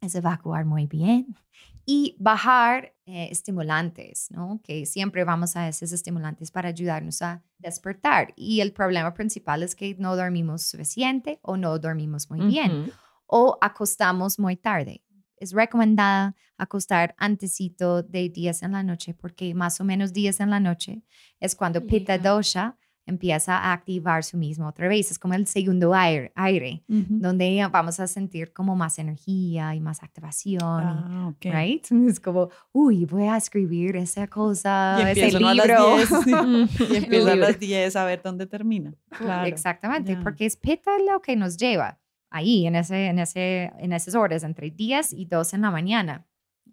es 0.00 0.14
evacuar 0.14 0.64
muy 0.64 0.86
bien 0.86 1.36
y 1.84 2.16
bajar 2.18 2.94
eh, 3.06 3.28
estimulantes, 3.30 4.28
¿no? 4.30 4.60
Que 4.64 4.86
siempre 4.86 5.24
vamos 5.24 5.56
a 5.56 5.68
esos 5.68 5.92
estimulantes 5.92 6.50
para 6.50 6.68
ayudarnos 6.68 7.22
a 7.22 7.44
despertar. 7.58 8.32
Y 8.36 8.60
el 8.60 8.72
problema 8.72 9.14
principal 9.14 9.62
es 9.62 9.76
que 9.76 9.94
no 9.98 10.16
dormimos 10.16 10.62
suficiente 10.62 11.38
o 11.42 11.56
no 11.56 11.78
dormimos 11.78 12.28
muy 12.28 12.40
bien 12.40 12.92
o 13.26 13.56
acostamos 13.60 14.38
muy 14.38 14.56
tarde. 14.56 15.02
Es 15.36 15.52
recomendada 15.52 16.34
acostar 16.56 17.14
antesito 17.18 18.02
de 18.02 18.28
10 18.28 18.62
en 18.62 18.72
la 18.72 18.82
noche 18.82 19.14
porque 19.14 19.54
más 19.54 19.80
o 19.80 19.84
menos 19.84 20.12
10 20.12 20.40
en 20.40 20.50
la 20.50 20.60
noche 20.60 21.02
es 21.40 21.54
cuando 21.54 21.86
Pitta 21.86 22.18
Dosha 22.18 22.76
empieza 23.08 23.56
a 23.56 23.72
activar 23.72 24.24
su 24.24 24.36
mismo 24.36 24.66
otra 24.66 24.88
vez. 24.88 25.10
Es 25.12 25.18
como 25.18 25.34
el 25.34 25.46
segundo 25.46 25.94
aire, 25.94 26.32
aire 26.34 26.82
donde 26.88 27.64
vamos 27.70 28.00
a 28.00 28.06
sentir 28.08 28.52
como 28.52 28.74
más 28.74 28.98
energía 28.98 29.74
y 29.74 29.80
más 29.80 30.02
activación. 30.02 30.60
Ah, 30.62 31.28
ok. 31.28 31.44
Right? 31.44 31.86
Es 32.08 32.18
como, 32.18 32.50
uy, 32.72 33.04
voy 33.04 33.24
a 33.28 33.36
escribir 33.36 33.96
esa 33.96 34.26
cosa, 34.26 34.96
Y 35.14 35.20
ese 35.20 35.38
¿no? 35.38 35.48
a 35.48 35.54
las 35.54 35.66
libro. 35.66 35.96
10, 35.96 36.08
sí. 36.24 36.30
Y 36.92 36.96
empiezo 36.96 37.28
a 37.28 37.34
Libro. 37.34 37.48
las 37.48 37.60
10 37.60 37.96
a 37.96 38.04
ver 38.04 38.22
dónde 38.22 38.46
termina. 38.46 38.92
Claro. 39.10 39.46
Exactamente, 39.46 40.16
porque 40.16 40.46
es 40.46 40.56
Pitta 40.56 40.90
lo 40.98 41.20
que 41.22 41.36
nos 41.36 41.56
lleva 41.56 42.00
ahí, 42.30 42.66
en, 42.66 42.76
ese, 42.76 43.06
en, 43.06 43.18
ese, 43.18 43.72
en 43.78 43.92
esas 43.92 44.14
horas, 44.14 44.42
entre 44.42 44.70
10 44.70 45.12
y 45.12 45.24
2 45.26 45.54
en 45.54 45.62
la 45.62 45.70
mañana. 45.70 46.26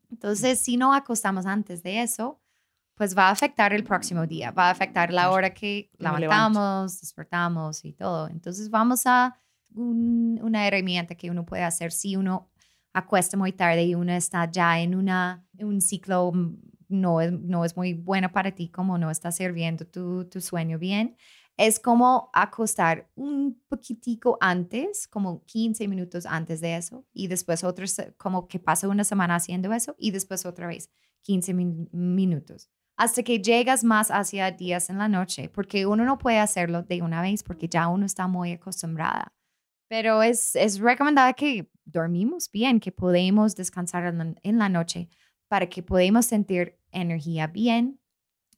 Entonces, 0.10 0.60
si 0.60 0.78
no 0.78 0.94
acostamos 0.94 1.46
antes 1.46 1.84
de 1.84 2.02
eso, 2.02 2.40
pues 2.96 3.18
va 3.18 3.30
a 3.30 3.32
afectar 3.32 3.74
el 3.74 3.84
próximo 3.84 4.28
día, 4.28 4.52
va 4.52 4.68
a 4.68 4.72
afectar 4.72 5.12
la 5.12 5.32
hora 5.32 5.54
que 5.54 5.90
levantamos, 5.98 7.02
despertamos 7.02 7.86
y 7.86 7.94
todo. 7.94 8.28
Entonces, 8.28 8.70
vamos 8.70 9.06
a 9.06 9.36
un- 9.74 10.40
una 10.44 10.68
herramienta 10.68 11.16
que 11.16 11.32
uno 11.32 11.46
puede 11.46 11.64
hacer 11.64 11.92
si 11.92 12.16
uno 12.16 12.52
acuesta 12.94 13.36
muy 13.38 13.52
tarde 13.54 13.84
y 13.86 13.96
uno 13.96 14.12
está 14.14 14.50
ya 14.52 14.80
en 14.80 14.94
una, 14.94 15.44
un 15.60 15.82
ciclo 15.82 16.32
mm, 16.32 16.58
no 16.90 17.22
es, 17.22 17.32
no 17.32 17.66
es 17.66 17.76
muy 17.76 17.94
bueno 17.96 18.32
para 18.32 18.52
ti, 18.52 18.70
como 18.70 19.00
no 19.00 19.10
está 19.10 19.32
sirviendo 19.32 19.86
tu, 19.88 20.26
tu 20.26 20.40
sueño 20.42 20.78
bien, 20.78 21.16
es 21.58 21.80
como 21.80 22.30
acostar 22.34 23.10
un 23.16 23.62
poquitico 23.68 24.38
antes, 24.42 25.08
como 25.08 25.44
15 25.46 25.88
minutos 25.88 26.26
antes 26.26 26.62
de 26.62 26.76
eso, 26.76 27.06
y 27.14 27.28
después 27.28 27.64
otros, 27.64 27.96
como 28.18 28.48
que 28.48 28.60
pasa 28.60 28.88
una 28.88 29.04
semana 29.04 29.36
haciendo 29.36 29.72
eso, 29.74 29.96
y 29.98 30.12
después 30.12 30.46
otra 30.46 30.68
vez 30.68 30.90
15 31.22 31.54
min- 31.54 31.90
minutos, 31.92 32.70
hasta 32.98 33.24
que 33.24 33.40
llegas 33.42 33.84
más 33.84 34.10
hacia 34.10 34.52
días 34.52 34.90
en 34.90 34.98
la 34.98 35.08
noche, 35.08 35.50
porque 35.50 35.86
uno 35.86 36.06
no 36.06 36.18
puede 36.18 36.40
hacerlo 36.40 36.84
de 36.84 37.02
una 37.02 37.22
vez, 37.22 37.44
porque 37.44 37.68
ya 37.68 37.88
uno 37.88 38.06
está 38.06 38.28
muy 38.28 38.52
acostumbrada. 38.52 39.34
Pero 39.88 40.24
es, 40.24 40.56
es 40.56 40.80
recomendable 40.80 41.36
que 41.36 41.70
dormimos 41.86 42.50
bien, 42.52 42.80
que 42.80 42.92
podemos 42.92 43.56
descansar 43.56 44.14
en 44.42 44.58
la 44.58 44.70
noche 44.70 45.10
para 45.48 45.68
que 45.68 45.84
podamos 45.84 46.26
sentir 46.26 46.80
energía 46.92 47.48
bien 47.48 48.00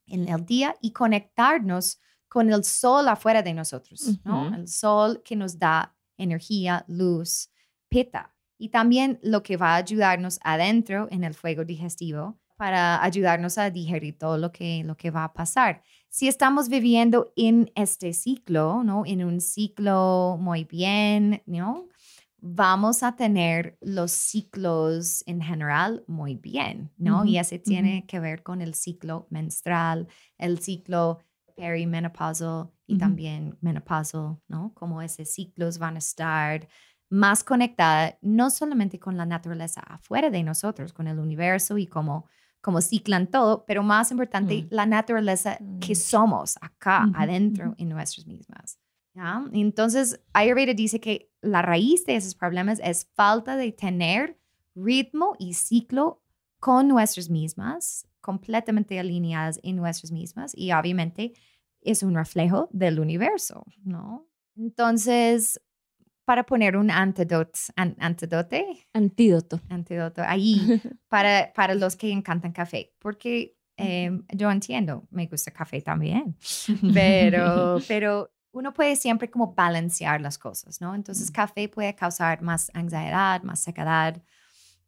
en 0.06 0.28
el 0.28 0.46
día 0.46 0.76
y 0.80 0.92
conectarnos 0.92 2.00
con 2.28 2.52
el 2.52 2.64
sol 2.64 3.08
afuera 3.08 3.42
de 3.42 3.54
nosotros. 3.54 4.20
El 4.54 4.68
sol 4.68 5.22
que 5.24 5.36
nos 5.36 5.58
da 5.58 5.94
energía, 6.16 6.84
luz, 6.88 7.50
pita. 7.88 8.34
Y 8.58 8.70
también 8.70 9.18
lo 9.22 9.42
que 9.42 9.56
va 9.56 9.74
a 9.74 9.76
ayudarnos 9.76 10.38
adentro 10.42 11.08
en 11.10 11.24
el 11.24 11.34
fuego 11.34 11.64
digestivo 11.64 12.38
para 12.56 13.02
ayudarnos 13.02 13.58
a 13.58 13.70
digerir 13.70 14.16
todo 14.18 14.38
lo 14.38 14.50
que, 14.50 14.82
lo 14.84 14.96
que 14.96 15.10
va 15.10 15.24
a 15.24 15.32
pasar. 15.34 15.82
Si 16.08 16.26
estamos 16.26 16.68
viviendo 16.70 17.32
en 17.36 17.70
este 17.74 18.14
ciclo, 18.14 18.82
¿no? 18.82 19.04
En 19.04 19.22
un 19.24 19.40
ciclo 19.42 20.38
muy 20.40 20.64
bien, 20.64 21.42
¿no? 21.44 21.88
Vamos 22.38 23.02
a 23.02 23.16
tener 23.16 23.76
los 23.80 24.12
ciclos 24.12 25.22
en 25.26 25.42
general 25.42 26.04
muy 26.06 26.36
bien, 26.36 26.92
¿no? 26.96 27.24
Y 27.26 27.32
Ujú, 27.32 27.40
ese 27.40 27.58
tiene 27.58 28.06
que 28.06 28.20
ver 28.20 28.42
con 28.42 28.62
el 28.62 28.74
ciclo 28.74 29.26
menstrual, 29.30 30.08
el 30.38 30.58
ciclo 30.60 31.18
perimenopausal 31.56 32.70
y 32.86 32.94
Ujú. 32.94 33.00
también 33.00 33.58
menopausal, 33.60 34.38
¿no? 34.48 34.72
Como 34.74 35.02
esos 35.02 35.28
ciclos 35.28 35.78
van 35.78 35.96
a 35.96 35.98
estar 35.98 36.68
más 37.08 37.42
conectadas 37.44 38.14
no 38.20 38.50
solamente 38.50 38.98
con 38.98 39.16
la 39.16 39.26
naturaleza 39.26 39.80
afuera 39.80 40.30
de 40.30 40.42
nosotros, 40.42 40.92
con 40.92 41.06
el 41.08 41.18
universo 41.18 41.78
y 41.78 41.86
como, 41.86 42.26
como 42.60 42.80
ciclan 42.80 43.28
todo, 43.28 43.64
pero 43.66 43.82
más 43.82 44.10
importante, 44.10 44.62
Mm. 44.64 44.66
la 44.70 44.86
naturaleza 44.86 45.58
que 45.80 45.94
somos 45.94 46.56
acá, 46.60 47.08
adentro, 47.14 47.74
en 47.78 47.88
nuestras 47.88 48.26
mismas. 48.26 48.78
¿ya? 49.14 49.42
Entonces, 49.52 50.20
Ayurveda 50.34 50.74
dice 50.74 51.00
que 51.00 51.30
la 51.40 51.62
raíz 51.62 52.04
de 52.06 52.16
esos 52.16 52.34
problemas 52.34 52.80
es 52.82 53.06
falta 53.14 53.56
de 53.56 53.72
tener 53.72 54.36
ritmo 54.74 55.36
y 55.38 55.54
ciclo 55.54 56.22
con 56.60 56.88
nuestras 56.88 57.30
mismas, 57.30 58.06
completamente 58.30 58.98
alineadas 58.98 59.60
en 59.62 59.76
nuestras 59.76 60.10
mismas 60.10 60.52
y 60.56 60.72
obviamente 60.72 61.32
es 61.80 62.02
un 62.02 62.14
reflejo 62.16 62.68
del 62.72 62.98
universo, 62.98 63.64
¿no? 63.84 64.26
Entonces, 64.56 65.60
para 66.24 66.44
poner 66.44 66.76
un 66.76 66.90
antídoto, 66.90 67.58
an- 67.76 67.96
antídote, 68.00 68.88
Antídoto. 68.92 69.60
antídoto 69.68 70.22
ahí 70.26 70.58
para, 71.08 71.52
para 71.54 71.74
los 71.74 71.94
que 71.94 72.10
encantan 72.10 72.52
café, 72.52 72.92
porque 72.98 73.56
eh, 73.76 74.10
yo 74.34 74.50
entiendo, 74.50 75.06
me 75.10 75.26
gusta 75.26 75.52
café 75.52 75.80
también, 75.82 76.36
pero, 76.92 77.80
pero 77.86 78.30
uno 78.52 78.72
puede 78.72 78.96
siempre 78.96 79.30
como 79.30 79.54
balancear 79.54 80.20
las 80.20 80.36
cosas, 80.38 80.80
¿no? 80.80 80.94
Entonces, 80.94 81.30
café 81.30 81.68
puede 81.68 81.94
causar 81.94 82.42
más 82.42 82.70
ansiedad, 82.74 83.42
más 83.42 83.60
sequedad. 83.60 84.20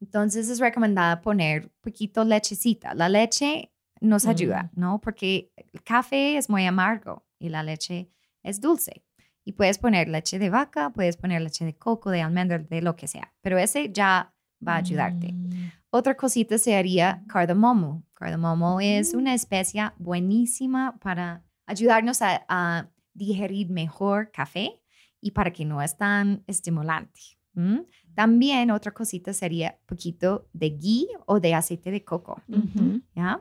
Entonces, 0.01 0.49
es 0.49 0.61
recomendado 0.61 1.21
poner 1.21 1.71
poquito 1.81 2.25
lechecita. 2.25 2.95
La 2.95 3.09
leche 3.09 3.73
nos 4.01 4.27
ayuda, 4.27 4.71
¿no? 4.75 5.01
Porque 5.01 5.53
el 5.57 5.83
café 5.83 6.37
es 6.37 6.49
muy 6.49 6.67
amargo 6.67 7.27
y 7.39 7.49
la 7.49 7.63
leche 7.63 8.11
es 8.43 8.61
dulce. 8.61 9.05
Y 9.45 9.53
puedes 9.53 9.79
poner 9.79 10.09
leche 10.09 10.39
de 10.39 10.51
vaca, 10.51 10.91
puedes 10.91 11.17
poner 11.17 11.41
leche 11.43 11.65
de 11.65 11.77
coco, 11.77 12.11
de 12.11 12.21
almendra, 12.21 12.59
de 12.59 12.83
lo 12.83 12.97
que 12.97 13.09
sea. 13.09 13.33
Pero 13.41 13.59
ese 13.59 13.91
ya 13.93 14.35
va 14.67 14.75
a 14.75 14.79
ayudarte. 14.79 15.33
Mm. 15.33 15.73
Otra 15.91 16.17
cosita 16.17 16.59
sería 16.59 17.25
cardamomo. 17.29 18.05
Cardamomo 18.15 18.81
es 18.81 19.15
una 19.15 19.35
especia 19.35 19.95
buenísima 19.99 20.99
para 21.01 21.45
ayudarnos 21.67 22.21
a, 22.21 22.45
a 22.49 22.89
digerir 23.15 23.71
mejor 23.71 24.31
café 24.31 24.81
y 25.21 25.31
para 25.33 25.53
que 25.53 25.65
no 25.65 25.83
es 25.83 25.97
tan 25.97 26.45
estimulante. 26.47 27.21
También 28.23 28.73
otra 28.73 28.91
cosita 28.91 29.33
sería 29.33 29.79
poquito 29.87 30.49
de 30.53 30.71
ghee 30.71 31.07
o 31.27 31.39
de 31.39 31.55
aceite 31.55 31.93
de 31.93 32.03
coco. 32.05 32.43
¿ya? 33.15 33.41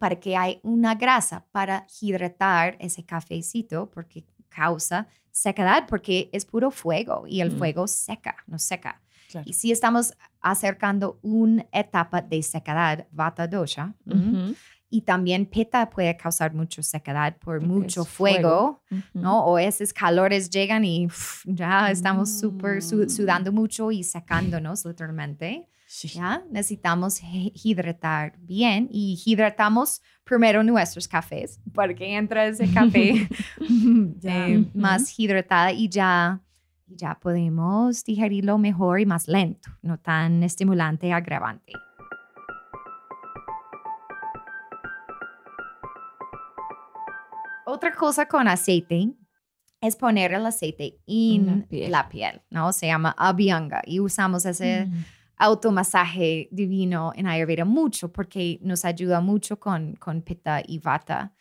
Para 0.00 0.16
que 0.18 0.36
hay 0.36 0.58
una 0.64 0.96
grasa 0.96 1.46
para 1.52 1.86
hidratar 2.00 2.76
ese 2.80 3.04
cafecito 3.04 3.88
porque 3.88 4.24
causa 4.48 5.06
sequedad 5.30 5.86
porque 5.86 6.30
es 6.32 6.44
puro 6.44 6.72
fuego 6.72 7.26
y 7.28 7.40
el 7.42 7.52
Mm. 7.52 7.58
fuego 7.58 7.86
seca, 7.86 8.34
nos 8.48 8.62
seca. 8.64 9.00
Claro. 9.30 9.44
Y 9.48 9.52
si 9.52 9.70
estamos 9.70 10.12
acercando 10.40 11.20
una 11.22 11.64
etapa 11.70 12.20
de 12.20 12.42
sequedad, 12.42 13.06
vata 13.12 13.46
dosha, 13.46 13.94
¿m? 14.04 14.16
Ujú. 14.16 14.56
Y 14.90 15.02
también 15.02 15.46
pitta 15.46 15.90
puede 15.90 16.16
causar 16.16 16.54
mucho 16.54 16.82
sequedad 16.82 17.36
por 17.38 17.60
mucho 17.60 18.04
fuego, 18.04 18.80
fuego. 18.88 19.04
¿no? 19.14 19.44
O 19.44 19.58
esos 19.58 19.92
calores 19.92 20.48
llegan 20.50 20.84
y 20.84 21.08
ya 21.44 21.90
estamos 21.90 22.38
súper 22.40 22.82
su- 22.82 23.04
Mm. 23.04 23.08
sudando 23.10 23.52
mucho 23.52 23.90
y 23.90 24.02
secándonos 24.02 24.84
literalmente. 24.84 25.66
Sí. 25.90 26.08
¿ya? 26.08 26.42
Necesitamos 26.50 27.18
hi- 27.22 27.50
hidratar 27.64 28.36
bien 28.38 28.88
y 28.90 29.18
hidratamos 29.24 30.02
primero 30.22 30.62
nuestros 30.62 31.08
cafés 31.08 31.58
para 31.74 31.94
que 31.94 32.14
entre 32.14 32.48
ese 32.48 32.70
café 32.70 33.26
eh, 34.22 34.64
más 34.74 35.18
hidratada 35.18 35.72
y 35.72 35.88
ya, 35.88 36.40
y 36.86 36.94
ya 36.96 37.14
podemos 37.18 38.04
digerirlo 38.04 38.58
mejor 38.58 39.00
y 39.00 39.06
más 39.06 39.28
lento, 39.28 39.70
no 39.82 39.98
tan 39.98 40.42
estimulante 40.42 41.08
y 41.08 41.10
agravante. 41.12 41.72
Otra 47.68 47.94
cosa 47.94 48.26
con 48.26 48.48
aceite 48.48 49.12
es 49.80 49.94
poner 49.94 50.32
el 50.32 50.46
aceite 50.46 50.98
en 51.06 51.46
la 51.46 51.52
la 51.90 52.08
piel. 52.08 52.10
piel, 52.10 52.42
¿no? 52.50 52.72
Se 52.72 52.86
llama 52.86 53.14
abhyanga 53.16 53.82
y 53.84 54.00
usamos 54.00 54.44
ese 54.46 54.86
Mm. 54.86 55.04
automasaje 55.36 56.48
divino 56.50 57.12
en 57.14 57.26
Ayurveda 57.26 57.64
mucho 57.64 58.10
porque 58.10 58.58
nos 58.62 58.84
ayuda 58.84 59.20
mucho 59.20 59.60
con, 59.60 59.94
con 59.96 60.22
Pitta 60.22 60.62
y 60.66 60.78
Vata. 60.78 61.32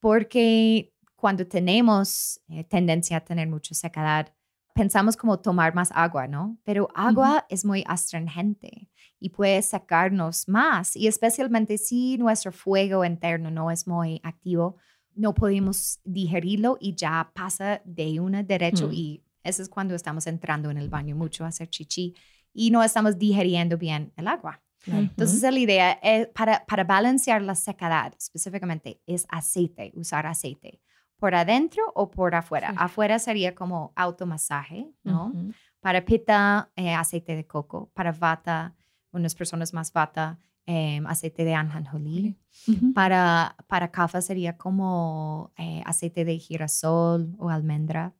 Porque 0.00 0.92
cuando 1.16 1.46
tenemos 1.46 2.40
eh, 2.48 2.64
tendencia 2.64 3.16
a 3.16 3.20
tener 3.24 3.48
mucha 3.48 3.74
sequedad, 3.74 4.32
pensamos 4.74 5.16
como 5.16 5.38
tomar 5.38 5.74
más 5.74 5.90
agua, 5.94 6.26
¿no? 6.26 6.58
Pero 6.64 6.88
agua 6.94 7.46
es 7.48 7.64
muy 7.64 7.84
astringente 7.86 8.90
y 9.18 9.30
puede 9.30 9.62
sacarnos 9.62 10.48
más. 10.48 10.96
Y 10.96 11.06
especialmente 11.06 11.78
si 11.78 12.18
nuestro 12.18 12.52
fuego 12.52 13.04
interno 13.04 13.50
no 13.50 13.70
es 13.70 13.86
muy 13.86 14.20
activo, 14.24 14.76
no 15.14 15.34
podemos 15.34 16.00
digerirlo 16.04 16.78
y 16.80 16.94
ya 16.94 17.30
pasa 17.34 17.80
de 17.84 18.20
una 18.20 18.42
derecho 18.42 18.88
Mm. 18.88 18.92
y 18.94 19.22
eso 19.42 19.62
es 19.62 19.68
cuando 19.68 19.94
estamos 19.94 20.26
entrando 20.26 20.70
en 20.70 20.78
el 20.78 20.88
baño 20.88 21.16
mucho 21.16 21.44
a 21.44 21.48
hacer 21.48 21.68
chichi 21.68 22.14
y 22.54 22.70
no 22.70 22.82
estamos 22.82 23.18
digeriendo 23.18 23.76
bien 23.76 24.12
el 24.16 24.28
agua. 24.28 24.62
Entonces, 24.86 25.42
la 25.42 25.58
idea 25.58 25.92
es 26.02 26.26
para, 26.28 26.64
para 26.66 26.82
balancear 26.84 27.40
la 27.42 27.54
secedad 27.54 28.12
específicamente 28.18 29.00
es 29.06 29.26
aceite, 29.28 29.92
usar 29.94 30.26
aceite. 30.26 30.80
¿Por 31.16 31.36
adentro 31.36 31.84
o 31.94 32.10
por 32.10 32.34
afuera? 32.34 32.68
Fuera. 32.70 32.82
Afuera 32.84 33.18
sería 33.20 33.54
como 33.54 33.92
automasaje, 33.94 34.90
¿no? 35.04 35.32
Para 35.80 36.04
pita, 36.04 36.70
eh, 36.74 36.92
aceite 36.94 37.36
de 37.36 37.46
coco. 37.46 37.90
Para 37.94 38.10
vata, 38.10 38.74
unas 39.12 39.34
personas 39.36 39.72
más 39.72 39.92
vata, 39.92 40.40
em, 40.66 41.06
aceite 41.06 41.44
de 41.44 41.54
anjanjolí. 41.54 42.36
Ujú. 42.68 42.92
Para, 42.92 43.56
para 43.66 43.90
kafa 43.90 44.20
sería 44.20 44.56
como 44.56 45.52
eh, 45.56 45.82
aceite 45.84 46.24
de 46.24 46.38
girasol 46.38 47.34
o 47.38 47.48
almendra. 47.48 48.14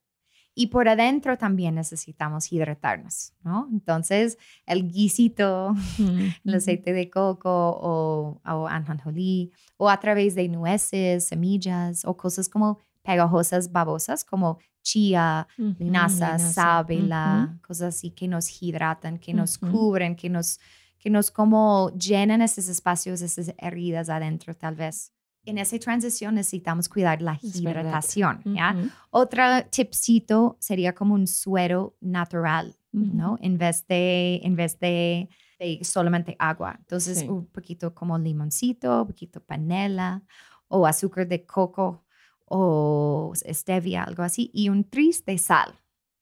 Y 0.55 0.67
por 0.67 0.87
adentro 0.87 1.39
también 1.39 1.77
necesitamos 1.77 2.53
hidratarnos, 2.53 3.33
¿no? 3.43 3.69
Entonces, 3.73 4.37
el 4.67 4.87
guisito, 4.87 5.75
el 6.45 6.55
aceite 6.55 6.93
de 6.93 7.09
coco 7.09 7.49
o, 7.51 8.41
o 8.45 8.69
anjanjolí, 8.69 9.51
o 9.79 9.89
a 9.89 9.99
través 9.99 10.35
de 10.35 10.49
nueces, 10.49 11.27
semillas 11.27 12.05
o 12.05 12.17
cosas 12.17 12.51
como 12.51 12.79
pegajosas, 13.03 13.73
babosas, 13.73 14.25
como 14.25 14.59
chía, 14.83 15.47
linaza, 15.57 16.37
linaza. 16.37 16.53
sábila, 16.53 17.59
cosas 17.67 17.97
así 17.97 18.11
que 18.11 18.29
nos 18.29 18.63
hidratan, 18.63 19.19
que 19.19 19.33
nos 19.33 19.57
cubren, 19.59 20.17
que 20.17 20.29
nos, 20.29 20.61
que 21.03 21.11
nos 21.11 21.33
como 21.33 21.91
llenan 21.99 22.41
esos 22.43 22.69
espacios, 22.69 23.21
esas 23.23 23.53
heridas 23.59 24.09
adentro 24.09 24.55
tal 24.55 24.77
vez. 24.77 25.13
En 25.45 25.59
esa 25.59 25.77
transición 25.81 26.37
necesitamos 26.37 26.89
cuidar 26.89 27.21
la 27.21 27.37
hidratación, 27.43 28.41
¿ya? 28.45 28.77
Otro 29.11 29.43
tipcito 29.71 30.57
sería 30.61 30.95
como 30.95 31.15
un 31.15 31.27
suero 31.27 31.97
natural, 32.01 32.77
¿no? 32.93 33.37
En 33.43 33.59
vez 33.59 33.85
de, 33.89 34.41
en 34.45 34.55
vez 34.55 34.79
de, 34.79 35.29
de 35.59 35.81
solamente 35.83 36.37
agua. 36.39 36.77
Entonces, 36.79 37.19
Sí. 37.19 37.29
un 37.29 37.47
poquito 37.47 37.93
como 37.93 38.17
limoncito, 38.17 39.01
un 39.03 39.09
poquito 39.09 39.41
panela 39.41 40.23
o 40.69 40.87
azúcar 40.87 41.27
de 41.27 41.45
coco 41.45 42.05
o 42.47 43.33
stevia, 43.35 44.05
algo 44.05 44.23
así, 44.23 44.51
y 44.55 44.69
un 44.69 44.85
tris 44.85 45.25
de 45.25 45.39
sal, 45.39 45.75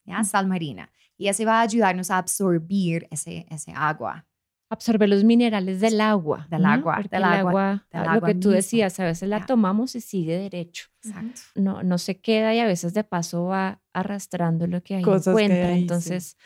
¿ya? 0.06 0.24
Sal 0.24 0.46
marina. 0.46 0.90
Y 1.18 1.28
eso 1.28 1.44
va 1.44 1.58
a 1.58 1.62
ayudarnos 1.62 2.10
a 2.10 2.16
absorbir 2.16 3.06
ese, 3.10 3.46
ese 3.50 3.72
agua. 3.76 4.24
Absorbe 4.70 5.08
los 5.08 5.24
minerales 5.24 5.80
del 5.80 6.00
agua. 6.00 6.46
Del 6.48 6.62
¿no? 6.62 6.68
agua, 6.68 6.94
Porque 6.96 7.08
del 7.16 7.24
el 7.24 7.28
agua, 7.28 7.50
agua, 7.50 7.86
del 7.92 8.02
lo 8.04 8.10
agua 8.10 8.28
que 8.28 8.34
tú 8.34 8.38
mismo. 8.48 8.52
decías, 8.52 9.00
a 9.00 9.04
veces 9.04 9.28
la 9.28 9.44
tomamos 9.44 9.96
y 9.96 10.00
sigue 10.00 10.38
derecho. 10.38 10.86
Exacto. 11.04 11.40
No, 11.56 11.82
no 11.82 11.98
se 11.98 12.20
queda 12.20 12.54
y 12.54 12.60
a 12.60 12.66
veces 12.66 12.94
de 12.94 13.02
paso 13.02 13.44
va 13.46 13.82
arrastrando 13.92 14.66
lo 14.68 14.80
que 14.82 14.94
ahí 14.96 15.02
Cosas 15.02 15.24
que 15.24 15.30
encuentra. 15.44 15.68
hay, 15.68 15.74
sí. 15.74 15.80
Entonces 15.82 16.36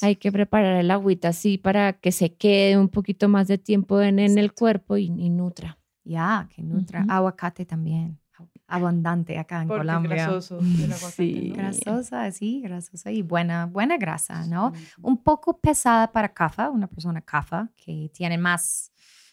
hay 0.00 0.16
que 0.16 0.30
preparar 0.30 0.76
el 0.76 0.90
agüita 0.90 1.28
así 1.28 1.58
para 1.58 1.94
que 1.94 2.12
se 2.12 2.34
quede 2.36 2.78
un 2.78 2.88
poquito 2.88 3.28
más 3.28 3.48
de 3.48 3.58
tiempo 3.58 4.00
en, 4.00 4.20
en 4.20 4.38
el 4.38 4.52
cuerpo 4.54 4.96
y, 4.96 5.06
y 5.06 5.30
nutra. 5.30 5.78
Ya, 6.04 6.48
que 6.54 6.62
nutra. 6.62 7.04
Aguacate 7.08 7.64
también. 7.66 8.20
Abundante 8.66 9.38
acá 9.38 9.62
en 9.62 9.68
Porque 9.68 9.86
Colombia. 9.86 10.10
grasoso 10.26 10.58
Sí. 11.16 11.52
Grasosa, 11.54 12.30
sí, 12.30 12.60
grasosa 12.62 13.10
y 13.10 13.22
buena, 13.22 13.66
buena 13.66 13.96
grasa, 13.98 14.46
¿no? 14.46 14.72
Sí. 14.74 14.84
Un 15.02 15.22
poco 15.22 15.60
pesada 15.60 16.10
para 16.10 16.32
kafa, 16.32 16.70
una 16.70 16.86
persona 16.86 17.20
kafa 17.20 17.70
que 17.76 18.10
tiene 18.14 18.38
más, 18.38 18.90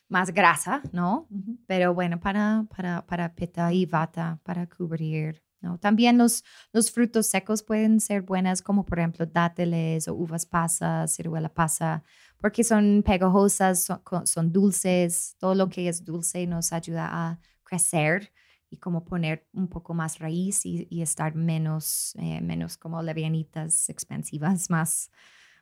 más 0.10 0.32
grasa, 0.32 0.82
¿no? 0.92 1.28
Pero 1.66 1.94
bueno, 1.94 2.20
para, 2.20 2.66
para, 2.76 3.06
para 3.06 3.34
pita 3.34 3.72
y 3.72 3.86
vata, 3.86 4.40
para 4.44 4.68
cubrir, 4.68 5.42
¿no? 5.62 5.78
También 5.80 6.18
los, 6.18 6.44
los 6.74 6.92
frutos 6.92 7.28
secos 7.28 7.64
pueden 7.64 8.00
ser 8.02 8.22
buenas, 8.22 8.62
como 8.62 8.86
por 8.86 9.00
ejemplo 9.00 9.26
dátiles 9.26 10.08
o 10.08 10.14
uvas 10.14 10.46
pasas, 10.46 11.16
ciruela 11.16 11.50
pasa, 11.50 12.04
porque 12.40 12.64
son 12.64 13.04
pegajosas, 13.06 13.86
son, 13.86 14.02
son 14.26 14.52
dulces, 14.52 15.36
todo 15.40 15.56
lo 15.56 15.70
que 15.70 15.88
es 15.88 16.04
dulce 16.04 16.46
nos 16.46 16.74
ayuda 16.74 17.08
a 17.12 17.40
crecer 17.64 18.32
y 18.72 18.78
como 18.78 19.04
poner 19.04 19.46
un 19.54 19.68
poco 19.68 19.94
más 19.94 20.18
raíz 20.20 20.66
y, 20.66 20.88
y 20.90 21.02
estar 21.02 21.36
menos, 21.36 22.16
eh, 22.18 22.40
menos 22.42 22.78
como 22.78 23.04
levianitas, 23.04 23.90
expansivas, 23.90 24.70
más, 24.72 25.12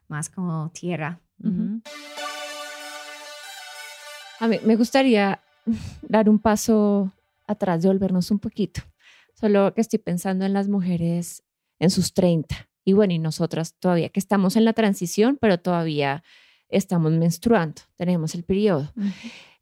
más 0.08 0.30
como 0.30 0.72
tierra. 0.72 1.20
Ujú. 1.44 1.82
A 4.40 4.48
mí 4.48 4.60
me 4.64 4.76
gustaría 4.76 5.42
dar 6.04 6.30
un 6.30 6.40
paso 6.40 7.12
atrás, 7.48 7.82
devolvernos 7.82 8.30
un 8.32 8.40
poquito. 8.40 8.82
Solo 9.34 9.74
que 9.74 9.82
estoy 9.82 10.00
pensando 10.00 10.46
en 10.46 10.54
las 10.54 10.68
mujeres 10.68 11.44
en 11.80 11.90
sus 11.90 12.14
30. 12.14 12.70
Y 12.86 12.94
bueno, 12.94 13.14
y 13.14 13.20
nosotras 13.20 13.76
todavía 13.80 14.10
que 14.10 14.20
estamos 14.20 14.56
en 14.56 14.66
la 14.66 14.74
transición, 14.74 15.38
pero 15.42 15.60
todavía 15.60 16.24
estamos 16.70 17.12
menstruando, 17.12 17.82
tenemos 17.96 18.36
el 18.36 18.44
periodo. 18.44 18.94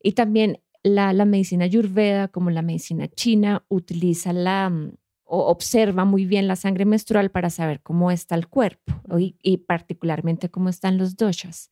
Y 0.02 0.14
también 0.14 0.60
la, 0.88 1.26
medicina 1.26 1.66
ayurveda, 1.66 2.28
como 2.28 2.50
la 2.50 2.62
medicina 2.62 3.08
china, 3.08 3.64
utiliza 3.70 4.34
la 4.34 4.70
mm, 4.70 4.94
o 5.24 5.48
observa 5.48 6.06
muy 6.06 6.26
bien 6.26 6.48
la 6.48 6.56
sangre 6.56 6.86
menstrual 6.86 7.32
para 7.32 7.50
saber 7.50 7.82
cómo 7.82 8.12
está 8.12 8.36
el 8.36 8.48
cuerpo 8.48 8.94
y 9.20 9.58
particularmente 9.58 10.50
cómo 10.50 10.70
están 10.70 10.98
los 10.98 11.18
doshas. 11.18 11.70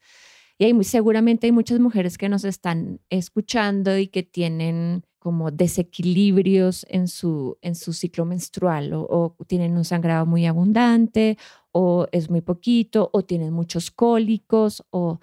Y 0.58 0.66
hay 0.66 0.74
muy 0.74 0.86
seguramente 0.86 1.48
hay 1.48 1.52
muchas 1.52 1.80
mujeres 1.80 2.18
que 2.18 2.30
nos 2.30 2.46
están 2.46 3.02
escuchando 3.10 3.98
y 3.98 4.08
que 4.08 4.24
tienen 4.24 5.04
como 5.20 5.52
desequilibrios 5.52 6.86
en 6.90 7.08
su, 7.08 7.58
en 7.62 7.76
su 7.76 7.94
ciclo 7.94 8.26
menstrual 8.26 8.94
o, 8.94 9.06
o 9.10 9.36
tienen 9.48 9.76
un 9.76 9.84
sangrado 9.84 10.26
muy 10.26 10.46
abundante 10.46 11.38
o 11.72 12.08
es 12.12 12.30
muy 12.30 12.42
poquito 12.42 13.10
o 13.12 13.24
tienen 13.24 13.52
muchos 13.52 13.90
cólicos 13.92 14.84
o 14.92 15.20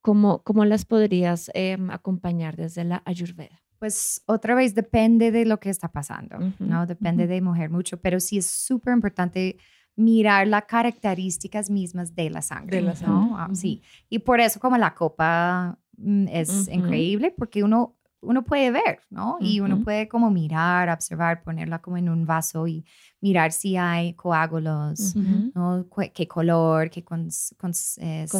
cómo, 0.00 0.42
cómo 0.42 0.64
las 0.64 0.84
podrías 0.84 1.50
em, 1.54 1.90
acompañar 1.90 2.56
desde 2.56 2.84
la 2.84 3.02
ayurveda. 3.04 3.60
Pues 3.78 4.22
otra 4.26 4.54
vez 4.54 4.74
depende 4.74 5.30
de 5.30 5.44
lo 5.44 5.60
que 5.60 5.70
está 5.70 5.88
pasando, 5.92 6.38
Ujú, 6.38 6.64
¿no? 6.64 6.86
Depende 6.86 7.24
ujú. 7.24 7.32
de 7.32 7.40
mujer 7.42 7.70
mucho, 7.70 8.00
pero 8.00 8.18
sí 8.18 8.38
es 8.38 8.46
súper 8.46 8.92
importante 8.94 9.56
mirar 9.94 10.46
las 10.48 10.64
características 10.64 11.70
mismas 11.70 12.14
de 12.14 12.30
la 12.30 12.42
sangre. 12.42 12.76
De 12.76 12.82
la 12.82 12.92
¿no? 12.92 12.96
sangre, 12.96 13.34
Ah, 13.36 13.46
ujú. 13.46 13.56
Sí, 13.56 13.82
y 14.08 14.20
por 14.20 14.40
eso 14.40 14.58
como 14.60 14.76
la 14.78 14.94
copa 14.94 15.78
mm, 15.96 16.26
es 16.28 16.68
increíble 16.68 17.32
porque 17.36 17.62
uno, 17.62 17.96
uno 18.20 18.44
puede 18.44 18.70
ver, 18.70 19.00
¿no? 19.10 19.38
Y 19.40 19.60
uno 19.60 19.76
puede 19.84 20.08
como 20.08 20.30
mirar, 20.30 20.88
observar, 20.90 21.42
ponerla 21.42 21.80
como 21.80 21.96
en 21.98 22.08
un 22.08 22.26
vaso 22.26 22.66
y 22.66 22.84
mirar 23.20 23.52
si 23.52 23.76
hay 23.76 24.14
coágulos. 24.14 25.14
¿no? 25.54 25.86
¿Qué 26.14 26.26
color, 26.26 26.90
qué 26.90 27.04
cons- 27.04 27.54
cons- 27.56 27.96
es- 28.00 28.30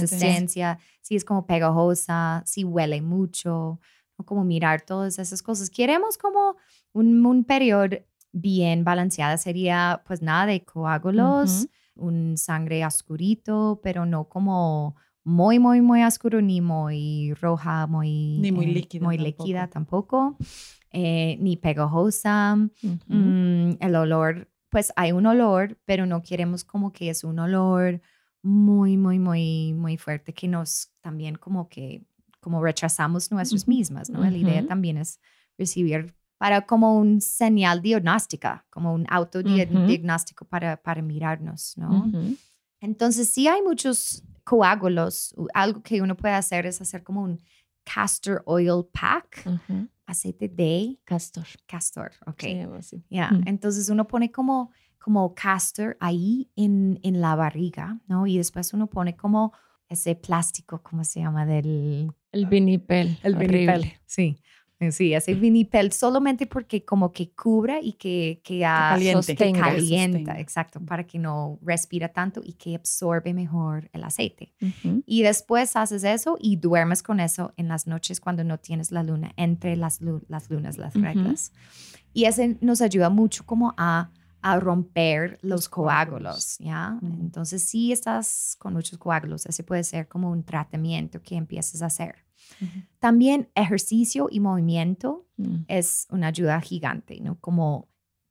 Consistencia. 0.00 0.78
si 1.00 1.16
es 1.16 1.24
como 1.24 1.46
pegajosa, 1.46 2.42
si 2.46 2.64
huele 2.64 3.02
mucho, 3.02 3.80
o 4.16 4.24
como 4.24 4.44
mirar 4.44 4.82
todas 4.82 5.18
esas 5.18 5.42
cosas. 5.42 5.70
Queremos 5.70 6.16
como 6.18 6.56
un, 6.92 7.24
un 7.26 7.44
periodo 7.44 7.96
bien 8.32 8.84
balanceada, 8.84 9.36
sería 9.38 10.02
pues 10.06 10.22
nada 10.22 10.46
de 10.46 10.64
coágulos, 10.64 11.68
un 11.96 12.36
sangre 12.36 12.84
oscurito, 12.84 13.80
pero 13.82 14.04
no 14.06 14.28
como 14.28 14.96
muy, 15.26 15.58
muy, 15.58 15.80
muy 15.80 16.04
oscuro, 16.04 16.40
ni 16.40 16.60
muy 16.60 17.34
roja, 17.34 17.88
muy, 17.88 18.38
Ni 18.38 18.52
muy 18.52 18.66
eh, 18.66 18.74
líquida 18.74 19.04
muy 19.04 19.16
tampoco. 19.16 19.42
líquida 19.42 19.66
tampoco, 19.66 20.36
eh, 20.92 21.36
ni 21.40 21.56
pegajosa. 21.56 22.54
Mm, 23.08 23.70
el 23.80 23.96
olor, 23.96 24.48
pues 24.70 24.92
hay 24.94 25.10
un 25.10 25.26
olor, 25.26 25.76
pero 25.84 26.06
no 26.06 26.22
queremos 26.22 26.62
como 26.62 26.92
que 26.92 27.10
es 27.10 27.24
un 27.24 27.40
olor 27.40 28.00
muy, 28.40 28.96
muy, 28.96 29.18
muy, 29.18 29.72
muy 29.72 29.96
fuerte 29.96 30.32
que 30.32 30.46
nos 30.46 30.92
también 31.00 31.34
como 31.34 31.68
que, 31.68 32.04
como 32.38 32.62
rechazamos 32.62 33.32
nuestras 33.32 33.66
mismas, 33.66 34.08
¿no? 34.08 34.20
La 34.20 34.36
idea 34.36 34.64
también 34.64 34.96
es 34.96 35.18
recibir 35.58 36.14
para 36.38 36.66
como 36.66 36.96
un 36.96 37.20
señal 37.20 37.82
diagnóstica, 37.82 38.64
como 38.70 38.94
un 38.94 39.06
autodiagnóstico 39.08 40.44
para, 40.44 40.76
para 40.76 41.02
mirarnos, 41.02 41.76
¿no? 41.76 42.12
Entonces, 42.80 43.28
sí 43.28 43.48
hay 43.48 43.60
muchos 43.62 44.22
coágulos. 44.46 45.34
Algo 45.52 45.82
que 45.82 46.00
uno 46.00 46.16
puede 46.16 46.34
hacer 46.34 46.64
es 46.66 46.80
hacer 46.80 47.02
como 47.02 47.22
un 47.22 47.38
castor 47.84 48.42
oil 48.46 48.84
pack, 48.92 49.44
aceite 50.06 50.48
de 50.48 50.98
Castor. 51.04 51.44
castor, 51.66 52.12
ok. 52.26 52.44
así. 52.78 53.04
Ya, 53.10 53.30
Mm. 53.30 53.42
entonces 53.48 53.88
uno 53.88 54.06
pone 54.06 54.30
como, 54.30 54.70
como 54.98 55.34
castor 55.34 55.96
ahí 56.00 56.48
en, 56.56 56.98
en 57.02 57.20
la 57.20 57.34
barriga, 57.34 57.98
¿no? 58.06 58.26
Y 58.26 58.38
después 58.38 58.72
uno 58.72 58.86
pone 58.86 59.16
como 59.16 59.52
ese 59.88 60.14
plástico, 60.16 60.80
¿cómo 60.82 61.04
se 61.04 61.20
llama? 61.20 61.44
Del... 61.44 62.10
El 62.32 62.46
vinipel. 62.46 63.18
El 63.22 63.34
vinipel. 63.36 63.92
Sí, 64.04 64.36
sí, 64.90 65.14
ese 65.14 65.34
vinipel 65.34 65.92
solamente 65.92 66.46
porque 66.46 66.84
como 66.84 67.12
que 67.12 67.30
cubra 67.30 67.80
y 67.80 67.94
que, 67.94 68.40
que, 68.44 68.64
ah, 68.64 68.90
caliente. 68.92 69.20
que 69.34 69.44
Sostenga. 69.44 69.60
calienta, 69.60 70.18
Sostenga. 70.18 70.40
exacto, 70.40 70.80
para 70.80 71.04
que 71.06 71.18
no 71.18 71.58
respira 71.62 72.08
tanto 72.08 72.40
y 72.44 72.52
que 72.54 72.74
absorbe 72.74 73.32
mejor 73.34 73.88
el 73.92 74.04
aceite. 74.04 74.52
Ujú. 74.60 75.02
Y 75.06 75.22
después 75.22 75.76
haces 75.76 76.04
eso 76.04 76.36
y 76.40 76.56
duermes 76.56 77.02
con 77.02 77.20
eso 77.20 77.52
en 77.56 77.68
las 77.68 77.86
noches 77.86 78.20
cuando 78.20 78.44
no 78.44 78.58
tienes 78.58 78.92
la 78.92 79.02
luna, 79.02 79.32
entre 79.36 79.76
las, 79.76 80.00
las 80.28 80.50
lunas, 80.50 80.76
las 80.78 80.94
reglas. 80.94 81.52
Y 82.12 82.24
ese 82.24 82.58
nos 82.60 82.80
ayuda 82.82 83.08
mucho 83.10 83.44
como 83.46 83.74
a, 83.76 84.10
a 84.42 84.60
romper 84.60 85.38
los, 85.42 85.50
Los 85.60 85.68
coágulos. 85.68 86.56
¿ya? 86.58 86.98
Ujú. 87.02 87.14
Entonces, 87.20 87.62
si 87.62 87.92
estás 87.92 88.56
con 88.58 88.74
muchos 88.74 88.98
coágulos, 88.98 89.46
ese 89.46 89.62
puede 89.62 89.84
ser 89.84 90.06
como 90.08 90.30
un 90.30 90.44
tratamiento 90.44 91.22
que 91.22 91.34
empieces 91.36 91.82
a 91.82 91.86
hacer. 91.86 92.25
También 92.98 93.48
ejercicio 93.54 94.28
y 94.30 94.40
movimiento 94.40 95.24
Mm. 95.38 95.64
es 95.68 96.06
una 96.10 96.28
ayuda 96.28 96.58
gigante, 96.62 97.20
¿no? 97.20 97.38
Como 97.40 97.88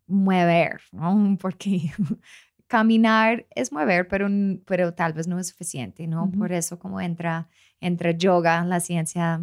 mover, 0.08 0.82
¿no? 0.92 1.38
Porque 1.40 1.92
caminar 2.68 3.46
es 3.56 3.72
mover, 3.72 4.08
pero, 4.08 4.28
pero 4.66 4.94
tal 4.94 5.14
vez 5.14 5.28
no 5.28 5.38
es 5.40 5.48
suficiente, 5.50 6.08
¿no? 6.08 6.32
Por 6.32 6.52
eso 6.52 6.80
como 6.80 7.00
entra, 7.00 7.48
entra 7.80 8.12
yoga, 8.12 8.64
la 8.66 8.80
ciencia 8.80 9.42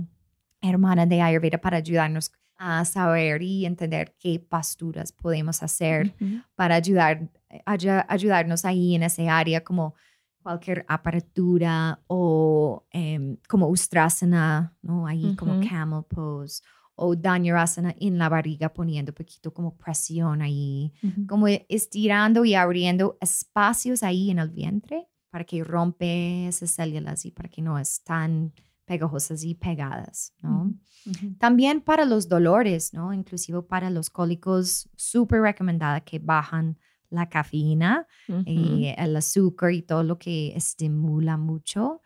hermana 0.61 1.07
de 1.07 1.21
Ayurveda 1.23 1.59
para 1.59 1.77
ayudarnos 1.79 2.33
a 2.57 2.85
saber 2.85 3.43
y 3.43 3.67
entender 3.67 4.15
qué 4.19 4.39
posturas 4.41 5.13
podemos 5.13 5.63
hacer 5.63 6.15
para 6.55 6.77
ayudar, 6.77 7.29
ayu- 7.67 8.05
ayudarnos 8.09 8.65
ahí 8.65 8.95
en 8.95 9.03
ese 9.05 9.29
área 9.29 9.63
como 9.65 9.95
cualquier 10.43 10.85
aparatura 10.89 12.01
o 12.09 12.85
em, 12.91 13.37
como 13.49 13.69
Ustrasana, 13.69 14.77
¿no? 14.83 15.07
Ahí 15.07 15.35
como 15.37 15.53
Ujú. 15.53 15.69
camel 15.69 16.03
pose 16.09 16.63
o 16.95 17.17
Dhanurasana 17.17 17.95
en 17.99 18.19
la 18.19 18.29
barriga 18.29 18.73
poniendo 18.73 19.13
poquito 19.15 19.53
como 19.53 19.77
presión 19.77 20.43
ahí, 20.43 20.93
Ujú. 21.03 21.27
como 21.27 21.47
estirando 21.49 22.45
y 22.45 22.55
abriendo 22.55 23.17
espacios 23.21 24.03
ahí 24.03 24.31
en 24.31 24.39
el 24.39 24.51
vientre 24.51 25.09
para 25.31 25.45
que 25.45 25.65
rompe 25.65 26.47
esas 26.49 26.71
células 26.73 27.25
y 27.25 27.31
para 27.31 27.49
que 27.49 27.63
no 27.63 27.79
están 27.79 28.53
pegajosas 28.85 29.43
y 29.45 29.55
pegadas, 29.55 30.35
¿no? 30.41 30.75
Ujú. 31.07 31.35
También 31.39 31.81
para 31.81 32.05
los 32.05 32.29
dolores, 32.29 32.93
¿no? 32.93 33.13
Inclusive 33.15 33.63
para 33.63 33.89
los 33.91 34.11
cólicos, 34.11 34.89
súper 34.95 35.41
recomendada 35.41 36.01
que 36.03 36.19
bajan 36.19 36.79
la 37.13 37.29
cafeína 37.29 38.07
y 38.47 38.93
el 38.97 39.17
azúcar 39.17 39.73
y 39.73 39.83
todo 39.83 40.03
lo 40.03 40.19
que 40.19 40.57
estimula 40.57 41.37
mucho, 41.37 42.01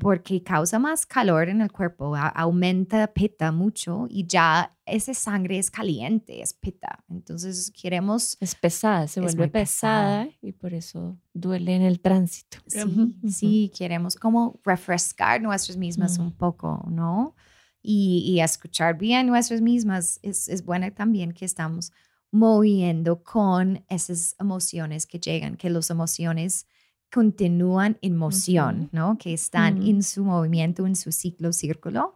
porque 0.00 0.42
causa 0.42 0.78
más 0.78 1.06
calor 1.06 1.48
en 1.48 1.60
el 1.60 1.70
cuerpo, 1.70 2.16
a- 2.16 2.28
aumenta 2.28 3.06
pita 3.12 3.52
mucho 3.52 4.06
y 4.08 4.26
ya 4.26 4.76
esa 4.84 5.14
sangre 5.14 5.58
es 5.58 5.70
caliente, 5.70 6.42
es 6.42 6.54
pita. 6.54 7.04
Entonces 7.08 7.70
queremos, 7.72 8.36
Es 8.40 8.54
pesada, 8.54 9.06
se 9.06 9.20
vuelve 9.20 9.48
pesada. 9.48 10.24
pesada 10.24 10.38
y 10.42 10.52
por 10.52 10.74
eso 10.74 11.18
duele 11.34 11.76
en 11.76 11.82
el 11.82 12.00
tránsito. 12.00 12.58
sí, 12.66 13.14
sí, 13.28 13.72
queremos 13.76 14.16
como 14.16 14.60
refrescar 14.64 15.40
nuestras 15.40 15.76
mismas 15.76 16.18
un 16.18 16.32
poco, 16.32 16.84
¿no? 16.90 17.34
Y, 17.82 18.24
y 18.26 18.40
escuchar 18.40 18.98
bien 18.98 19.28
nuestras 19.28 19.60
mismas 19.60 20.18
es, 20.22 20.48
es 20.48 20.64
bueno 20.64 20.92
también 20.92 21.32
que 21.32 21.44
estamos 21.44 21.92
moviendo 22.30 23.22
con 23.22 23.84
esas 23.88 24.34
emociones 24.38 25.06
que 25.06 25.18
llegan, 25.18 25.56
que 25.56 25.70
las 25.70 25.90
emociones 25.90 26.66
continúan 27.12 27.98
en 28.02 28.16
moción, 28.16 28.88
¿no? 28.92 29.16
Que 29.18 29.32
están 29.32 29.78
Ujú. 29.78 29.88
en 29.88 30.02
su 30.02 30.24
movimiento, 30.24 30.86
en 30.86 30.96
su 30.96 31.12
ciclo, 31.12 31.52
círculo, 31.52 32.14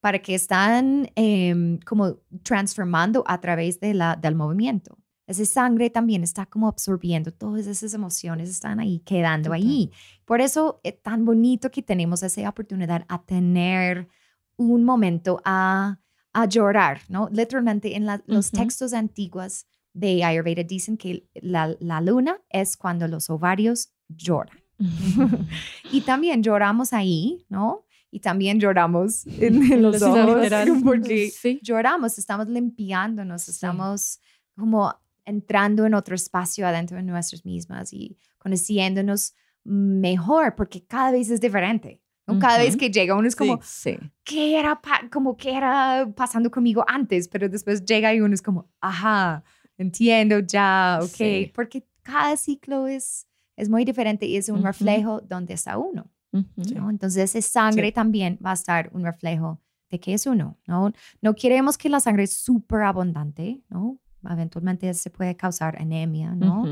para 0.00 0.20
que 0.20 0.34
están 0.34 1.10
em, 1.14 1.78
como 1.80 2.18
transformando 2.42 3.22
a 3.26 3.40
través 3.40 3.80
de 3.80 3.94
la, 3.94 4.16
del 4.16 4.34
movimiento. 4.34 4.96
Esa 5.26 5.44
sangre 5.44 5.90
también 5.90 6.24
está 6.24 6.46
como 6.46 6.66
absorbiendo 6.66 7.32
todas 7.32 7.66
esas 7.66 7.94
emociones, 7.94 8.48
están 8.48 8.80
ahí 8.80 8.98
quedando 9.00 9.50
Total. 9.50 9.62
ahí. 9.62 9.90
Por 10.24 10.40
eso 10.40 10.80
es 10.82 11.00
tan 11.02 11.24
bonito 11.24 11.70
que 11.70 11.82
tenemos 11.82 12.22
esa 12.22 12.48
oportunidad 12.48 13.04
a 13.08 13.22
tener 13.22 14.08
un 14.56 14.84
momento 14.84 15.40
a, 15.44 16.00
a 16.32 16.46
llorar, 16.46 17.00
¿no? 17.08 17.28
Literalmente 17.32 17.96
en 17.96 18.06
la- 18.06 18.22
los 18.26 18.50
textos 18.50 18.92
antiguos 18.92 19.66
de 19.92 20.22
Ayurveda 20.24 20.62
dicen 20.62 20.96
que 20.96 21.28
la, 21.34 21.74
la 21.80 22.00
luna 22.00 22.40
es 22.48 22.76
cuando 22.76 23.08
los 23.08 23.28
ovarios 23.30 23.92
lloran. 24.08 24.58
Y 25.92 26.02
también 26.02 26.42
lloramos 26.42 26.92
ahí, 26.92 27.44
¿no? 27.48 27.84
Y 28.12 28.20
también 28.20 28.58
lloramos 28.60 29.26
en, 29.26 29.72
en 29.72 29.82
los 29.82 30.00
Los 30.00 30.02
ojos 30.02 30.36
literal. 30.36 30.80
porque 30.84 31.30
Sí. 31.30 31.60
lloramos, 31.62 32.18
estamos 32.18 32.48
limpiándonos, 32.48 33.42
Sí. 33.42 33.50
estamos 33.52 34.20
como 34.56 34.94
entrando 35.24 35.84
en 35.86 35.94
otro 35.94 36.14
espacio 36.14 36.66
adentro 36.66 36.96
de 36.96 37.02
nuestras 37.04 37.44
mismas 37.44 37.92
y 37.92 38.16
conociéndonos 38.38 39.34
mejor 39.64 40.54
porque 40.56 40.84
cada 40.86 41.10
vez 41.12 41.30
es 41.30 41.40
diferente. 41.40 42.00
¿No? 42.34 42.38
Cada 42.40 42.58
vez 42.58 42.70
Ujú. 42.70 42.78
que 42.78 42.90
llega 42.90 43.14
uno 43.16 43.26
es 43.28 43.36
como, 43.36 43.60
Sí. 43.62 43.96
¿qué 44.24 44.58
era, 44.58 44.80
como, 45.12 45.36
¿qué 45.36 45.54
era 45.54 46.08
pasando 46.16 46.50
conmigo 46.50 46.84
antes? 46.88 47.28
Pero 47.28 47.48
después 47.48 47.84
llega 47.84 48.12
y 48.14 48.20
uno 48.20 48.34
es 48.34 48.42
como, 48.42 48.68
ajá, 48.80 49.42
entiendo 49.78 50.38
ya, 50.40 50.98
ok. 51.02 51.08
Sí. 51.08 51.52
Porque 51.54 51.84
cada 52.02 52.36
ciclo 52.36 52.86
es, 52.86 53.26
es 53.56 53.68
muy 53.68 53.84
diferente 53.84 54.26
y 54.26 54.36
es 54.36 54.48
un 54.48 54.56
Ujú. 54.58 54.66
reflejo 54.66 55.20
donde 55.20 55.54
está 55.54 55.78
uno. 55.78 56.10
Ujú. 56.32 56.46
¿no? 56.76 56.90
Entonces, 56.90 57.34
esa 57.34 57.48
sangre 57.48 57.88
Sí. 57.88 57.92
también 57.92 58.38
va 58.44 58.52
a 58.52 58.54
estar 58.54 58.88
un 58.92 59.02
reflejo 59.04 59.60
de 59.90 59.98
qué 59.98 60.14
es 60.14 60.26
uno, 60.26 60.56
¿no? 60.68 60.92
No 61.20 61.34
queremos 61.34 61.76
que 61.76 61.88
la 61.88 61.98
sangre 61.98 62.22
es 62.22 62.32
súper 62.34 62.82
abundante, 62.82 63.60
¿no? 63.68 63.98
Eventualmente 64.30 64.94
se 64.94 65.10
puede 65.10 65.34
causar 65.34 65.76
anemia, 65.80 66.34
¿no? 66.36 66.64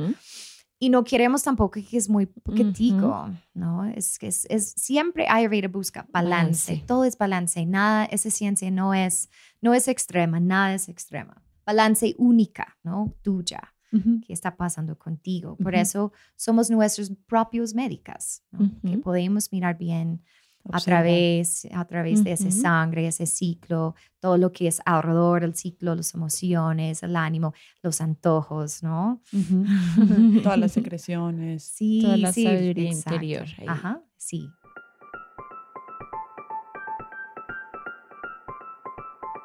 Y 0.80 0.90
no 0.90 1.02
queremos 1.02 1.42
tampoco 1.42 1.80
que 1.80 1.96
es 1.96 2.08
muy 2.08 2.26
poquitico, 2.26 3.30
¿no? 3.54 3.84
Es 3.84 4.18
que 4.18 4.28
es, 4.28 4.46
es- 4.48 4.70
siempre 4.76 5.26
Ayurveda 5.28 5.66
busca 5.68 6.06
balance. 6.12 6.72
Balance. 6.72 6.86
Todo 6.86 7.04
es 7.04 7.18
balance. 7.18 7.66
Nada, 7.66 8.04
esa 8.04 8.30
ciencia 8.30 8.70
no 8.70 8.94
es, 8.94 9.28
no 9.60 9.74
es 9.74 9.88
extrema, 9.88 10.38
nada 10.38 10.74
es 10.74 10.88
extrema. 10.88 11.42
Balance 11.66 12.14
única, 12.16 12.76
¿no? 12.84 13.12
Tuya, 13.22 13.74
Ujú. 13.92 14.20
que 14.26 14.32
está 14.32 14.56
pasando 14.56 14.96
contigo. 14.96 15.56
Por 15.56 15.74
Ujú. 15.74 15.82
eso 15.82 16.12
somos 16.36 16.70
nuestros 16.70 17.10
propios 17.26 17.74
médicas, 17.74 18.42
¿no? 18.52 18.70
Que 18.88 18.98
podemos 18.98 19.50
mirar 19.52 19.76
bien 19.78 20.22
a 20.72 20.80
través, 20.80 21.66
a 21.72 21.84
través 21.86 22.24
de 22.24 22.32
ese 22.32 22.48
Ujú. 22.48 22.60
sangre, 22.60 23.06
ese 23.06 23.26
ciclo, 23.26 23.94
todo 24.20 24.36
lo 24.36 24.52
que 24.52 24.68
es 24.68 24.80
alrededor 24.84 25.42
del 25.42 25.54
ciclo, 25.54 25.94
las 25.94 26.14
emociones, 26.14 27.02
el 27.02 27.16
ánimo, 27.16 27.54
los 27.82 28.00
antojos, 28.00 28.82
¿no? 28.82 29.22
Todas 30.42 30.58
las 30.58 30.72
secreciones. 30.72 31.62
Sí, 31.62 32.00
Toda 32.02 32.16
la 32.16 32.32
sí, 32.32 32.44
sabiduría 32.44 32.90
exacto. 32.90 33.14
interior 33.14 33.46
ahí. 33.58 33.66
Ajá, 33.68 34.02
sí. 34.16 34.48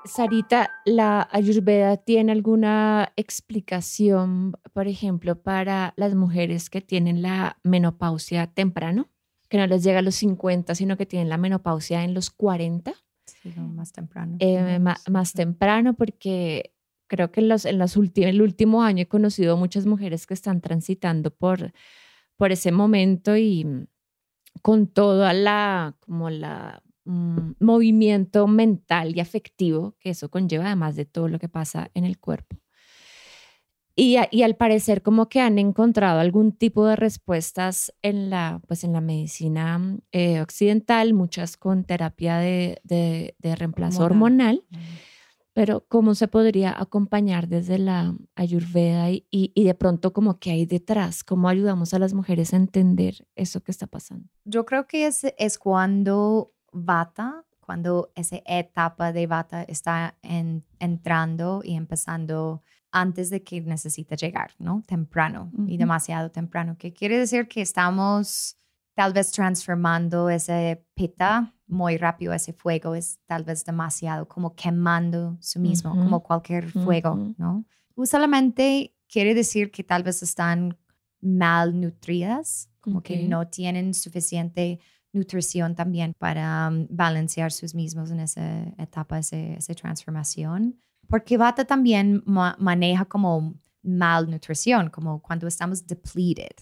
Sarita, 0.05 0.69
¿la 0.83 1.29
Ayurveda 1.31 1.95
tiene 1.95 2.33
alguna 2.33 3.13
explicación, 3.15 4.53
por 4.73 4.87
ejemplo, 4.87 5.41
para 5.41 5.93
las 5.95 6.13
mujeres 6.13 6.69
que 6.69 6.81
tienen 6.81 7.21
la 7.21 7.57
menopausia 7.63 8.47
temprano? 8.47 9.12
Que 9.53 9.59
no 9.59 9.67
les 9.67 9.83
llega 9.83 9.99
a 9.99 10.01
los 10.01 10.15
50, 10.15 10.73
sino 10.73 10.97
que 10.97 11.05
tienen 11.05 11.29
la 11.29 11.37
menopausia 11.37 12.03
en 12.03 12.15
los 12.15 12.31
40, 12.31 12.91
Sí, 13.27 13.53
más 13.55 13.91
temprano. 13.91 14.37
eh, 14.39 14.79
más 14.79 15.33
temprano, 15.33 15.93
porque 15.93 16.73
creo 17.05 17.31
que 17.31 17.41
en, 17.41 17.49
los, 17.49 17.65
en 17.65 17.77
los 17.77 17.95
últimos, 17.95 18.29
el 18.31 18.41
último 18.41 18.81
año 18.81 19.03
he 19.03 19.07
conocido 19.07 19.55
muchas 19.55 19.85
mujeres 19.85 20.25
que 20.25 20.33
están 20.33 20.59
transitando 20.59 21.29
por, 21.29 21.71
por 22.35 22.51
ese 22.51 22.71
momento 22.71 23.37
y 23.37 23.63
mm, 23.63 23.85
con 24.63 24.87
toda 24.87 25.33
la, 25.33 25.95
como 25.99 26.31
la 26.31 26.81
mm, 27.05 27.51
movimiento 27.59 28.47
mental 28.47 29.15
y 29.15 29.19
afectivo 29.19 29.95
que 29.99 30.09
eso 30.09 30.31
conlleva, 30.31 30.65
además 30.65 30.95
de 30.95 31.05
todo 31.05 31.27
lo 31.27 31.37
que 31.37 31.47
pasa 31.47 31.91
en 31.93 32.05
el 32.05 32.17
cuerpo. 32.17 32.57
Y, 33.95 34.17
y 34.31 34.41
al 34.41 34.55
parecer 34.55 35.03
como 35.03 35.29
que 35.29 35.39
han 35.39 35.59
encontrado 35.59 36.19
algún 36.19 36.51
tipo 36.51 36.87
de 36.87 36.95
respuestas 36.95 37.93
en 38.01 38.29
la, 38.31 38.59
pues 38.67 38.83
en 38.83 38.93
la 38.93 39.01
medicina 39.01 39.77
mm, 39.77 39.99
eh, 40.11 40.41
occidental, 40.41 41.13
muchas 41.13 41.57
con 41.57 41.83
terapia 41.83 42.37
de, 42.37 42.79
de- 42.83 43.35
de 43.37 43.55
reemplazo 43.55 44.03
Hormonal. 44.03 44.63
hormonal, 44.71 44.87
pero 45.53 45.85
¿cómo 45.87 46.15
se 46.15 46.27
podría 46.27 46.73
acompañar 46.81 47.47
desde 47.47 47.77
la 47.77 48.15
ayurveda 48.33 49.11
y, 49.11 49.27
y, 49.29 49.51
y 49.53 49.63
de 49.65 49.75
pronto 49.75 50.11
como 50.11 50.39
que 50.39 50.49
hay 50.49 50.65
detrás? 50.65 51.23
¿Cómo 51.23 51.47
ayudamos 51.47 51.93
a 51.93 51.99
las 51.99 52.15
mujeres 52.15 52.53
a 52.53 52.57
entender 52.57 53.27
eso 53.35 53.61
que 53.61 53.71
está 53.71 53.85
pasando? 53.85 54.27
Yo 54.45 54.65
creo 54.65 54.87
que 54.87 55.05
es, 55.05 55.23
es 55.37 55.59
cuando 55.59 56.51
Vata, 56.71 57.45
cuando 57.59 58.11
esa 58.15 58.37
etapa 58.47 59.13
de 59.13 59.27
Vata 59.27 59.61
está 59.61 60.17
en- 60.23 60.63
entrando 60.79 61.61
y 61.63 61.75
empezando 61.75 62.63
antes 62.93 63.29
de 63.29 63.43
que 63.43 63.59
necesita 63.61 64.15
llegar, 64.15 64.51
¿no? 64.59 64.83
Temprano 64.87 65.51
y 65.67 65.75
demasiado 65.77 66.29
temprano, 66.31 66.77
que 66.77 66.93
quiere 66.93 67.17
decir 67.17 67.47
que 67.47 67.61
estamos 67.61 68.55
tal 68.95 69.11
vez 69.13 69.31
transformando 69.31 70.29
ese 70.29 70.85
pita 70.93 71.51
muy 71.67 71.97
rápido, 71.97 72.33
ese 72.33 72.53
fuego 72.53 72.93
es 72.93 73.17
tal 73.25 73.43
vez 73.43 73.65
demasiado, 73.65 74.27
como 74.27 74.53
quemando 74.55 75.37
su 75.41 75.59
mismo, 75.59 75.89
como 75.91 76.21
cualquier 76.21 76.69
fuego, 76.69 77.13
Ujú. 77.13 77.35
¿no? 77.39 77.65
Usualmente 77.95 78.93
quiere 79.07 79.33
decir 79.33 79.71
que 79.71 79.83
tal 79.83 80.03
vez 80.03 80.21
están 80.21 80.77
malnutridas, 81.21 82.69
como 82.81 83.01
que 83.01 83.27
no 83.27 83.47
tienen 83.47 83.93
suficiente 83.93 84.79
nutrición 85.13 85.75
también 85.75 86.13
para 86.17 86.69
um, 86.69 86.87
balancear 86.89 87.51
sus 87.51 87.73
mismos 87.75 88.11
en 88.11 88.19
esa 88.19 88.63
etapa, 88.77 89.19
ese- 89.19 89.55
esa 89.55 89.73
transformación. 89.75 90.75
Porque 91.13 91.37
Vata 91.37 91.63
también 91.65 92.23
ma- 92.25 92.55
maneja 92.59 93.05
como 93.05 93.53
malnutrición, 93.83 94.89
como 94.89 95.21
cuando 95.21 95.45
estamos 95.47 95.85
depleted, 95.85 96.55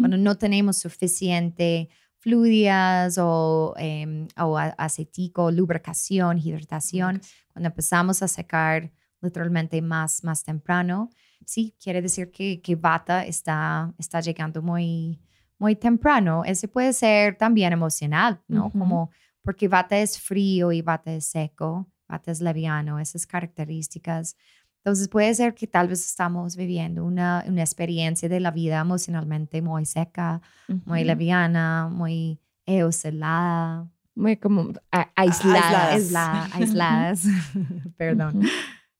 cuando 0.00 0.16
no 0.16 0.36
tenemos 0.38 0.78
suficiente 0.78 1.88
fluidas 2.18 3.18
o, 3.18 3.74
em, 3.76 4.26
o 4.38 4.56
acético, 4.58 5.50
lubricación, 5.50 6.38
hidratación. 6.38 7.20
Cuando 7.52 7.68
empezamos 7.68 8.22
a 8.22 8.28
secar 8.28 8.90
literalmente 9.20 9.80
más, 9.82 10.24
más 10.24 10.42
temprano, 10.42 11.10
sí, 11.44 11.74
quiere 11.82 12.00
decir 12.00 12.30
que, 12.30 12.60
que 12.62 12.76
Vata 12.76 13.24
está, 13.26 13.92
está 13.98 14.20
llegando 14.20 14.62
muy, 14.62 15.20
muy 15.58 15.76
temprano. 15.76 16.44
Ese 16.44 16.66
puede 16.68 16.92
ser 16.92 17.36
también 17.36 17.72
emocional, 17.74 18.40
¿no? 18.48 18.70
Como 18.70 19.10
porque 19.42 19.68
Vata 19.68 19.98
es 19.98 20.18
frío 20.18 20.72
y 20.72 20.80
Vata 20.82 21.12
es 21.12 21.26
seco, 21.26 21.86
Vata 22.08 22.30
es 22.30 22.40
leviano, 22.40 22.98
esas 22.98 23.26
características. 23.26 24.36
Entonces 24.78 25.08
puede 25.08 25.34
ser 25.34 25.54
que 25.54 25.66
tal 25.66 25.88
vez 25.88 26.06
estamos 26.06 26.54
viviendo 26.54 27.04
una, 27.04 27.44
una 27.48 27.62
experiencia 27.62 28.28
de 28.28 28.38
la 28.38 28.52
vida 28.52 28.80
emocionalmente 28.80 29.60
muy 29.60 29.84
seca, 29.84 30.40
muy 30.84 31.02
leviana, 31.02 31.88
muy 31.90 32.38
eocelada. 32.66 33.88
Muy 34.14 34.36
como 34.36 34.72
aislada. 35.16 35.90
aisladas. 35.92 36.54
aisladas. 36.54 37.24
Perdón. 37.96 38.42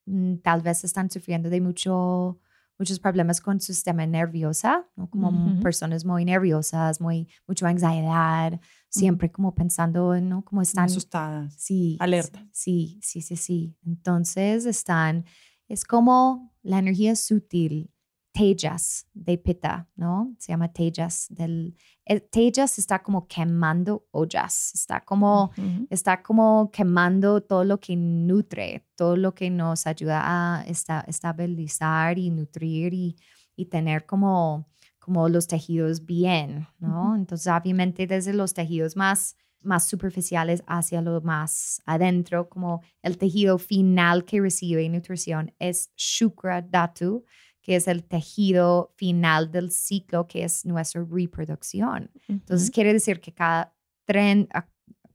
Mm, 0.07 0.37
tal 0.37 0.63
vez 0.63 0.83
están 0.85 1.11
sufriendo 1.11 1.51
de 1.51 1.61
mucho, 1.61 2.39
muchos 2.79 2.99
problemas 2.99 3.41
con 3.41 3.61
su 3.61 3.73
sistema 3.73 4.07
nervioso, 4.07 4.87
¿no? 4.97 5.09
como 5.09 5.61
personas 5.61 6.05
muy 6.05 6.25
nerviosas, 6.25 7.01
muy, 7.01 7.29
mucha 7.47 7.69
ansiedad, 7.69 8.61
siempre 8.89 9.31
como 9.31 9.55
pensando, 9.55 10.21
¿no? 10.21 10.45
Como 10.45 10.63
están 10.63 10.85
asustadas. 10.85 11.55
Sí. 11.59 11.97
Alerta. 12.01 12.47
Sí, 12.53 13.01
sí, 13.03 13.23
sí, 13.23 13.37
sí. 13.37 13.77
Entonces 13.85 14.67
están, 14.67 15.25
es 15.69 15.85
como 15.85 16.55
la 16.63 16.79
energía 16.79 17.17
sutil 17.17 17.91
Tejas 18.37 19.07
de 19.15 19.39
Pitta, 19.39 19.89
¿no? 19.97 20.35
Se 20.39 20.53
llama 20.53 20.71
Tejas. 20.71 21.27
Del, 21.31 21.75
el 22.05 22.23
Tejas 22.23 22.79
está 22.79 23.03
como 23.03 23.27
quemando 23.27 24.07
ollas, 24.11 24.73
está 24.75 25.01
como, 25.01 25.53
está 25.89 26.23
como 26.23 26.71
quemando 26.71 27.41
todo 27.41 27.65
lo 27.65 27.81
que 27.81 27.97
nutre, 27.97 28.87
todo 28.95 29.17
lo 29.17 29.35
que 29.35 29.49
nos 29.49 29.87
ayuda 29.87 30.21
a 30.23 30.65
estabilizar 30.67 32.19
y 32.19 32.31
nutrir 32.31 32.93
y, 32.93 33.17
y 33.57 33.67
tener 33.67 34.05
como, 34.05 34.69
como 34.99 35.31
los 35.31 35.47
tejidos 35.47 36.05
bien, 36.05 36.67
¿no? 36.79 37.17
Entonces, 37.17 37.51
obviamente, 37.51 38.07
desde 38.07 38.35
los 38.35 38.53
tejidos 38.53 38.97
más 38.97 39.37
más 39.63 39.89
superficiales 39.89 40.63
hacia 40.69 41.03
lo 41.03 41.21
más 41.23 41.83
adentro, 41.87 42.49
como 42.49 42.83
el 43.03 43.19
tejido 43.19 43.59
final 43.59 44.25
que 44.25 44.41
recibe 44.41 44.89
nutrición 44.89 45.53
es 45.59 45.91
Shukra 45.97 46.63
Dhatu, 46.63 47.25
que 47.67 47.75
es 47.75 47.89
el 47.89 48.05
tejido 48.05 48.93
final 48.95 49.51
del 49.51 49.73
ciclo, 49.73 50.29
que 50.29 50.45
es 50.45 50.65
nuestra 50.65 51.05
reproducción. 51.05 52.13
Entonces, 52.29 52.71
quiere 52.71 52.93
decir 52.93 53.21
que 53.21 53.35
cada 53.35 53.75
tren 54.05 54.47
ah, 54.55 54.69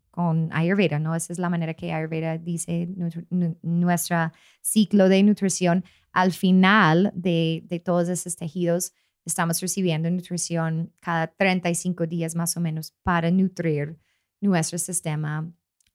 con 0.10 0.49
Ayurveda, 0.52 0.99
¿no? 0.99 1.16
Esa 1.16 1.32
es 1.32 1.39
la 1.39 1.49
manera 1.49 1.74
que 1.76 1.93
Ayurveda 1.93 2.38
dice 2.38 2.89
nuestro 3.62 4.34
ciclo 4.60 5.08
de 5.08 5.24
nutrición. 5.24 5.86
Al 6.12 6.34
final 6.34 7.14
de, 7.16 7.64
de 7.68 7.80
todos 7.80 8.10
esos 8.10 8.36
tejidos, 8.36 8.91
estamos 9.24 9.62
recibiendo 9.62 10.12
nutrición 10.12 10.91
cada 10.99 11.28
35 11.28 12.06
días 12.06 12.36
más 12.36 12.58
o 12.58 12.60
menos 12.60 12.93
para 13.02 13.32
nutrir 13.32 13.97
nuestro 14.41 14.78
sistema 14.78 15.49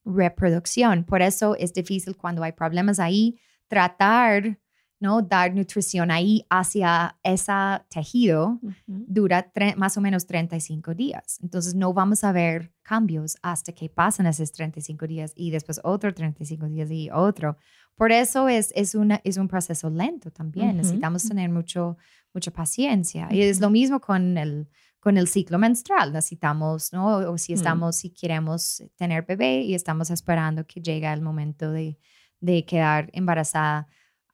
reproducción. 0.06 1.04
Por 1.04 1.20
eso 1.20 1.54
es 1.54 1.74
difícil 1.74 2.16
cuando 2.16 2.42
hay 2.42 2.52
problemas 2.52 2.98
ahí 2.98 3.38
tratar 3.68 4.58
¿no? 4.98 5.20
Dar 5.22 5.54
nutrición 5.54 6.10
ahí 6.10 6.44
hacia 6.48 7.16
ese 7.22 7.52
tejido 7.88 8.58
dura 8.86 9.52
más 9.76 9.96
o 9.96 10.00
menos 10.00 10.26
35 10.26 10.94
días. 10.94 11.38
Entonces 11.42 11.74
no 11.74 11.92
vamos 11.92 12.24
a 12.24 12.32
ver 12.32 12.72
cambios 12.82 13.36
hasta 13.42 13.72
que 13.72 13.88
pasan 13.88 14.26
esos 14.26 14.52
35 14.52 15.06
días 15.06 15.32
y 15.34 15.50
después 15.50 15.80
otro 15.84 16.14
35 16.14 16.66
días 16.66 16.90
y 16.90 17.10
otro. 17.10 17.56
Por 17.94 18.12
eso 18.12 18.48
es, 18.48 18.72
es, 18.74 18.94
una, 18.94 19.20
es 19.24 19.36
un 19.36 19.48
proceso 19.48 19.90
lento 19.90 20.30
también. 20.30 20.76
Necesitamos 20.76 21.26
tener 21.26 21.50
mucho, 21.50 21.96
mucha 22.32 22.50
paciencia. 22.50 23.28
Y 23.30 23.42
es 23.42 23.60
lo 23.60 23.70
mismo 23.70 24.00
con 24.00 24.36
el, 24.36 24.68
con 25.00 25.16
el 25.16 25.28
ciclo 25.28 25.58
menstrual. 25.58 26.12
Necesitamos, 26.12 26.92
¿no? 26.92 27.16
O 27.30 27.38
si 27.38 27.52
mm. 27.52 27.56
estamos, 27.56 27.96
si 27.96 28.10
queremos 28.10 28.82
tener 28.96 29.24
bebé 29.24 29.62
y 29.62 29.74
estamos 29.74 30.10
esperando 30.10 30.66
que 30.66 30.80
llegue 30.80 31.10
el 31.10 31.22
momento 31.22 31.70
de, 31.70 31.98
de 32.40 32.64
quedar 32.66 33.08
embarazada 33.14 33.88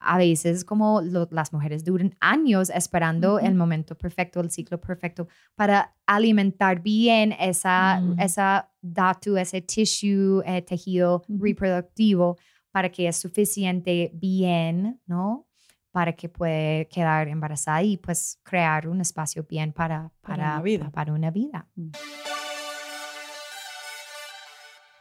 a 0.05 0.18
veces 0.18 0.64
como 0.64 1.00
las 1.00 1.53
mujeres 1.53 1.84
duran 1.84 2.14
años 2.20 2.70
esperando 2.70 3.38
el 3.38 3.55
momento 3.55 3.96
perfecto, 3.96 4.40
el 4.40 4.50
ciclo 4.50 4.80
perfecto 4.80 5.28
para 5.55 5.94
alimentar 6.07 6.82
bien 6.82 7.32
esa, 7.32 8.00
mm. 8.00 8.20
esa 8.20 8.70
datu, 8.80 9.36
ese 9.36 9.61
tissue, 9.62 10.42
eh, 10.44 10.62
tejido 10.62 11.22
reproductivo 11.28 12.36
para 12.70 12.90
que 12.90 13.09
es 13.09 13.16
suficiente 13.16 14.11
bien, 14.14 15.00
¿no? 15.07 15.46
Para 15.90 16.14
que 16.14 16.28
pueda 16.28 16.84
quedar 16.86 17.28
embarazada 17.28 17.82
y 17.82 17.98
pues 17.98 18.40
crear 18.42 18.88
un 18.88 19.00
espacio 19.00 19.44
bien 19.48 19.72
para, 19.72 20.11
para, 20.22 20.55
una 20.55 20.62
vida. 20.62 20.90
Para 20.90 21.12
una 21.12 21.30
vida. 21.30 21.68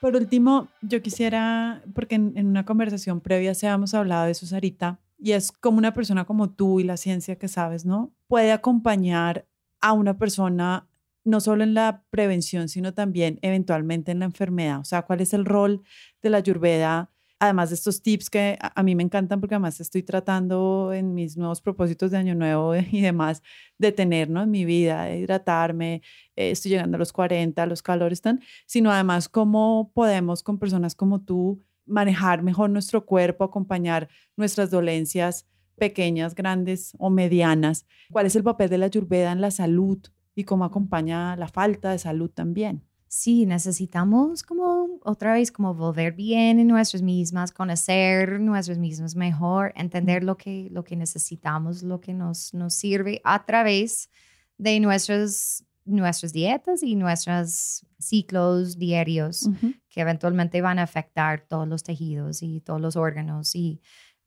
Por 0.01 0.15
último, 0.15 0.67
yo 0.81 1.03
quisiera, 1.03 1.83
porque 1.93 2.15
en, 2.15 2.47
una 2.47 2.65
conversación 2.65 3.21
previa 3.21 3.53
se 3.53 3.67
habíamos 3.67 3.93
hablado 3.93 4.25
de 4.25 4.31
eso, 4.31 4.47
Sarita, 4.47 4.99
y 5.19 5.33
es 5.33 5.51
como 5.51 5.77
una 5.77 5.93
persona 5.93 6.25
como 6.25 6.49
tú 6.49 6.79
y 6.79 6.83
la 6.83 6.97
ciencia 6.97 7.35
que 7.35 7.47
sabes, 7.47 7.85
¿no? 7.85 8.11
Puede 8.27 8.51
acompañar 8.51 9.45
a 9.79 9.93
una 9.93 10.17
persona 10.17 10.87
no 11.23 11.39
solo 11.39 11.63
en 11.63 11.75
la 11.75 12.03
prevención, 12.09 12.67
sino 12.67 12.95
también 12.95 13.37
eventualmente 13.43 14.11
en 14.11 14.17
la 14.17 14.25
enfermedad. 14.25 14.79
O 14.79 14.85
sea, 14.85 15.03
¿cuál 15.03 15.21
es 15.21 15.35
el 15.35 15.45
rol 15.45 15.83
de 16.23 16.31
la 16.31 16.37
ayurveda 16.37 17.10
además 17.41 17.69
de 17.69 17.75
estos 17.75 18.03
tips 18.03 18.29
que 18.29 18.59
a, 18.61 18.83
mí 18.83 18.93
me 18.93 19.01
encantan 19.01 19.39
porque 19.39 19.55
además 19.55 19.79
estoy 19.79 20.03
tratando 20.03 20.93
en 20.93 21.15
mis 21.15 21.37
nuevos 21.37 21.59
propósitos 21.59 22.11
de 22.11 22.17
año 22.17 22.35
nuevo 22.35 22.75
y 22.91 23.01
demás 23.01 23.41
de 23.79 23.91
tener 23.91 24.29
¿no? 24.29 24.43
en 24.43 24.51
mi 24.51 24.63
vida, 24.63 25.05
de 25.05 25.17
hidratarme, 25.17 26.03
eh, 26.35 26.51
estoy 26.51 26.69
llegando 26.69 26.97
a 26.97 26.99
los 26.99 27.11
40, 27.11 27.65
los 27.65 27.81
calores 27.81 28.17
están, 28.17 28.41
sino 28.67 28.91
además 28.91 29.27
cómo 29.27 29.91
podemos 29.95 30.43
con 30.43 30.59
personas 30.59 30.93
como 30.93 31.21
tú 31.21 31.59
manejar 31.87 32.43
mejor 32.43 32.69
nuestro 32.69 33.07
cuerpo, 33.07 33.43
acompañar 33.43 34.07
nuestras 34.37 34.69
dolencias 34.69 35.47
pequeñas, 35.79 36.35
grandes 36.35 36.93
o 36.99 37.09
medianas. 37.09 37.87
¿Cuál 38.11 38.27
es 38.27 38.35
el 38.35 38.43
papel 38.43 38.69
de 38.69 38.77
la 38.77 38.85
ayurveda 38.85 39.31
en 39.31 39.41
la 39.41 39.49
salud 39.49 39.97
y 40.35 40.43
cómo 40.43 40.63
acompaña 40.63 41.35
la 41.37 41.47
falta 41.47 41.89
de 41.89 41.97
salud 41.97 42.29
también? 42.29 42.83
Sí, 43.11 43.45
necesitamos 43.45 44.41
como 44.41 44.87
otra 45.03 45.33
vez 45.33 45.51
como 45.51 45.73
volver 45.73 46.13
bien 46.13 46.59
en 46.59 46.67
nuestras 46.67 47.01
mismas, 47.01 47.51
conocer 47.51 48.39
nuestras 48.39 48.77
mismas 48.77 49.17
mejor, 49.17 49.73
entender 49.75 50.23
lo 50.23 50.37
que, 50.37 50.69
lo 50.71 50.85
que 50.85 50.95
necesitamos, 50.95 51.83
lo 51.83 51.99
que 51.99 52.13
nos, 52.13 52.53
nos 52.53 52.73
sirve 52.73 53.19
a 53.25 53.45
través 53.45 54.09
de 54.57 54.79
nuestras, 54.79 55.65
nuestras 55.83 56.31
dietas 56.31 56.83
y 56.83 56.95
nuestros 56.95 57.85
ciclos 57.99 58.77
diarios 58.77 59.49
que 59.89 60.01
eventualmente 60.01 60.61
van 60.61 60.79
a 60.79 60.83
afectar 60.83 61.45
todos 61.45 61.67
los 61.67 61.83
tejidos 61.83 62.41
y 62.41 62.61
todos 62.61 62.79
los 62.79 62.95
órganos 62.95 63.55
y 63.55 63.81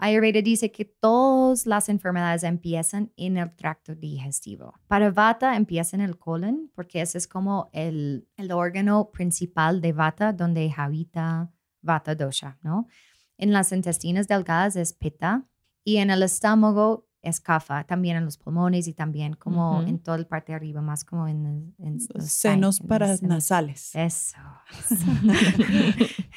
Ayurveda 0.04 0.42
dice 0.42 0.70
que 0.70 0.84
todas 0.84 1.64
las 1.64 1.88
enfermedades 1.88 2.42
empiezan 2.42 3.10
en 3.16 3.38
el 3.38 3.56
tracto 3.56 3.94
digestivo. 3.94 4.74
Para 4.86 5.10
Vata 5.10 5.56
empieza 5.56 5.96
en 5.96 6.02
el 6.02 6.18
colon 6.18 6.70
porque 6.74 7.00
ese 7.00 7.16
es 7.16 7.26
como 7.26 7.70
el, 7.72 8.28
el 8.36 8.52
órgano 8.52 9.10
principal 9.10 9.80
de 9.80 9.94
Vata 9.94 10.34
donde 10.34 10.70
habita 10.76 11.50
Vata 11.80 12.14
dosha, 12.14 12.58
¿no? 12.60 12.86
En 13.38 13.52
las 13.54 13.72
intestinas 13.72 14.28
delgadas 14.28 14.76
es 14.76 14.92
Pitta 14.92 15.46
y 15.84 15.96
en 15.96 16.10
el 16.10 16.22
estómago 16.22 17.08
es 17.22 17.40
Kapha, 17.40 17.84
también 17.84 18.18
en 18.18 18.26
los 18.26 18.36
pulmones 18.36 18.86
y 18.86 18.92
también 18.92 19.32
como 19.32 19.82
en 19.82 19.98
toda 20.00 20.18
la 20.18 20.28
parte 20.28 20.52
de 20.52 20.56
arriba, 20.56 20.82
más 20.82 21.04
como 21.04 21.26
en, 21.26 21.74
los 21.78 22.24
senos 22.26 22.80
paranasales. 22.80 23.94
Eso. 23.94 24.36
eso. 24.90 25.06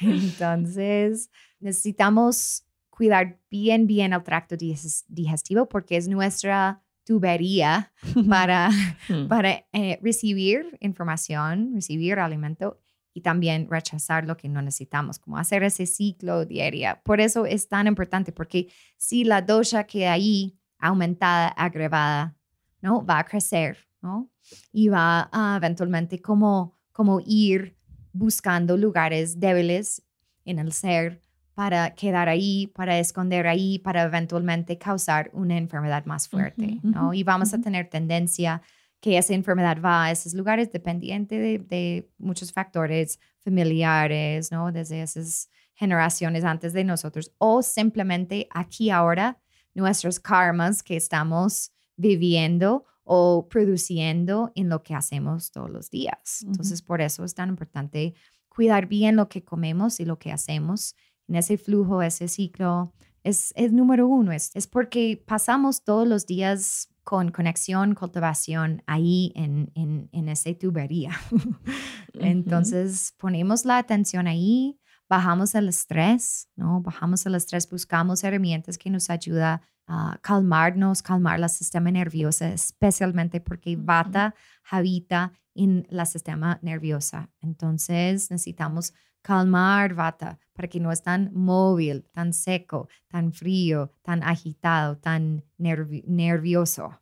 Entonces, 0.00 1.30
necesitamos 1.60 2.64
cuidar 2.98 3.38
bien, 3.48 3.86
bien 3.86 4.12
el 4.12 4.24
tracto 4.24 4.56
digestivo 4.56 5.68
porque 5.68 5.96
es 5.96 6.08
nuestra 6.08 6.82
tubería 7.04 7.92
para, 8.28 8.70
hmm. 9.08 9.28
para 9.28 9.64
eh, 9.72 10.00
recibir 10.02 10.76
información, 10.80 11.70
recibir 11.74 12.18
alimento 12.18 12.80
y 13.14 13.20
también 13.20 13.68
rechazar 13.70 14.26
lo 14.26 14.36
que 14.36 14.48
no 14.48 14.60
necesitamos, 14.62 15.20
como 15.20 15.38
hacer 15.38 15.62
ese 15.62 15.86
ciclo 15.86 16.44
diario. 16.44 16.98
Por 17.04 17.20
eso 17.20 17.46
es 17.46 17.68
tan 17.68 17.86
importante, 17.86 18.32
porque 18.32 18.66
si 18.96 19.22
la 19.22 19.42
dosha 19.42 19.84
queda 19.84 20.12
ahí 20.12 20.58
aumentada, 20.78 21.48
agravada, 21.48 22.36
¿no? 22.82 23.06
Va 23.06 23.20
a 23.20 23.24
crecer, 23.24 23.78
¿no? 24.02 24.28
Y 24.72 24.88
va 24.88 25.28
a 25.32 25.56
eventualmente 25.56 26.20
como, 26.20 26.76
como 26.90 27.20
ir 27.24 27.76
buscando 28.12 28.76
lugares 28.76 29.38
débiles 29.38 30.02
en 30.44 30.58
el 30.58 30.72
ser 30.72 31.22
para 31.58 31.92
quedar 31.92 32.28
ahí, 32.28 32.68
para 32.68 33.00
esconder 33.00 33.48
ahí, 33.48 33.80
para 33.80 34.04
eventualmente 34.04 34.78
causar 34.78 35.28
una 35.32 35.58
enfermedad 35.58 36.04
más 36.04 36.28
fuerte, 36.28 36.78
¿no? 36.84 37.12
Y 37.12 37.24
vamos 37.24 37.52
a 37.52 37.60
tener 37.60 37.90
tendencia 37.90 38.62
que 39.00 39.18
esa 39.18 39.34
enfermedad 39.34 39.82
va 39.84 40.04
a 40.04 40.12
esos 40.12 40.34
lugares 40.34 40.70
dependiente 40.70 41.36
de, 41.36 41.58
de 41.58 42.08
muchos 42.16 42.52
factores 42.52 43.18
familiares, 43.40 44.52
¿no? 44.52 44.70
Desde 44.70 45.02
esas 45.02 45.50
generaciones 45.74 46.44
antes 46.44 46.72
de 46.74 46.84
nosotros 46.84 47.32
o 47.38 47.60
simplemente 47.60 48.46
aquí 48.52 48.90
ahora 48.90 49.40
nuestros 49.74 50.20
karmas 50.20 50.84
que 50.84 50.94
estamos 50.94 51.72
viviendo 51.96 52.84
o 53.02 53.48
produciendo 53.48 54.52
en 54.54 54.68
lo 54.68 54.84
que 54.84 54.94
hacemos 54.94 55.50
todos 55.50 55.70
los 55.70 55.90
días. 55.90 56.44
Entonces, 56.46 56.82
por 56.82 57.00
eso 57.00 57.24
es 57.24 57.34
tan 57.34 57.48
importante 57.48 58.14
cuidar 58.48 58.86
bien 58.86 59.16
lo 59.16 59.28
que 59.28 59.42
comemos 59.42 59.98
y 59.98 60.04
lo 60.04 60.20
que 60.20 60.30
hacemos 60.30 60.94
en 61.28 61.36
ese 61.36 61.58
flujo, 61.58 62.02
ese 62.02 62.28
ciclo. 62.28 62.92
Es, 63.22 63.52
es 63.56 63.72
número 63.72 64.06
uno, 64.06 64.32
es, 64.32 64.50
es 64.54 64.66
porque 64.66 65.22
pasamos 65.26 65.84
todos 65.84 66.06
los 66.06 66.26
días 66.26 66.88
con 67.04 67.30
conexión, 67.30 67.94
cultivación 67.94 68.82
ahí 68.86 69.32
en, 69.34 69.70
en, 69.74 70.08
en 70.12 70.28
esa 70.28 70.52
tubería. 70.54 71.12
Entonces, 72.14 73.14
ponemos 73.18 73.64
la 73.64 73.78
atención 73.78 74.26
ahí, 74.26 74.78
bajamos 75.08 75.54
el 75.54 75.68
estrés, 75.68 76.48
¿no? 76.54 76.80
Bajamos 76.80 77.24
el 77.26 77.34
estrés, 77.34 77.68
buscamos 77.68 78.22
herramientas 78.24 78.76
que 78.78 78.90
nos 78.90 79.10
ayudan 79.10 79.60
a 79.86 80.18
calmarnos, 80.20 81.02
calmar 81.02 81.40
el 81.40 81.48
sistema 81.48 81.90
nervioso, 81.90 82.44
especialmente 82.44 83.40
porque 83.40 83.76
Vata 83.76 84.34
habita 84.70 85.32
en 85.54 85.86
la 85.88 86.04
sistema 86.04 86.58
nerviosa. 86.62 87.30
Entonces 87.40 88.30
necesitamos 88.30 88.92
calmar 89.22 89.94
Vata 89.94 90.38
para 90.52 90.68
que 90.68 90.80
no 90.80 90.90
es 90.90 91.02
tan 91.02 91.30
móvil, 91.34 92.04
tan 92.12 92.32
seco, 92.32 92.88
tan 93.06 93.32
frío, 93.32 93.92
tan 94.02 94.22
agitado, 94.22 94.96
tan 94.96 95.44
nervioso. 95.56 97.00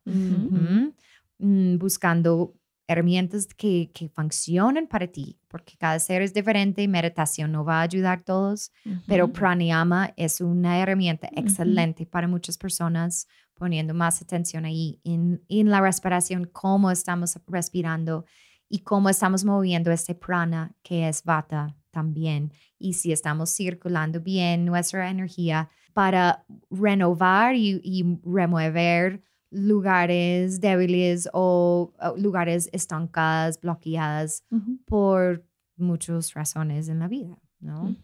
Mm, 1.39 1.79
buscando 1.79 2.55
herramientas 2.89 3.47
que, 3.47 3.91
que 3.93 4.09
funcionen 4.09 4.87
para 4.87 5.07
ti, 5.07 5.39
porque 5.49 5.77
cada 5.77 5.99
ser 5.99 6.23
es 6.23 6.33
diferente, 6.33 6.87
meditación 6.87 7.53
no 7.53 7.65
va 7.65 7.81
a 7.81 7.83
ayudar 7.83 8.19
a 8.19 8.23
todos, 8.23 8.73
pero 9.07 9.33
pranayama 9.33 10.13
es 10.17 10.41
una 10.41 10.79
herramienta 10.79 11.29
excelente 11.33 12.07
para 12.07 12.29
muchas 12.29 12.57
personas, 12.59 13.27
poniendo 13.55 13.95
más 13.95 14.21
atención 14.23 14.65
ahí 14.67 15.01
en, 15.03 15.43
en 15.49 15.71
la 15.71 15.81
respiración, 15.81 16.45
cómo 16.53 16.91
estamos 16.91 17.39
respirando 17.47 18.27
y 18.69 18.81
cómo 18.81 19.09
estamos 19.09 19.45
moviendo 19.45 19.91
este 19.91 20.15
prana 20.15 20.75
que 20.83 21.09
es 21.09 21.25
vata 21.25 21.75
también, 21.97 22.53
y 22.79 22.93
si 22.93 23.11
estamos 23.11 23.49
circulando 23.57 24.21
bien 24.21 24.67
nuestra 24.67 25.09
energía 25.09 25.71
para 25.95 26.45
renovar 26.71 27.55
y, 27.55 27.81
y 27.83 28.05
remover 28.23 29.23
lugares 29.51 30.61
débiles 30.61 31.27
o, 31.33 31.95
lugares 32.19 32.69
estancadas, 32.73 33.59
bloqueadas 33.59 34.45
por 34.85 35.43
muchas 35.77 36.35
razones 36.35 36.89
en 36.89 36.99
la 36.99 37.09
vida, 37.09 37.39
¿no? 37.61 37.97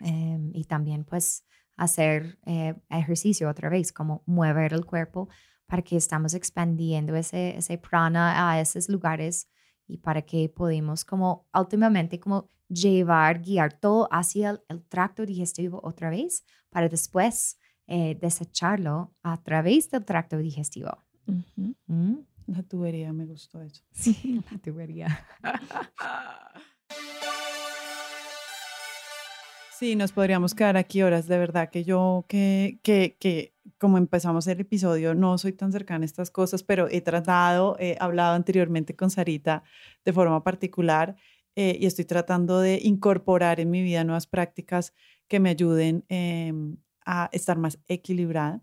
Em, 0.00 0.50
y 0.54 0.64
también 0.64 1.04
pues 1.04 1.44
hacer 1.78 2.38
eh, 2.44 2.74
ejercicio 2.90 3.48
otra 3.48 3.70
vez, 3.70 3.90
como 3.90 4.22
mover 4.26 4.74
el 4.74 4.84
cuerpo 4.84 5.30
para 5.66 5.80
que 5.80 5.96
estamos 5.96 6.34
expandiendo 6.34 7.16
ese, 7.16 7.56
ese 7.56 7.78
prana 7.78 8.50
a 8.50 8.60
esos 8.60 8.90
lugares 8.90 9.48
y 9.86 9.96
para 9.96 10.20
que 10.22 10.48
podamos 10.48 11.04
como 11.04 11.46
últimamente 11.54 12.20
como 12.20 12.48
llevar, 12.70 13.42
guiar 13.42 13.72
todo 13.72 14.08
hacia 14.10 14.50
el, 14.50 14.60
el 14.68 14.82
tracto 14.84 15.26
digestivo 15.26 15.80
otra 15.82 16.08
vez 16.08 16.44
para 16.70 16.88
después 16.88 17.58
eh, 17.86 18.16
desecharlo 18.20 19.12
a 19.22 19.36
través 19.42 19.90
del 19.90 20.04
tracto 20.04 20.38
digestivo. 20.38 20.96
¿Mm? 21.26 22.14
La 22.46 22.62
tubería, 22.62 23.12
me 23.12 23.26
gustó 23.26 23.60
eso. 23.62 23.82
Sí, 23.92 24.40
la 24.50 24.58
tubería. 24.58 25.26
Sí, 29.80 29.96
nos 29.96 30.12
podríamos 30.12 30.54
quedar 30.54 30.76
aquí 30.76 31.00
horas, 31.00 31.26
de 31.26 31.38
verdad 31.38 31.70
que 31.70 31.84
yo, 31.84 32.26
que, 32.28 32.80
que, 32.82 33.16
que 33.18 33.54
como 33.78 33.96
empezamos 33.96 34.46
el 34.46 34.60
episodio, 34.60 35.14
no 35.14 35.38
soy 35.38 35.54
tan 35.54 35.72
cercana 35.72 36.02
a 36.02 36.04
estas 36.04 36.30
cosas, 36.30 36.62
pero 36.62 36.86
he 36.90 37.00
tratado, 37.00 37.78
he 37.80 37.96
hablado 37.98 38.34
anteriormente 38.34 38.94
con 38.94 39.10
Sarita 39.10 39.62
de 40.04 40.12
forma 40.12 40.44
particular 40.44 41.16
eh, 41.56 41.76
y 41.80 41.86
estoy 41.86 42.04
tratando 42.04 42.60
de 42.60 42.80
incorporar 42.82 43.60
en 43.60 43.70
mi 43.70 43.82
vida 43.82 44.04
nuevas 44.04 44.26
prácticas 44.26 44.94
que 45.28 45.40
me 45.40 45.50
ayuden 45.50 46.04
eh, 46.08 46.52
a 47.04 47.28
estar 47.32 47.58
más 47.58 47.78
equilibrada. 47.88 48.62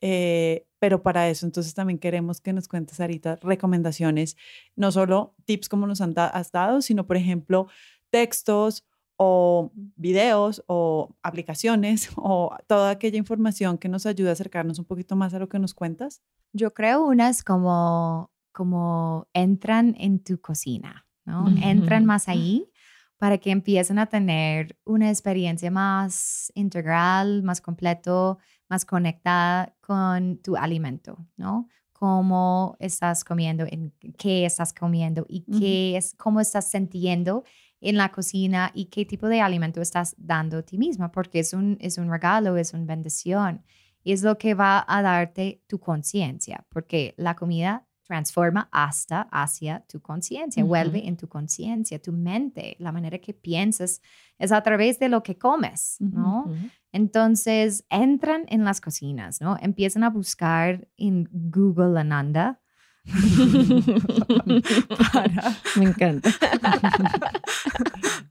Eh, 0.00 0.66
pero 0.78 1.02
para 1.02 1.30
eso 1.30 1.46
entonces 1.46 1.72
también 1.72 1.98
queremos 1.98 2.40
que 2.40 2.52
nos 2.52 2.68
cuentes 2.68 3.00
ahorita 3.00 3.36
recomendaciones, 3.36 4.36
no 4.76 4.92
solo 4.92 5.34
tips 5.46 5.68
como 5.70 5.86
nos 5.86 6.02
han 6.02 6.12
has 6.16 6.52
dado, 6.52 6.82
sino 6.82 7.06
por 7.06 7.16
ejemplo 7.16 7.68
textos 8.10 8.84
o 9.16 9.72
videos 9.74 10.62
o 10.66 11.14
aplicaciones 11.22 12.10
o 12.16 12.54
toda 12.66 12.90
aquella 12.90 13.16
información 13.16 13.78
que 13.78 13.88
nos 13.88 14.06
ayude 14.06 14.28
a 14.28 14.32
acercarnos 14.32 14.78
un 14.78 14.84
poquito 14.84 15.16
más 15.16 15.32
a 15.34 15.38
lo 15.38 15.48
que 15.48 15.58
nos 15.58 15.72
cuentas. 15.72 16.20
Yo 16.52 16.74
creo 16.74 17.04
unas 17.06 17.42
como, 17.42 18.30
como 18.52 19.26
entran 19.32 19.94
en 19.98 20.22
tu 20.22 20.40
cocina, 20.40 21.06
¿no? 21.24 21.46
Entran 21.62 22.04
más 22.04 22.28
ahí 22.28 22.70
para 23.18 23.38
que 23.38 23.50
empiecen 23.50 23.98
a 23.98 24.06
tener 24.06 24.76
una 24.84 25.08
experiencia 25.08 25.70
más 25.70 26.52
integral, 26.54 27.42
más 27.42 27.60
completo, 27.60 28.38
más 28.68 28.84
conectada 28.84 29.74
con 29.80 30.38
tu 30.38 30.56
alimento, 30.56 31.26
¿no? 31.36 31.68
Cómo 31.92 32.76
estás 32.80 33.24
comiendo, 33.24 33.64
en 33.70 33.92
qué 34.18 34.44
estás 34.44 34.72
comiendo 34.72 35.24
y 35.28 35.42
qué 35.58 35.96
es, 35.96 36.14
cómo 36.18 36.40
estás 36.40 36.70
sintiendo 36.70 37.44
en 37.80 37.96
la 37.96 38.10
cocina 38.10 38.72
y 38.74 38.86
qué 38.86 39.04
tipo 39.04 39.28
de 39.28 39.40
alimento 39.40 39.80
estás 39.80 40.14
dando 40.18 40.58
a 40.58 40.62
ti 40.62 40.76
misma, 40.76 41.12
porque 41.12 41.40
es 41.40 41.52
un, 41.52 41.76
es 41.80 41.98
un 41.98 42.10
regalo, 42.10 42.56
es 42.56 42.74
una 42.74 42.84
bendición 42.84 43.62
y 44.02 44.12
es 44.12 44.22
lo 44.22 44.36
que 44.38 44.54
va 44.54 44.84
a 44.86 45.02
darte 45.02 45.62
tu 45.66 45.78
conciencia, 45.78 46.66
porque 46.68 47.14
la 47.16 47.36
comida 47.36 47.86
transforma 48.04 48.68
hasta 48.70 49.22
hacia 49.32 49.80
tu 49.88 50.00
conciencia, 50.00 50.62
vuelve 50.62 51.08
en 51.08 51.16
tu 51.16 51.28
conciencia, 51.28 52.00
tu 52.00 52.12
mente, 52.12 52.76
la 52.78 52.92
manera 52.92 53.18
que 53.18 53.34
piensas 53.34 54.00
es 54.38 54.52
a 54.52 54.62
través 54.62 54.98
de 54.98 55.08
lo 55.08 55.22
que 55.22 55.38
comes, 55.38 55.96
¿no? 56.00 56.52
Entonces 56.92 57.86
entran 57.88 58.44
en 58.48 58.64
las 58.64 58.80
cocinas, 58.80 59.40
¿no? 59.40 59.56
Empiezan 59.60 60.04
a 60.04 60.10
buscar 60.10 60.86
en 60.96 61.28
Google 61.32 61.98
Ananda. 61.98 62.60
Me 65.76 65.84
encanta. 65.84 66.30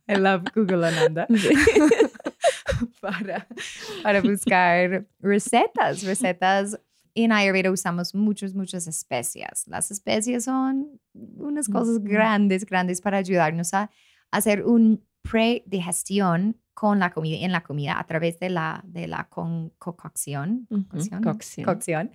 I 0.07 0.15
love 0.15 0.43
Google 0.53 0.86
Ananda. 0.86 1.28
para, 3.01 3.47
para 4.03 4.21
buscar 4.21 5.05
recetas, 5.19 6.03
recetas 6.03 6.80
en 7.16 7.32
Ayurveda 7.32 7.72
usamos 7.72 8.16
muchas, 8.16 8.53
muchas 8.53 8.88
especias. 8.88 9.68
Las 9.68 9.91
especias 9.91 10.45
son 10.45 10.99
unas 11.14 11.70
cosas 11.70 12.03
grandes, 12.03 12.66
grandes 12.66 13.01
para 13.01 13.18
ayudarnos 13.18 13.74
a 13.74 13.91
hacer 14.32 14.64
un 14.66 15.05
predigestión 15.22 16.59
con 16.74 16.99
la 16.99 17.11
comida, 17.11 17.38
en 17.45 17.51
la 17.51 17.61
comida 17.61 17.99
a 17.99 18.05
través 18.05 18.39
de 18.39 18.49
la, 18.49 18.84
de 18.86 19.07
la 19.07 19.30
concocción, 19.30 20.68
cocción, 21.64 22.11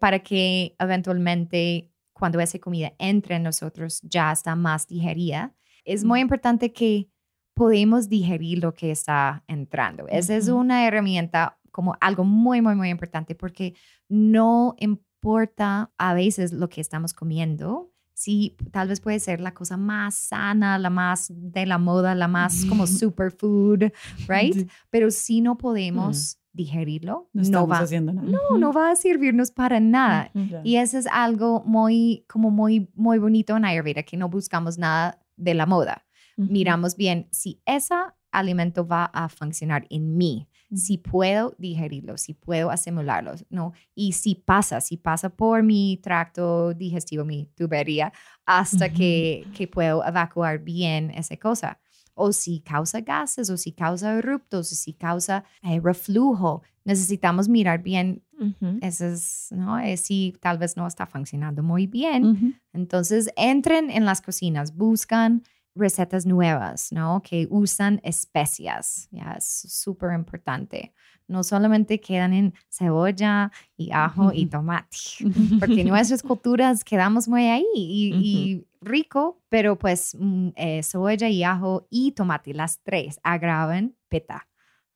para 0.00 0.18
que 0.18 0.74
eventualmente 0.78 1.92
cuando 2.12 2.38
esa 2.40 2.58
comida 2.58 2.92
entre 2.98 3.36
en 3.36 3.44
nosotros 3.44 4.00
ya 4.02 4.30
está 4.30 4.54
más 4.54 4.86
digerida. 4.86 5.54
Es 5.84 6.04
muy 6.04 6.20
importante 6.20 6.72
que 6.72 7.08
podemos 7.54 8.08
digerir 8.08 8.62
lo 8.62 8.74
que 8.74 8.90
está 8.90 9.42
entrando. 9.48 10.06
Esa 10.08 10.36
es 10.36 10.48
una 10.48 10.86
herramienta 10.86 11.58
como 11.70 11.96
algo 12.00 12.24
muy, 12.24 12.62
muy, 12.62 12.74
muy 12.74 12.90
importante 12.90 13.34
porque 13.34 13.74
no 14.08 14.74
importa 14.78 15.92
a 15.98 16.14
veces 16.14 16.52
lo 16.52 16.68
que 16.68 16.80
estamos 16.80 17.12
comiendo. 17.14 17.92
Sí, 18.14 18.56
tal 18.70 18.88
vez 18.88 19.00
puede 19.00 19.18
ser 19.18 19.40
la 19.40 19.54
cosa 19.54 19.76
más 19.78 20.14
sana, 20.14 20.78
la 20.78 20.90
más 20.90 21.32
de 21.34 21.64
la 21.64 21.78
moda, 21.78 22.14
la 22.14 22.28
más 22.28 22.66
como 22.66 22.86
superfood, 22.86 23.84
right? 24.28 24.68
Pero 24.90 25.10
si 25.10 25.40
no 25.40 25.56
podemos 25.56 26.38
digerirlo, 26.52 27.30
no, 27.32 27.66
va, 27.66 27.78
haciendo 27.78 28.12
nada. 28.12 28.28
No, 28.28 28.58
no 28.58 28.72
va 28.72 28.90
a 28.90 28.96
servirnos 28.96 29.50
para 29.50 29.80
nada. 29.80 30.30
Y 30.64 30.76
eso 30.76 30.98
es 30.98 31.06
algo 31.06 31.62
muy, 31.64 32.24
como 32.28 32.50
muy, 32.50 32.90
muy 32.94 33.18
bonito 33.18 33.56
en 33.56 33.64
Ayurveda, 33.64 34.02
que 34.02 34.16
no 34.16 34.28
buscamos 34.28 34.76
nada 34.76 35.18
de 35.36 35.54
la 35.54 35.66
moda. 35.66 36.04
Miramos 36.36 36.96
bien 36.96 37.28
si 37.30 37.60
ese 37.66 37.94
alimento 38.30 38.86
va 38.86 39.04
a 39.04 39.28
funcionar 39.28 39.86
en 39.90 40.16
mí, 40.16 40.48
si 40.74 40.98
puedo 40.98 41.54
digerirlo, 41.58 42.16
si 42.16 42.34
puedo 42.34 42.70
asimilarlo, 42.70 43.32
¿no? 43.50 43.72
Y 43.94 44.12
si 44.12 44.34
pasa, 44.36 44.80
si 44.80 44.96
pasa 44.96 45.28
por 45.28 45.62
mi 45.62 45.98
tracto 46.02 46.72
digestivo, 46.74 47.24
mi 47.24 47.46
tubería, 47.56 48.12
hasta 48.46 48.92
que, 48.92 49.46
que 49.56 49.66
puedo 49.66 50.04
evacuar 50.06 50.58
bien 50.60 51.10
esa 51.10 51.36
cosa. 51.36 51.78
o 52.14 52.32
si 52.32 52.60
causa 52.60 53.00
gases, 53.00 53.48
o 53.48 53.56
si 53.56 53.72
causa 53.72 54.12
eruptos, 54.18 54.70
o 54.72 54.74
si 54.74 54.92
causa 54.92 55.42
eh, 55.62 55.80
reflujo. 55.82 56.62
Necesitamos 56.84 57.48
mirar 57.48 57.82
bien, 57.82 58.22
Ujú. 58.38 58.78
eso 58.82 59.06
es, 59.06 59.48
¿no? 59.52 59.78
Eh, 59.78 59.96
si 59.96 60.34
tal 60.40 60.58
vez 60.58 60.76
no 60.76 60.86
está 60.86 61.06
funcionando 61.06 61.62
muy 61.62 61.86
bien. 61.86 62.60
Entonces, 62.74 63.30
entren 63.36 63.90
en 63.90 64.04
las 64.04 64.20
cocinas, 64.20 64.76
buscan 64.76 65.42
recetas 65.74 66.26
nuevas, 66.26 66.92
¿no? 66.92 67.22
Que 67.22 67.46
usan 67.50 68.00
especias, 68.02 69.08
ya 69.10 69.34
es 69.38 69.44
súper 69.44 70.12
importante. 70.14 70.92
No 71.26 71.44
solamente 71.44 72.00
quedan 72.00 72.32
en 72.32 72.54
cebolla 72.68 73.52
y 73.76 73.92
ajo 73.92 74.32
y 74.32 74.46
tomate, 74.46 74.96
porque 75.60 75.84
nuestras 75.84 76.22
culturas 76.22 76.82
quedamos 76.82 77.28
muy 77.28 77.46
ahí 77.46 77.66
y, 77.74 78.12
y 78.14 78.66
rico, 78.80 79.40
pero 79.48 79.78
pues 79.78 80.16
mm, 80.18 80.48
eh, 80.56 80.82
cebolla 80.82 81.28
y 81.28 81.44
ajo 81.44 81.86
y 81.88 82.12
tomate, 82.12 82.52
las 82.52 82.80
tres 82.82 83.20
agravan 83.22 83.94
peta, 84.08 84.48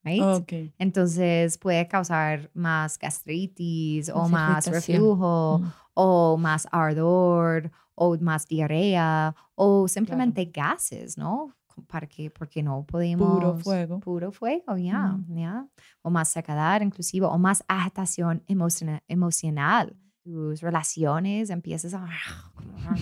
right? 0.05 0.21
Ok. 0.21 0.53
Entonces 0.77 1.57
puede 1.57 1.87
causar 1.87 2.49
más 2.53 2.97
gastritis 2.97 4.09
o 4.09 4.29
Más 4.29 4.67
reflujo 4.67 5.59
Mm. 5.61 5.71
o 5.95 6.37
más 6.37 6.67
ardor 6.71 7.71
o 7.95 8.15
más 8.17 8.47
diarrea 8.47 9.35
o 9.55 9.87
simplemente 9.87 10.45
gases, 10.45 11.17
¿no? 11.17 11.53
Para 11.87 12.07
que, 12.07 12.29
porque 12.29 12.63
no 12.63 12.85
podemos... 12.85 13.27
Puro 13.33 13.57
fuego. 13.57 13.99
Puro 13.99 14.31
fuego, 14.31 14.77
ya, 14.77 15.15
Ujú. 15.19 15.35
ya. 15.35 15.67
O 16.01 16.09
más 16.09 16.29
secedad 16.29 16.79
inclusive, 16.81 17.25
o 17.25 17.37
más 17.37 17.63
agitación 17.67 18.41
emociona- 18.47 19.03
emocional. 19.09 19.95
Tus 20.25 20.61
relaciones 20.61 21.51
empiezas 21.51 21.93
a... 21.93 22.09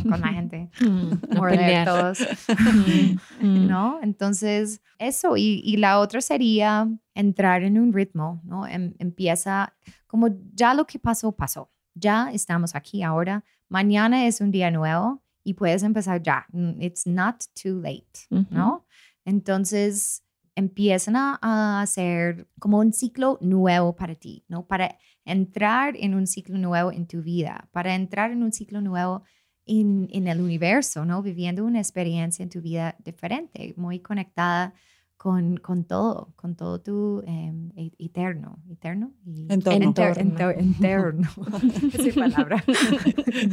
con 0.09 0.19
la 0.19 0.27
gente. 0.27 0.69
Mm, 0.81 1.37
morder 1.37 1.85
todos. 1.85 2.19
Mm, 2.49 3.45
mm. 3.45 3.67
¿no? 3.67 3.99
Entonces, 4.03 4.81
eso. 4.99 5.37
Y, 5.37 5.61
y 5.63 5.77
la 5.77 5.99
otra 5.99 6.19
sería 6.19 6.85
entrar 7.15 7.63
en 7.63 7.79
un 7.79 7.93
ritmo, 7.93 8.41
¿no? 8.43 8.67
Em- 8.67 8.93
empieza 8.99 9.73
como 10.05 10.27
ya 10.53 10.73
lo 10.73 10.85
que 10.85 10.99
pasó, 10.99 11.31
pasó. 11.31 11.71
Ya 11.95 12.29
estamos 12.33 12.75
aquí 12.75 13.03
ahora. 13.03 13.45
Mañana 13.69 14.27
es 14.27 14.41
un 14.41 14.51
día 14.51 14.69
nuevo 14.69 15.23
y 15.45 15.53
puedes 15.53 15.81
empezar 15.83 16.21
ya. 16.21 16.45
It's 16.79 17.07
not 17.07 17.45
too 17.61 17.79
late. 17.79 18.27
¿no? 18.49 18.85
Entonces, 19.23 20.23
empiezan 20.55 21.15
a, 21.15 21.39
a 21.41 21.81
hacer 21.81 22.49
como 22.59 22.79
un 22.79 22.91
ciclo 22.91 23.37
nuevo 23.41 23.95
para 23.95 24.15
ti, 24.15 24.43
¿no? 24.49 24.65
Para 24.65 24.97
entrar 25.25 25.95
en 25.97 26.15
un 26.15 26.27
ciclo 26.27 26.57
nuevo 26.57 26.91
en 26.91 27.07
tu 27.07 27.21
vida, 27.21 27.69
para 27.71 27.95
entrar 27.95 28.31
en 28.31 28.43
un 28.43 28.51
ciclo 28.51 28.81
nuevo 28.81 29.23
en, 29.65 30.07
en 30.11 30.27
el 30.27 30.41
universo, 30.41 31.05
¿no? 31.05 31.21
Viviendo 31.21 31.63
una 31.65 31.79
experiencia 31.79 32.43
en 32.43 32.49
tu 32.49 32.61
vida 32.61 32.95
diferente, 33.03 33.73
muy 33.77 33.99
conectada 33.99 34.73
con, 35.15 35.55
con 35.55 35.85
todo, 35.85 36.33
con 36.35 36.57
todo 36.57 36.81
tu 36.81 37.23
em, 37.25 37.71
e- 37.77 37.93
eterno, 37.97 38.61
eterno 38.69 39.13
y 39.25 39.47
Entorno. 39.49 39.79
enter- 39.93 40.17
Entorno. 40.17 40.49
enter- 40.51 40.59
enterno. 40.59 41.29
Esa 41.93 42.19
palabra. 42.19 42.63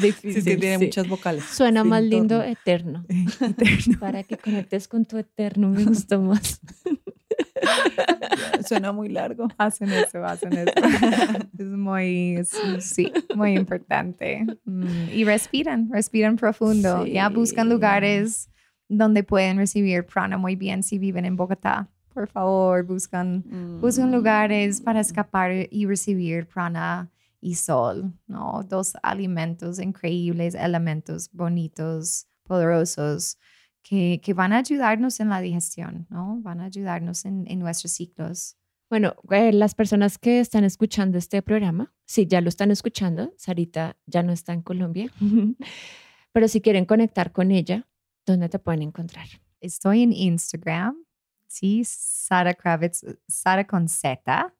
Sí, 0.00 0.08
es 0.08 0.16
que 0.44 0.56
tiene 0.56 0.78
sí. 0.78 0.84
muchas 0.86 1.08
vocales. 1.08 1.44
Suena 1.44 1.82
Sí, 1.84 1.88
más 1.88 2.02
lindo 2.02 2.42
eterno. 2.42 3.04
Eterno. 3.40 3.98
Para 4.00 4.24
que 4.24 4.36
conectes 4.36 4.88
con 4.88 5.04
tu 5.04 5.16
eterno, 5.16 5.68
me 5.70 5.84
gustó 5.84 6.20
más. 6.20 6.60
Suena 8.66 8.92
muy 8.92 9.08
largo. 9.08 9.48
Hacen 9.58 9.90
eso, 9.92 10.24
hacen 10.24 10.52
eso. 10.56 10.72
es 11.58 11.66
muy, 11.66 12.36
es- 12.36 12.60
sí, 12.80 13.12
muy 13.34 13.54
importante. 13.56 14.46
Mm, 14.64 15.08
Y 15.12 15.24
respiran, 15.24 15.90
respiran 15.92 16.36
profundo. 16.36 17.04
Ya 17.06 17.28
buscan 17.28 17.68
lugares 17.68 18.48
donde 18.88 19.22
pueden 19.22 19.56
recibir 19.58 20.04
prana 20.04 20.36
muy 20.38 20.56
bien 20.56 20.82
si 20.82 20.98
viven 20.98 21.24
en 21.24 21.36
Bogotá. 21.36 21.88
Por 22.12 22.26
favor, 22.28 22.82
buscan, 22.84 23.44
buscan 23.80 24.10
lugares 24.10 24.80
para 24.80 25.00
escapar 25.00 25.52
y 25.70 25.86
recibir 25.86 26.46
prana 26.46 27.08
y 27.40 27.54
sol, 27.54 28.12
¿no? 28.26 28.62
Dos 28.68 28.94
alimentos 29.02 29.78
increíbles, 29.78 30.54
elementos 30.56 31.30
bonitos, 31.32 32.26
poderosos, 32.42 33.38
que, 33.82 34.20
que 34.22 34.34
van 34.34 34.52
a 34.52 34.58
ayudarnos 34.58 35.20
en 35.20 35.28
la 35.28 35.40
digestión, 35.40 36.06
¿no? 36.10 36.38
Van 36.42 36.60
a 36.60 36.64
ayudarnos 36.64 37.24
en, 37.24 37.46
en 37.48 37.58
nuestros 37.58 37.92
ciclos. 37.92 38.56
Bueno, 38.90 39.14
eh, 39.30 39.52
las 39.52 39.74
personas 39.74 40.18
que 40.18 40.40
están 40.40 40.64
escuchando 40.64 41.16
este 41.16 41.42
programa, 41.42 41.92
sí, 42.06 42.26
ya 42.26 42.40
lo 42.40 42.48
están 42.48 42.72
escuchando. 42.72 43.32
Sarita 43.36 43.96
ya 44.06 44.22
no 44.22 44.32
está 44.32 44.52
en 44.52 44.62
Colombia, 44.62 45.10
pero 46.32 46.48
si 46.48 46.60
quieren 46.60 46.86
conectar 46.86 47.30
con 47.30 47.52
ella, 47.52 47.86
¿dónde 48.26 48.48
te 48.48 48.58
pueden 48.58 48.82
encontrar? 48.82 49.26
Estoy 49.60 50.02
en 50.02 50.12
Instagram, 50.12 50.96
sí, 51.46 51.82
Sara 51.84 52.54
Kravitz, 52.54 53.04
Sara 53.28 53.64
con 53.64 53.88
Z, 53.88 54.54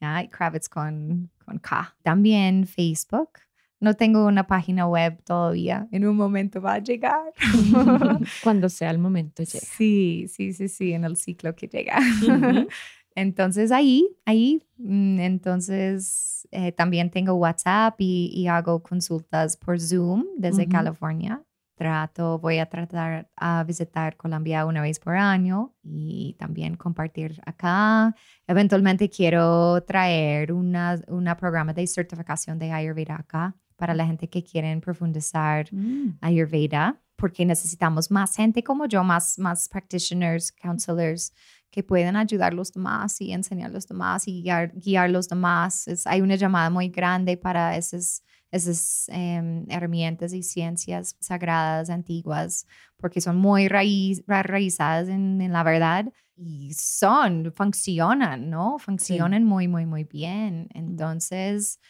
¿ya? 0.00 0.28
Kravitz 0.30 0.68
con, 0.68 1.30
con 1.44 1.58
K. 1.58 1.96
También 2.02 2.66
Facebook. 2.66 3.40
No 3.84 3.92
tengo 3.92 4.24
una 4.24 4.46
página 4.46 4.86
web 4.86 5.22
todavía. 5.24 5.86
En 5.92 6.06
un 6.06 6.16
momento 6.16 6.58
va 6.62 6.74
a 6.74 6.78
llegar. 6.78 7.34
Cuando 8.42 8.70
sea 8.70 8.90
el 8.90 8.98
momento 8.98 9.42
llega. 9.42 9.66
Sí, 9.76 10.24
sí, 10.26 10.54
sí, 10.54 10.68
sí, 10.68 10.94
en 10.94 11.04
el 11.04 11.18
ciclo 11.18 11.54
que 11.54 11.68
llega. 11.68 11.98
Entonces 13.14 13.70
ahí, 13.72 14.08
ahí, 14.24 14.66
mm, 14.78 15.20
entonces 15.20 16.48
eh, 16.50 16.72
también 16.72 17.10
tengo 17.10 17.34
WhatsApp 17.34 17.94
y, 17.98 18.32
y 18.34 18.48
hago 18.48 18.82
consultas 18.82 19.58
por 19.58 19.78
Zoom 19.78 20.24
desde. 20.38 20.66
California. 20.66 21.42
Trato, 21.76 22.38
voy 22.38 22.58
a 22.58 22.66
tratar 22.66 23.28
a 23.36 23.64
visitar 23.64 24.16
Colombia 24.16 24.64
una 24.64 24.80
vez 24.80 24.98
por 24.98 25.14
año 25.16 25.74
y 25.82 26.36
también 26.38 26.76
compartir 26.76 27.40
acá. 27.44 28.14
Eventualmente 28.46 29.10
quiero 29.10 29.82
traer 29.82 30.52
una, 30.52 30.98
una 31.08 31.36
programa 31.36 31.74
de 31.74 31.86
certificación 31.86 32.58
de 32.58 32.72
Ayurveda 32.72 33.16
acá 33.16 33.54
para 33.76 33.94
la 33.94 34.06
gente 34.06 34.28
que 34.28 34.42
quieren 34.42 34.80
profundizar 34.80 35.66
Mm. 35.72 36.18
Ayurveda, 36.20 37.00
porque 37.16 37.44
necesitamos 37.44 38.10
más 38.10 38.36
gente 38.36 38.62
como 38.62 38.86
yo, 38.86 39.02
más, 39.04 39.38
más 39.38 39.68
practitioners, 39.68 40.52
counselors, 40.52 41.32
que 41.70 41.82
puedan 41.82 42.16
ayudar 42.16 42.52
a 42.52 42.54
los 42.56 42.72
demás 42.72 43.20
y 43.20 43.32
enseñar 43.32 43.70
a 43.70 43.72
los 43.74 43.86
demás 43.88 44.28
y 44.28 44.42
guiar, 44.42 44.72
guiar 44.74 45.06
a 45.06 45.08
los 45.08 45.28
demás. 45.28 45.88
Es- 45.88 46.06
hay 46.06 46.20
una 46.20 46.36
llamada 46.36 46.70
muy 46.70 46.88
grande 46.88 47.36
para 47.36 47.76
esas, 47.76 48.22
esas 48.52 49.08
em, 49.08 49.64
herramientas 49.68 50.32
y 50.32 50.42
ciencias 50.44 51.16
sagradas, 51.18 51.90
antiguas, 51.90 52.66
porque 52.96 53.20
son 53.20 53.36
muy 53.38 53.66
raíz, 53.68 54.22
ra- 54.28 54.44
raízadas 54.44 55.08
en, 55.08 55.40
en 55.40 55.52
la 55.52 55.64
verdad 55.64 56.12
y 56.36 56.72
son, 56.74 57.52
funcionan, 57.56 58.50
¿no? 58.50 58.78
Funcionan 58.78 59.44
muy, 59.44 59.66
muy, 59.66 59.86
muy 59.86 60.04
bien. 60.04 60.68
Entonces, 60.74 61.80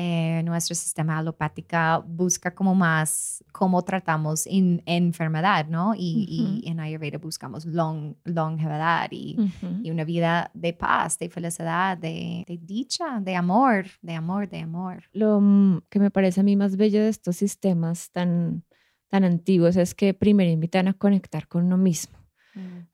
eh, 0.00 0.42
nuestro 0.44 0.74
sistema 0.76 1.18
alopática 1.18 1.98
busca 2.06 2.54
como 2.54 2.74
más 2.74 3.42
cómo 3.52 3.82
tratamos 3.82 4.46
en 4.46 4.80
enfermedad, 4.86 5.66
¿no? 5.68 5.94
Y, 5.96 6.62
y 6.62 6.68
en 6.70 6.78
Ayurveda 6.78 7.18
buscamos 7.18 7.64
long, 7.64 8.14
longevidad 8.24 9.08
y, 9.10 9.36
y 9.82 9.90
una 9.90 10.04
vida 10.04 10.50
de 10.54 10.72
paz, 10.72 11.18
de 11.18 11.28
felicidad, 11.28 11.98
de, 11.98 12.44
de 12.46 12.58
dicha, 12.62 13.18
de 13.20 13.34
amor, 13.34 13.86
de 14.02 14.14
amor, 14.14 14.48
de 14.48 14.60
amor. 14.60 15.02
Lo 15.12 15.40
mm, 15.40 15.80
que 15.90 15.98
me 15.98 16.10
parece 16.10 16.40
a 16.40 16.44
mí 16.44 16.54
más 16.54 16.76
bello 16.76 17.00
de 17.00 17.08
estos 17.08 17.34
sistemas 17.36 18.10
tan, 18.12 18.62
tan 19.08 19.24
antiguos 19.24 19.76
es 19.76 19.94
que 19.94 20.14
primero 20.14 20.50
invitan 20.50 20.86
a 20.86 20.94
conectar 20.94 21.48
con 21.48 21.64
uno 21.64 21.76
mismo, 21.76 22.16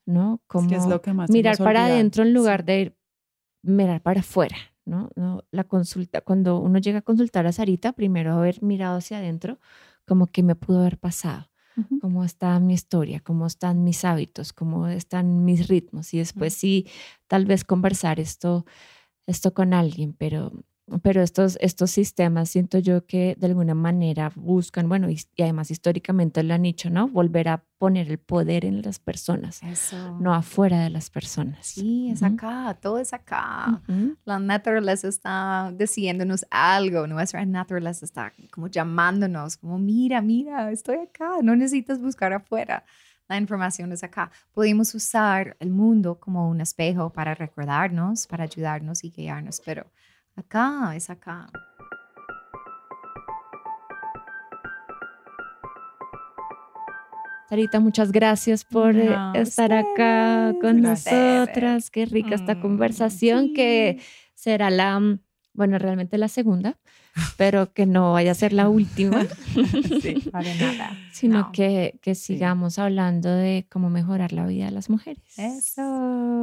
¿no? 0.05 0.35
Es 0.41 0.47
Como 0.47 0.69
que 0.69 0.75
es 0.77 0.87
lo 0.87 1.01
que 1.01 1.13
más 1.13 1.29
mirar 1.29 1.57
para 1.57 1.85
adentro 1.85 2.23
en 2.23 2.29
Sí. 2.29 2.33
lugar 2.33 2.63
de 2.65 2.81
ir- 2.81 2.95
mirar 3.61 4.01
para 4.01 4.21
afuera, 4.21 4.57
¿no? 4.85 5.09
¿no? 5.15 5.43
La 5.51 5.65
consulta, 5.65 6.21
cuando 6.21 6.59
uno 6.59 6.79
llega 6.79 6.99
a 6.99 7.01
consultar 7.01 7.47
a 7.47 7.51
Sarita, 7.51 7.93
primero 7.93 8.33
haber 8.33 8.61
mirado 8.63 8.97
hacia 8.97 9.17
adentro, 9.17 9.59
como 10.05 10.27
que 10.27 10.43
me 10.43 10.55
pudo 10.55 10.81
haber 10.81 10.97
pasado, 10.99 11.49
cómo 11.99 12.23
está 12.23 12.59
mi 12.59 12.73
historia, 12.73 13.19
cómo 13.19 13.47
están 13.47 13.83
mis 13.83 14.05
hábitos, 14.05 14.53
cómo 14.53 14.87
están 14.87 15.43
mis 15.43 15.67
ritmos 15.67 16.13
y 16.13 16.19
después 16.19 16.53
sí, 16.53 16.87
tal 17.27 17.45
vez 17.45 17.63
conversar 17.65 18.19
esto, 18.19 18.65
esto 19.27 19.53
con 19.53 19.73
alguien, 19.73 20.13
pero 20.13 20.51
pero 21.01 21.21
estos, 21.23 21.57
estos 21.61 21.89
sistemas 21.89 22.49
siento 22.49 22.77
yo 22.77 23.05
que 23.05 23.35
de 23.39 23.47
alguna 23.47 23.73
manera 23.73 24.31
buscan, 24.35 24.87
bueno, 24.87 25.09
y, 25.09 25.19
y 25.35 25.41
además 25.41 25.71
históricamente 25.71 26.43
lo 26.43 26.53
han 26.53 26.61
dicho, 26.61 26.89
¿no? 26.89 27.07
Volver 27.07 27.47
a 27.49 27.63
poner 27.77 28.09
el 28.09 28.19
poder 28.19 28.65
en 28.65 28.81
las 28.81 28.99
personas, 28.99 29.61
Eso. 29.63 30.17
no 30.19 30.33
afuera 30.33 30.81
de 30.81 30.89
las 30.91 31.09
personas. 31.09 31.65
Sí, 31.65 32.09
es 32.11 32.21
acá, 32.23 32.77
todo 32.81 32.99
es 32.99 33.13
acá. 33.13 33.81
La 34.25 34.39
naturaleza 34.39 35.07
está 35.07 35.73
diciéndonos 35.75 36.45
algo, 36.51 37.07
nuestra 37.07 37.43
naturaleza 37.45 38.05
está 38.05 38.33
como 38.51 38.67
llamándonos, 38.67 39.57
como 39.57 39.79
mira, 39.79 40.21
mira, 40.21 40.71
estoy 40.71 40.97
acá, 40.97 41.37
no 41.41 41.55
necesitas 41.55 41.99
buscar 41.99 42.31
afuera. 42.33 42.83
La 43.27 43.37
información 43.37 43.91
es 43.91 44.03
acá. 44.03 44.29
Podemos 44.53 44.93
usar 44.93 45.57
el 45.59 45.71
mundo 45.71 46.19
como 46.19 46.47
un 46.47 46.61
espejo 46.61 47.11
para 47.11 47.33
recordarnos, 47.33 48.27
para 48.27 48.43
ayudarnos 48.43 49.03
y 49.03 49.09
guiarnos, 49.09 49.61
pero 49.65 49.87
acá 50.35 50.95
es 50.95 51.09
acá. 51.09 51.47
Sarita, 57.49 57.79
muchas 57.79 58.11
gracias 58.11 58.65
por 58.65 58.95
eh, 58.95 59.05
No, 59.05 59.33
estar 59.35 59.71
acá 59.71 60.53
con 60.61 60.81
gracias. 60.81 61.13
nosotras. 61.13 61.91
Qué 61.91 62.05
rica 62.05 62.33
esta 62.35 62.55
Mm, 62.55 62.61
conversación 62.61 63.53
que 63.53 63.99
será 64.33 64.69
la, 64.71 64.99
mm, 64.99 65.19
bueno, 65.55 65.77
realmente 65.79 66.17
la 66.17 66.27
segunda, 66.27 66.77
pero 67.37 67.71
que 67.73 67.85
no 67.85 68.13
vaya 68.13 68.31
a 68.31 68.35
ser 68.35 68.51
la 68.53 68.67
última, 68.69 69.25
Sí. 70.01 70.15
Para 70.31 70.53
nada. 70.55 70.97
sino 71.13 71.39
No. 71.39 71.51
que, 71.53 71.97
que 72.01 72.13
sigamos 72.13 72.77
hablando 72.77 73.29
de 73.29 73.65
cómo 73.71 73.89
mejorar 73.89 74.33
la 74.33 74.45
vida 74.45 74.65
de 74.65 74.71
las 74.71 74.89
mujeres. 74.89 75.23
Eso, 75.37 75.81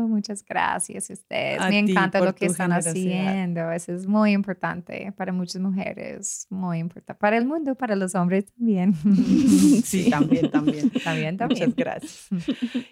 muchas 0.08 0.44
gracias 0.44 1.10
a 1.10 1.12
ustedes. 1.12 1.60
A 1.60 1.68
Me 1.68 1.78
encanta 1.78 2.20
lo 2.20 2.34
que 2.34 2.46
están 2.46 2.72
haciendo. 2.72 3.70
Eso 3.70 3.92
es 3.92 4.06
muy 4.06 4.32
importante 4.32 5.12
para 5.16 5.32
muchas 5.32 5.60
mujeres, 5.60 6.46
muy 6.50 6.78
importante 6.78 7.18
para 7.20 7.36
el 7.36 7.44
mundo, 7.46 7.74
para 7.74 7.94
los 7.96 8.14
hombres 8.14 8.46
también. 8.56 8.94
Sí, 9.84 10.08
también, 10.10 10.50
también. 10.50 10.90
También, 11.04 11.34
Muchas 11.34 11.48
también. 11.58 11.74
gracias. 11.76 12.28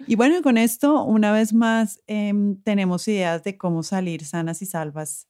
Y 0.07 0.17
bueno, 0.17 0.43
con 0.43 0.59
esto, 0.59 1.05
una 1.05 1.33
vez 1.33 1.53
más, 1.55 2.01
em, 2.07 2.57
tenemos 2.63 3.07
ideas 3.09 3.43
de 3.45 3.57
cómo 3.57 3.83
salir 3.83 4.25
sanas 4.25 4.61
y 4.63 4.67
salvas 4.67 5.27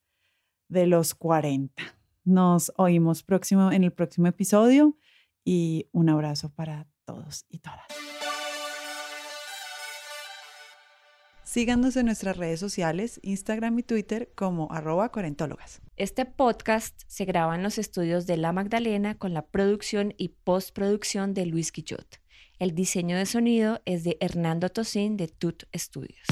de 0.70 0.86
los 0.86 1.14
40. 1.14 1.82
Nos 2.24 2.72
oímos 2.76 3.22
próximo, 3.22 3.72
en 3.72 3.84
el 3.84 3.92
próximo 3.92 4.28
episodio 4.28 4.96
y 5.44 5.88
un 5.92 6.08
abrazo 6.08 6.50
para 6.50 6.86
todos 7.04 7.44
y 7.48 7.58
todas. 7.58 7.84
Síganos 11.42 11.96
en 11.96 12.06
nuestras 12.06 12.36
redes 12.36 12.60
sociales, 12.60 13.18
Instagram 13.24 13.76
y 13.80 13.82
Twitter 13.82 14.30
como 14.36 14.70
arroba. 14.70 15.10
Este 15.96 16.24
podcast 16.24 17.02
se 17.08 17.24
graba 17.24 17.56
en 17.56 17.64
los 17.64 17.76
estudios 17.76 18.28
de 18.28 18.36
La 18.36 18.52
Magdalena 18.52 19.18
con 19.18 19.34
la 19.34 19.42
producción 19.42 20.14
y 20.16 20.28
postproducción 20.28 21.34
de 21.34 21.46
Luis 21.46 21.72
Quillot. 21.72 22.20
El 22.60 22.76
diseño 22.76 23.16
de 23.16 23.26
sonido 23.26 23.80
es 23.84 24.04
de 24.04 24.16
Hernando 24.20 24.68
Tosín 24.68 25.16
de 25.16 25.26
Tut 25.26 25.64
Studios. 25.74 26.28